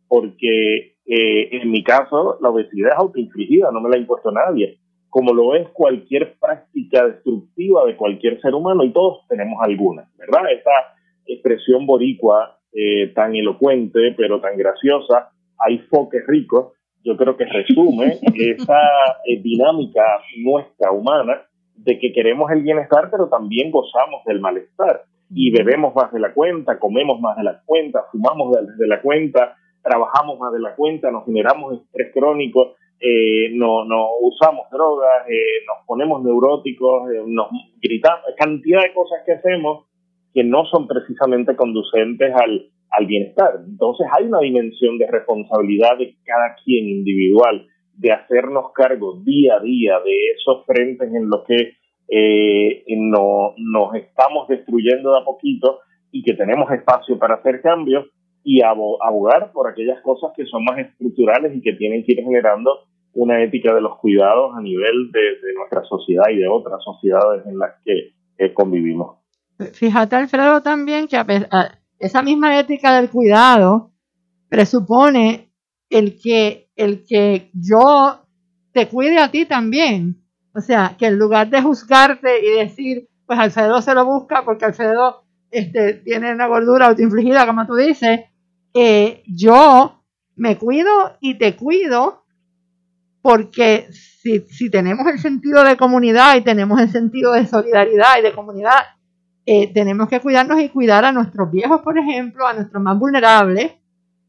porque 0.08 0.94
eh, 1.06 1.48
en 1.52 1.70
mi 1.70 1.82
caso 1.82 2.38
la 2.40 2.50
obesidad 2.50 2.92
es 2.92 2.98
autoinfligida, 2.98 3.70
no 3.70 3.80
me 3.80 3.90
la 3.90 3.96
ha 3.96 3.98
impuesto 3.98 4.30
nadie, 4.30 4.78
como 5.08 5.32
lo 5.32 5.54
es 5.54 5.68
cualquier 5.70 6.36
práctica 6.38 7.06
destructiva 7.06 7.86
de 7.86 7.96
cualquier 7.96 8.40
ser 8.40 8.54
humano 8.54 8.84
y 8.84 8.92
todos 8.92 9.26
tenemos 9.28 9.58
alguna, 9.62 10.08
¿verdad? 10.18 10.50
Esta 10.52 10.72
expresión 11.26 11.86
boricua 11.86 12.58
eh, 12.72 13.08
tan 13.14 13.34
elocuente 13.34 14.14
pero 14.16 14.40
tan 14.40 14.56
graciosa, 14.56 15.30
hay 15.58 15.78
foques 15.90 16.26
ricos, 16.26 16.72
yo 17.04 17.16
creo 17.16 17.36
que 17.36 17.44
resume 17.44 18.18
esa 18.34 18.80
eh, 19.26 19.40
dinámica 19.40 20.02
nuestra 20.38 20.90
humana 20.90 21.42
de 21.76 21.98
que 21.98 22.12
queremos 22.12 22.50
el 22.50 22.62
bienestar, 22.62 23.08
pero 23.10 23.28
también 23.28 23.70
gozamos 23.70 24.24
del 24.24 24.40
malestar. 24.40 25.02
Y 25.30 25.50
bebemos 25.50 25.94
más 25.94 26.12
de 26.12 26.20
la 26.20 26.32
cuenta, 26.32 26.78
comemos 26.78 27.20
más 27.20 27.36
de 27.36 27.44
la 27.44 27.60
cuenta, 27.64 28.04
fumamos 28.10 28.52
de, 28.52 28.76
de 28.76 28.86
la 28.86 29.00
cuenta, 29.00 29.56
trabajamos 29.82 30.38
más 30.38 30.52
de 30.52 30.60
la 30.60 30.74
cuenta, 30.74 31.10
nos 31.10 31.24
generamos 31.24 31.80
estrés 31.80 32.12
crónico, 32.12 32.74
eh, 33.00 33.50
no, 33.52 33.84
no 33.84 34.08
usamos 34.22 34.70
drogas, 34.70 35.28
eh, 35.28 35.62
nos 35.66 35.86
ponemos 35.86 36.22
neuróticos, 36.22 37.10
eh, 37.12 37.22
nos 37.26 37.48
gritamos, 37.82 38.22
cantidad 38.38 38.82
de 38.82 38.94
cosas 38.94 39.18
que 39.26 39.32
hacemos 39.32 39.84
que 40.32 40.42
no 40.42 40.64
son 40.66 40.88
precisamente 40.88 41.54
conducentes 41.54 42.32
al, 42.34 42.66
al 42.98 43.06
bienestar. 43.06 43.60
Entonces 43.66 44.06
hay 44.16 44.26
una 44.26 44.40
dimensión 44.40 44.98
de 44.98 45.06
responsabilidad 45.06 45.98
de 45.98 46.16
cada 46.24 46.54
quien 46.64 46.88
individual, 46.88 47.66
de 47.96 48.12
hacernos 48.12 48.72
cargo 48.74 49.20
día 49.24 49.56
a 49.56 49.60
día 49.60 49.98
de 50.04 50.16
esos 50.36 50.64
frentes 50.66 51.08
en 51.14 51.28
los 51.28 51.44
que 51.46 51.72
eh, 52.08 52.84
no, 52.96 53.54
nos 53.56 53.94
estamos 53.94 54.46
destruyendo 54.48 55.12
de 55.12 55.18
a 55.20 55.24
poquito 55.24 55.80
y 56.12 56.22
que 56.22 56.34
tenemos 56.34 56.70
espacio 56.70 57.18
para 57.18 57.34
hacer 57.36 57.60
cambios 57.62 58.06
y 58.44 58.60
abo- 58.60 58.98
abogar 59.02 59.52
por 59.52 59.68
aquellas 59.68 60.00
cosas 60.02 60.32
que 60.36 60.44
son 60.46 60.64
más 60.64 60.78
estructurales 60.78 61.56
y 61.56 61.62
que 61.62 61.72
tienen 61.72 62.04
que 62.04 62.12
ir 62.12 62.22
generando 62.22 62.70
una 63.14 63.42
ética 63.42 63.74
de 63.74 63.80
los 63.80 63.96
cuidados 63.98 64.54
a 64.56 64.60
nivel 64.60 65.10
de, 65.12 65.20
nuestra 65.56 65.82
sociedad 65.84 66.24
y 66.30 66.36
de 66.38 66.48
otras 66.48 66.82
sociedades 66.84 67.46
en 67.46 67.58
las 67.58 67.70
que 67.84 68.10
eh, 68.38 68.52
convivimos. 68.52 69.18
Fíjate, 69.72 70.16
Alfredo, 70.16 70.60
también 70.62 71.06
que 71.06 71.16
a 71.16 71.24
pe- 71.24 71.46
a- 71.50 71.78
esa 71.98 72.22
misma 72.22 72.58
ética 72.58 72.94
del 72.96 73.10
cuidado 73.10 73.92
presupone 74.48 75.52
el 75.90 76.20
que, 76.20 76.70
el 76.76 77.04
que 77.04 77.50
yo 77.54 78.26
te 78.72 78.88
cuide 78.88 79.18
a 79.18 79.30
ti 79.30 79.46
también. 79.46 80.22
O 80.54 80.60
sea, 80.60 80.96
que 80.98 81.06
en 81.06 81.18
lugar 81.18 81.50
de 81.50 81.62
juzgarte 81.62 82.44
y 82.44 82.58
decir, 82.58 83.08
pues 83.26 83.38
Alfredo 83.38 83.80
se 83.82 83.94
lo 83.94 84.04
busca 84.04 84.44
porque 84.44 84.64
Alfredo 84.64 85.24
este, 85.50 85.94
tiene 85.94 86.32
una 86.32 86.46
gordura 86.46 86.86
autoinfligida, 86.86 87.46
como 87.46 87.66
tú 87.66 87.74
dices, 87.74 88.20
eh, 88.74 89.22
yo 89.26 90.04
me 90.36 90.58
cuido 90.58 91.16
y 91.20 91.38
te 91.38 91.56
cuido 91.56 92.24
porque 93.22 93.88
si, 93.90 94.40
si 94.48 94.70
tenemos 94.70 95.06
el 95.06 95.18
sentido 95.18 95.64
de 95.64 95.76
comunidad 95.76 96.36
y 96.36 96.42
tenemos 96.42 96.80
el 96.80 96.90
sentido 96.90 97.32
de 97.32 97.46
solidaridad 97.46 98.18
y 98.18 98.22
de 98.22 98.32
comunidad, 98.32 98.82
eh, 99.46 99.72
tenemos 99.72 100.08
que 100.08 100.20
cuidarnos 100.20 100.60
y 100.60 100.68
cuidar 100.68 101.04
a 101.04 101.12
nuestros 101.12 101.50
viejos, 101.50 101.82
por 101.82 101.98
ejemplo, 101.98 102.46
a 102.46 102.54
nuestros 102.54 102.82
más 102.82 102.98
vulnerables. 102.98 103.72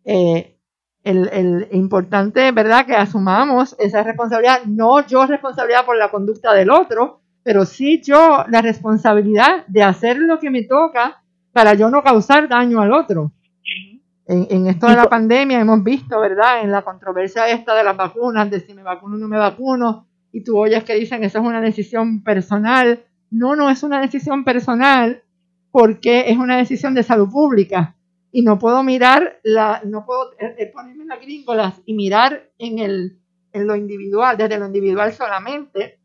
Eh, 0.04 0.58
el, 1.04 1.30
el 1.32 1.68
importante, 1.72 2.52
¿verdad?, 2.52 2.86
que 2.86 2.96
asumamos 2.96 3.76
esa 3.80 4.04
responsabilidad, 4.04 4.64
no 4.66 5.06
yo 5.06 5.26
responsabilidad 5.26 5.86
por 5.86 5.98
la 5.98 6.10
conducta 6.10 6.54
del 6.54 6.72
otro, 6.72 7.22
pero 7.44 7.66
sí 7.66 8.02
yo 8.02 8.44
la 8.50 8.62
responsabilidad 8.62 9.66
de 9.68 9.84
hacer 9.84 10.18
lo 10.18 10.40
que 10.40 10.50
me 10.50 10.64
toca 10.64 11.22
para 11.54 11.76
yo 11.76 11.90
no 11.90 12.02
causar 12.04 12.50
daño 12.50 12.82
al 12.82 12.92
otro. 12.92 13.32
En, 14.28 14.48
en 14.50 14.68
esto 14.68 14.88
de 14.88 14.96
la 14.96 15.08
pandemia 15.08 15.60
hemos 15.60 15.84
visto, 15.84 16.20
¿verdad?, 16.20 16.62
en 16.64 16.72
la 16.72 16.82
controversia 16.82 17.48
esta 17.48 17.76
de 17.76 17.84
las 17.84 17.96
vacunas, 17.96 18.50
de 18.50 18.60
si 18.60 18.74
me 18.74 18.82
vacuno 18.82 19.16
o 19.16 19.20
no 19.20 19.28
me 19.28 19.38
vacuno, 19.38 20.08
y 20.32 20.44
tú 20.44 20.58
oyes 20.58 20.84
que 20.84 20.96
dicen 20.96 21.24
eso 21.24 21.38
es 21.38 21.46
una 21.46 21.62
decisión 21.62 22.24
personal. 22.24 23.06
No, 23.36 23.58
no 23.58 23.70
es 23.70 23.84
una 23.84 24.00
decisión 24.00 24.46
personal 24.46 25.22
porque 25.70 26.30
es 26.30 26.38
una 26.38 26.56
decisión 26.56 26.94
de 26.94 27.04
salud 27.04 27.30
pública 27.30 27.98
y 28.32 28.44
no 28.44 28.58
puedo 28.58 28.82
mirar 28.82 29.42
la, 29.44 29.82
no 29.84 30.06
puedo 30.06 30.32
eh, 30.40 30.56
eh, 30.58 30.72
ponerme 30.74 31.04
las 31.04 31.20
gringolas 31.20 31.82
y 31.86 31.96
mirar 31.96 32.50
en 32.58 32.80
el, 32.80 33.20
en 33.52 33.68
lo 33.68 33.76
individual, 33.76 34.38
desde 34.38 34.58
lo 34.58 34.68
individual 34.68 35.12
solamente, 35.12 36.00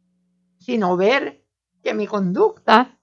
sino 0.58 0.96
ver 0.96 1.44
que 1.84 1.94
mi 1.94 2.08
conducta 2.08 2.98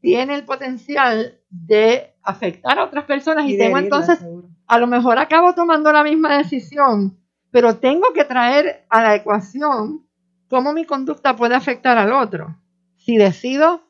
tiene 0.00 0.36
el 0.36 0.44
potencial 0.44 1.40
de 1.50 2.14
afectar 2.22 2.78
a 2.78 2.84
otras 2.84 3.04
personas 3.04 3.48
y, 3.48 3.58
tengo 3.58 3.78
entonces, 3.78 4.20
seguro. 4.20 4.48
a 4.68 4.78
lo 4.78 4.86
mejor 4.86 5.18
acabo 5.18 5.54
tomando 5.54 5.92
la 5.92 6.04
misma 6.04 6.38
decisión, 6.38 7.18
pero 7.50 7.78
tengo 7.78 8.12
que 8.14 8.24
traer 8.24 8.86
a 8.90 9.02
la 9.02 9.16
ecuación 9.16 10.06
cómo 10.48 10.72
mi 10.72 10.84
conducta 10.84 11.34
puede 11.34 11.56
afectar 11.56 11.98
al 11.98 12.12
otro. 12.12 12.61
Si 13.04 13.16
decido 13.16 13.82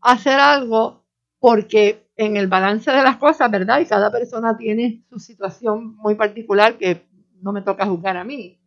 hacer 0.00 0.40
algo 0.40 1.04
porque 1.38 2.08
en 2.16 2.36
el 2.36 2.48
balance 2.48 2.90
de 2.90 3.02
las 3.02 3.18
cosas, 3.18 3.50
¿verdad? 3.50 3.80
Y 3.80 3.86
cada 3.86 4.10
persona 4.10 4.56
tiene 4.56 5.04
su 5.10 5.18
situación 5.18 5.96
muy 5.96 6.14
particular 6.14 6.78
que 6.78 7.06
no 7.42 7.52
me 7.52 7.60
toca 7.60 7.84
juzgar 7.84 8.16
a 8.16 8.24
mí, 8.24 8.58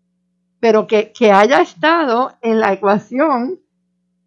pero 0.59 0.85
que, 0.85 1.11
que 1.11 1.31
haya 1.31 1.61
estado 1.61 2.33
en 2.41 2.59
la 2.59 2.73
ecuación 2.73 3.59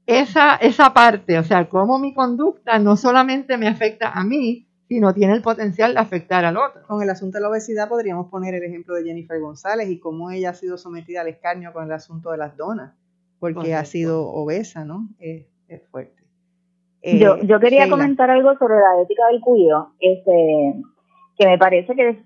esa, 0.06 0.56
esa 0.56 0.92
parte, 0.92 1.38
o 1.38 1.44
sea, 1.44 1.68
cómo 1.68 2.00
mi 2.00 2.14
conducta 2.14 2.80
no 2.80 2.96
solamente 2.96 3.56
me 3.56 3.68
afecta 3.68 4.10
a 4.10 4.24
mí, 4.24 4.66
sino 4.88 5.14
tiene 5.14 5.34
el 5.34 5.42
potencial 5.42 5.94
de 5.94 6.00
afectar 6.00 6.44
al 6.44 6.56
otro. 6.56 6.82
Con 6.88 7.00
el 7.00 7.10
asunto 7.10 7.38
de 7.38 7.42
la 7.42 7.48
obesidad 7.48 7.88
podríamos 7.88 8.28
poner 8.28 8.54
el 8.54 8.64
ejemplo 8.64 8.96
de 8.96 9.04
Jennifer 9.04 9.38
González 9.38 9.88
y 9.88 10.00
cómo 10.00 10.32
ella 10.32 10.50
ha 10.50 10.54
sido 10.54 10.76
sometida 10.78 11.20
al 11.20 11.28
escarnio 11.28 11.72
con 11.72 11.84
el 11.84 11.92
asunto 11.92 12.32
de 12.32 12.38
las 12.38 12.56
donas, 12.56 12.96
porque 13.38 13.76
ha 13.76 13.84
sido 13.84 14.26
obesa, 14.26 14.84
¿no? 14.84 15.08
Es, 15.20 15.46
es 15.70 15.82
fuerte. 15.90 16.14
yo, 17.02 17.36
Eh, 17.36 17.46
yo 17.46 17.60
quería 17.60 17.84
Sheila. 17.84 17.96
comentar 17.96 18.30
algo 18.30 18.54
sobre 18.58 18.74
la 18.76 19.02
ética 19.02 19.26
del 19.28 19.40
cuido, 19.40 19.88
este, 20.00 20.74
que 21.38 21.46
me 21.46 21.56
parece 21.56 21.94
que, 21.94 22.18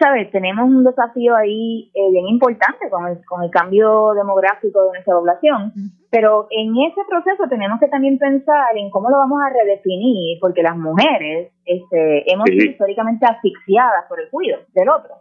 ¿sabes? 0.00 0.30
Tenemos 0.30 0.64
un 0.66 0.82
desafío 0.84 1.36
ahí 1.36 1.90
eh, 1.94 2.10
bien 2.10 2.26
importante 2.28 2.88
con 2.88 3.06
el, 3.08 3.22
con 3.26 3.42
el 3.42 3.50
cambio 3.50 4.12
demográfico 4.14 4.84
de 4.84 4.90
nuestra 4.92 5.14
población, 5.14 5.72
pero 6.10 6.46
en 6.50 6.72
ese 6.88 7.02
proceso 7.06 7.44
tenemos 7.50 7.78
que 7.80 7.88
también 7.88 8.18
pensar 8.18 8.74
en 8.76 8.88
cómo 8.90 9.10
lo 9.10 9.18
vamos 9.18 9.38
a 9.44 9.52
redefinir, 9.52 10.38
porque 10.40 10.62
las 10.62 10.76
mujeres 10.78 11.52
este, 11.66 12.32
hemos 12.32 12.46
Sí. 12.48 12.52
sido 12.58 12.70
históricamente 12.72 13.26
asfixiadas 13.26 14.06
por 14.08 14.18
el 14.20 14.30
cuido 14.30 14.58
del 14.74 14.88
otro. 14.88 15.16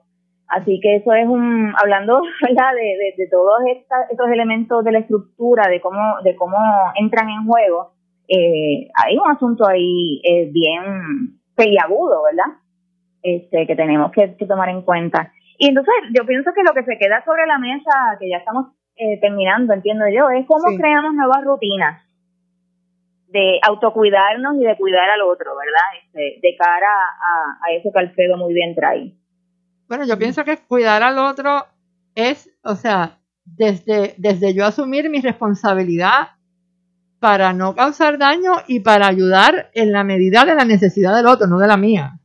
Así 0.54 0.80
que 0.82 0.98
eso 0.98 1.14
es 1.14 1.28
un, 1.28 1.74
hablando 1.82 2.22
¿verdad? 2.42 2.74
de, 2.76 2.82
de, 2.82 3.14
de 3.18 3.30
todos 3.30 3.60
esta- 3.74 4.06
estos 4.10 4.30
elementos 4.30 4.84
de 4.84 4.92
la 4.92 5.00
estructura, 5.00 5.70
de 5.70 5.80
cómo, 5.80 6.18
de 6.24 6.36
cómo 6.36 6.58
entran 6.96 7.30
en 7.30 7.46
juego, 7.46 7.94
eh, 8.28 8.90
hay 9.04 9.18
un 9.18 9.32
asunto 9.32 9.68
ahí 9.68 10.22
eh, 10.26 10.50
bien 10.52 11.40
peliagudo, 11.56 12.24
¿verdad? 12.24 12.58
Este, 13.24 13.66
que 13.68 13.76
tenemos 13.76 14.12
que, 14.12 14.36
que 14.36 14.46
tomar 14.46 14.70
en 14.70 14.82
cuenta. 14.82 15.32
Y 15.58 15.68
entonces 15.70 15.94
yo 16.18 16.26
pienso 16.26 16.52
que 16.54 16.64
lo 16.64 16.74
que 16.74 16.84
se 16.84 16.98
queda 16.98 17.24
sobre 17.24 17.46
la 17.46 17.58
mesa, 17.60 18.18
que 18.20 18.30
ya 18.30 18.38
estamos 18.38 18.68
eh, 18.98 19.20
terminando, 19.22 19.74
entiendo 19.74 20.06
yo, 20.14 20.30
es 20.32 20.46
cómo 20.48 20.70
Sí. 20.70 20.78
creamos 20.78 21.14
nuevas 21.14 21.44
rutinas 21.46 22.02
de 23.28 23.60
autocuidarnos 23.66 24.56
y 24.58 24.66
de 24.66 24.76
cuidar 24.76 25.10
al 25.10 25.22
otro, 25.22 25.52
¿verdad? 25.56 25.88
Este, 26.04 26.40
de 26.46 26.56
cara 26.58 26.88
a, 26.90 27.66
a 27.66 27.72
eso 27.74 27.90
que 27.94 28.00
Alfredo 28.00 28.36
muy 28.38 28.54
bien 28.54 28.76
trae. 28.76 29.14
Bueno, 29.92 30.06
yo 30.06 30.18
pienso 30.18 30.46
que 30.46 30.56
cuidar 30.56 31.04
al 31.04 31.18
otro 31.18 31.66
es, 32.16 32.50
o 32.64 32.78
sea, 32.78 33.20
desde, 33.44 34.16
desde 34.18 34.54
yo 34.54 34.66
asumir 34.66 35.10
mi 35.10 35.20
responsabilidad 35.20 36.30
para 37.20 37.52
no 37.52 37.76
causar 37.76 38.18
daño 38.18 38.54
y 38.70 38.80
para 38.80 39.08
ayudar 39.08 39.70
en 39.74 39.92
la 39.92 40.06
medida 40.06 40.46
de 40.46 40.56
la 40.56 40.64
necesidad 40.64 41.14
del 41.14 41.28
otro, 41.28 41.46
no 41.46 41.60
de 41.60 41.68
la 41.68 41.76
mía. 41.76 42.22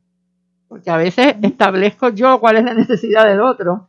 Porque 0.68 0.90
a 0.90 0.96
veces 0.96 1.34
establezco 1.42 2.10
yo 2.10 2.38
cuál 2.38 2.58
es 2.58 2.64
la 2.66 2.74
necesidad 2.74 3.26
del 3.26 3.40
otro 3.40 3.88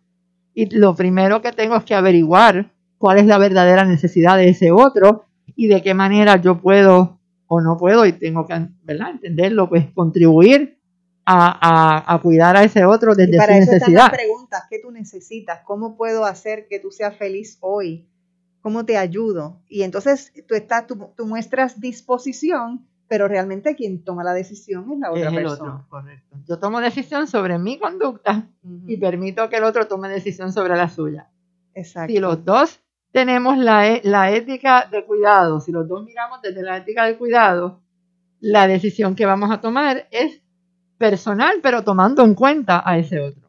y 0.56 0.76
lo 0.76 0.96
primero 0.96 1.44
que 1.44 1.52
tengo 1.52 1.76
es 1.76 1.84
que 1.84 1.94
averiguar 1.94 2.72
cuál 2.98 3.20
es 3.20 3.28
la 3.28 3.38
verdadera 3.38 3.86
necesidad 3.86 4.38
de 4.38 4.50
ese 4.50 4.72
otro 4.72 5.26
y 5.56 5.68
de 5.68 5.84
qué 5.84 5.94
manera 5.94 6.38
yo 6.38 6.60
puedo 6.60 7.20
o 7.46 7.62
no 7.62 7.78
puedo 7.78 8.08
y 8.08 8.14
tengo 8.14 8.48
que 8.48 8.60
¿verdad? 8.86 9.12
entenderlo, 9.12 9.70
pues 9.70 9.86
contribuir 9.94 10.77
a, 11.30 11.98
a- 12.00 12.14
a 12.16 12.22
cuidar 12.22 12.56
a 12.56 12.64
ese 12.64 12.86
otro 12.86 13.12
Y 13.14 13.18
desde 13.18 13.38
para 13.38 13.54
su 13.58 13.64
eso 13.64 13.72
están 13.74 13.92
necesidad. 13.94 14.02
las 14.04 14.12
preguntas, 14.12 14.64
¿qué 14.70 14.80
tú 14.80 14.92
necesitas? 14.92 15.60
¿Cómo 15.66 15.98
puedo 15.98 16.24
hacer 16.26 16.68
que 16.70 16.80
tú 16.80 16.90
seas 16.92 17.16
feliz 17.18 17.58
hoy? 17.62 18.08
¿Cómo 18.62 18.86
te 18.86 18.98
ayudo? 18.98 19.62
Y 19.68 19.84
entonces 19.84 20.32
tú, 20.48 20.56
estás, 20.56 20.88
tú, 20.88 21.10
tú 21.18 21.26
muestras 21.26 21.80
disposición, 21.82 22.88
pero 23.10 23.28
realmente 23.28 23.76
quien 23.76 24.04
toma 24.04 24.24
la 24.24 24.34
decisión 24.34 24.92
es 24.92 25.00
la 25.00 25.12
otra 25.12 25.22
Es 25.22 25.28
el 25.28 25.36
persona. 25.36 25.74
otro, 25.76 25.86
correcto. 25.90 26.38
Yo 26.48 26.60
tomo 26.60 26.80
decisión 26.82 27.28
sobre 27.28 27.58
mi 27.60 27.78
conducta 27.78 28.48
y 28.88 28.98
permito 28.98 29.50
que 29.50 29.58
el 29.58 29.64
otro 29.64 29.88
tome 29.88 30.10
decisión 30.10 30.52
sobre 30.52 30.76
la 30.76 30.90
suya. 30.90 31.30
Exacto. 31.74 32.12
Si 32.12 32.20
los 32.20 32.44
dos 32.44 32.80
tenemos 33.12 33.58
la, 33.58 33.88
e- 33.88 34.02
la 34.04 34.32
ética 34.32 34.88
de 34.92 35.06
cuidado, 35.06 35.60
si 35.62 35.72
los 35.72 35.88
dos 35.88 36.04
miramos 36.04 36.42
desde 36.42 36.62
la 36.64 36.78
ética 36.78 37.06
de 37.06 37.18
cuidado, 37.18 37.82
la 38.40 38.68
decisión 38.68 39.16
que 39.16 39.26
vamos 39.26 39.52
a 39.52 39.62
tomar 39.62 40.08
es 40.12 40.42
personal, 40.98 41.56
pero 41.62 41.84
tomando 41.84 42.24
en 42.24 42.34
cuenta 42.36 42.82
a 42.86 42.98
ese 42.98 43.20
otro. 43.20 43.48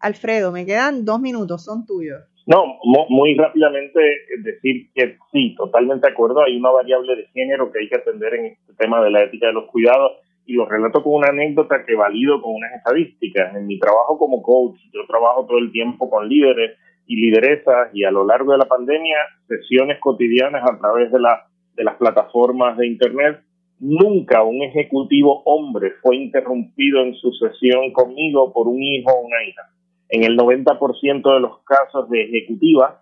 Alfredo, 0.00 0.52
me 0.52 0.66
quedan 0.66 1.04
dos 1.04 1.20
minutos, 1.20 1.64
son 1.64 1.86
tuyos. 1.86 2.22
No, 2.46 2.62
mo- 2.84 3.06
muy 3.08 3.34
rápidamente 3.36 4.00
eh, 4.06 4.18
decir 4.42 4.90
que 4.94 5.16
sí, 5.32 5.54
totalmente 5.56 6.06
de 6.06 6.12
acuerdo. 6.12 6.42
Hay 6.42 6.56
una 6.58 6.70
variable 6.70 7.16
de 7.16 7.26
género 7.32 7.72
que 7.72 7.78
hay 7.80 7.88
que 7.88 7.96
atender 7.96 8.34
en 8.34 8.44
este 8.46 8.74
tema 8.74 9.02
de 9.02 9.10
la 9.10 9.22
ética 9.24 9.46
de 9.46 9.54
los 9.54 9.64
cuidados 9.70 10.12
y 10.44 10.52
lo 10.52 10.66
relato 10.66 11.02
con 11.02 11.14
una 11.14 11.28
anécdota 11.28 11.86
que 11.86 11.94
valido 11.94 12.42
con 12.42 12.54
unas 12.56 12.72
estadísticas. 12.74 13.54
En 13.56 13.66
mi 13.66 13.78
trabajo 13.78 14.18
como 14.18 14.42
coach, 14.42 14.78
yo 14.92 15.06
trabajo 15.08 15.46
todo 15.46 15.56
el 15.56 15.72
tiempo 15.72 16.10
con 16.10 16.28
líderes 16.28 16.76
y 17.06 17.16
lideresas 17.16 17.88
y 17.94 18.04
a 18.04 18.10
lo 18.10 18.26
largo 18.26 18.52
de 18.52 18.58
la 18.58 18.66
pandemia, 18.66 19.16
sesiones 19.48 19.98
cotidianas 20.00 20.68
a 20.70 20.78
través 20.78 21.10
de, 21.12 21.20
la, 21.20 21.46
de 21.76 21.84
las 21.84 21.94
plataformas 21.96 22.76
de 22.76 22.86
Internet. 22.88 23.40
Nunca 23.86 24.42
un 24.42 24.62
ejecutivo 24.62 25.42
hombre 25.44 25.92
fue 26.00 26.16
interrumpido 26.16 27.02
en 27.02 27.14
su 27.16 27.30
sesión 27.32 27.92
conmigo 27.92 28.50
por 28.50 28.66
un 28.66 28.82
hijo 28.82 29.10
o 29.12 29.26
una 29.26 29.44
hija. 29.46 29.60
En 30.08 30.24
el 30.24 30.38
90% 30.38 31.34
de 31.34 31.40
los 31.40 31.62
casos 31.64 32.08
de 32.08 32.22
ejecutivas 32.22 32.94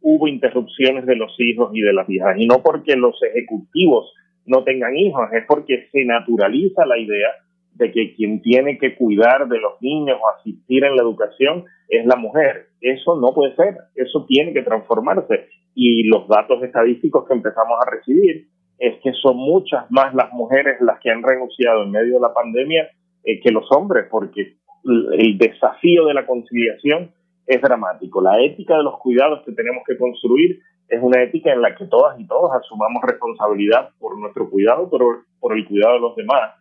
hubo 0.00 0.26
interrupciones 0.26 1.06
de 1.06 1.14
los 1.14 1.32
hijos 1.38 1.70
y 1.72 1.82
de 1.82 1.92
las 1.92 2.10
hijas. 2.10 2.34
Y 2.36 2.48
no 2.48 2.64
porque 2.64 2.96
los 2.96 3.14
ejecutivos 3.22 4.12
no 4.44 4.64
tengan 4.64 4.96
hijos, 4.96 5.22
es 5.32 5.44
porque 5.46 5.86
se 5.92 6.04
naturaliza 6.04 6.84
la 6.84 6.98
idea 6.98 7.28
de 7.74 7.92
que 7.92 8.16
quien 8.16 8.42
tiene 8.42 8.76
que 8.76 8.96
cuidar 8.96 9.46
de 9.46 9.60
los 9.60 9.80
niños 9.80 10.18
o 10.20 10.28
asistir 10.30 10.82
en 10.82 10.96
la 10.96 11.02
educación 11.02 11.64
es 11.88 12.04
la 12.06 12.16
mujer. 12.16 12.70
Eso 12.80 13.20
no 13.20 13.32
puede 13.34 13.54
ser, 13.54 13.76
eso 13.94 14.26
tiene 14.26 14.52
que 14.52 14.62
transformarse. 14.62 15.46
Y 15.76 16.08
los 16.08 16.26
datos 16.26 16.60
estadísticos 16.64 17.24
que 17.28 17.34
empezamos 17.34 17.78
a 17.80 17.88
recibir 17.88 18.48
es 18.78 19.00
que 19.02 19.12
son 19.12 19.36
muchas 19.36 19.90
más 19.90 20.14
las 20.14 20.32
mujeres 20.32 20.80
las 20.80 20.98
que 21.00 21.10
han 21.10 21.22
renunciado 21.22 21.84
en 21.84 21.90
medio 21.90 22.14
de 22.14 22.20
la 22.20 22.34
pandemia 22.34 22.88
eh, 23.24 23.40
que 23.40 23.50
los 23.50 23.70
hombres, 23.70 24.06
porque 24.10 24.56
el 24.84 25.38
desafío 25.38 26.04
de 26.06 26.14
la 26.14 26.26
conciliación 26.26 27.10
es 27.46 27.60
dramático. 27.62 28.20
La 28.20 28.42
ética 28.42 28.76
de 28.76 28.82
los 28.82 28.98
cuidados 28.98 29.42
que 29.44 29.52
tenemos 29.52 29.82
que 29.86 29.96
construir 29.96 30.60
es 30.88 31.02
una 31.02 31.22
ética 31.22 31.52
en 31.52 31.62
la 31.62 31.74
que 31.74 31.86
todas 31.86 32.18
y 32.20 32.26
todos 32.26 32.50
asumamos 32.52 33.02
responsabilidad 33.02 33.90
por 33.98 34.18
nuestro 34.18 34.50
cuidado, 34.50 34.88
pero 34.90 35.22
por 35.40 35.56
el 35.56 35.66
cuidado 35.66 35.94
de 35.94 36.00
los 36.00 36.16
demás, 36.16 36.52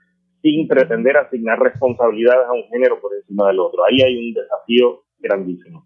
sin 0.41 0.67
pretender 0.67 1.17
asignar 1.17 1.59
responsabilidades 1.59 2.47
a 2.47 2.53
un 2.53 2.63
género 2.69 2.99
por 3.01 3.13
encima 3.13 3.47
del 3.47 3.59
otro. 3.59 3.83
Ahí 3.83 4.01
hay 4.01 4.17
un 4.17 4.33
desafío 4.33 5.03
grandísimo. 5.19 5.85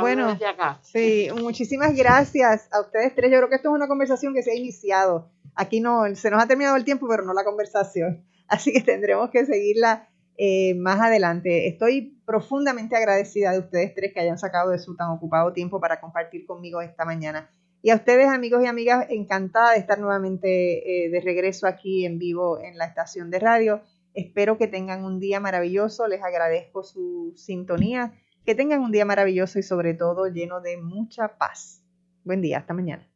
Bueno, 0.00 0.36
sí, 0.82 1.28
muchísimas 1.40 1.94
gracias 1.94 2.68
a 2.72 2.80
ustedes 2.80 3.14
tres. 3.14 3.30
Yo 3.30 3.38
creo 3.38 3.48
que 3.48 3.56
esto 3.56 3.68
es 3.70 3.74
una 3.74 3.88
conversación 3.88 4.34
que 4.34 4.42
se 4.42 4.52
ha 4.52 4.54
iniciado. 4.54 5.30
Aquí 5.54 5.80
no, 5.80 6.02
se 6.14 6.30
nos 6.30 6.42
ha 6.42 6.46
terminado 6.46 6.76
el 6.76 6.84
tiempo, 6.84 7.06
pero 7.08 7.24
no 7.24 7.32
la 7.32 7.44
conversación. 7.44 8.24
Así 8.48 8.72
que 8.72 8.80
tendremos 8.80 9.30
que 9.30 9.46
seguirla 9.46 10.08
eh, 10.36 10.74
más 10.74 11.00
adelante. 11.00 11.68
Estoy 11.68 12.20
profundamente 12.26 12.96
agradecida 12.96 13.52
de 13.52 13.60
ustedes 13.60 13.94
tres 13.94 14.12
que 14.12 14.20
hayan 14.20 14.38
sacado 14.38 14.70
de 14.70 14.78
su 14.78 14.96
tan 14.96 15.10
ocupado 15.10 15.52
tiempo 15.52 15.80
para 15.80 16.00
compartir 16.00 16.44
conmigo 16.46 16.80
esta 16.80 17.04
mañana. 17.04 17.48
Y 17.82 17.90
a 17.90 17.96
ustedes, 17.96 18.28
amigos 18.28 18.62
y 18.64 18.66
amigas, 18.66 19.06
encantada 19.10 19.72
de 19.72 19.78
estar 19.78 19.98
nuevamente 19.98 21.04
eh, 21.04 21.10
de 21.10 21.20
regreso 21.20 21.66
aquí 21.66 22.06
en 22.06 22.18
vivo 22.18 22.58
en 22.58 22.78
la 22.78 22.86
estación 22.86 23.30
de 23.30 23.38
radio. 23.38 23.82
Espero 24.14 24.56
que 24.56 24.66
tengan 24.66 25.04
un 25.04 25.20
día 25.20 25.38
maravilloso. 25.38 26.08
Les 26.08 26.22
agradezco 26.22 26.82
su 26.82 27.34
sintonía. 27.36 28.14
Que 28.44 28.54
tengan 28.54 28.82
un 28.82 28.92
día 28.92 29.06
maravilloso 29.06 29.58
y 29.58 29.62
sobre 29.62 29.94
todo 29.94 30.26
lleno 30.26 30.60
de 30.60 30.76
mucha 30.76 31.38
paz. 31.38 31.82
Buen 32.24 32.42
día, 32.42 32.58
hasta 32.58 32.74
mañana. 32.74 33.08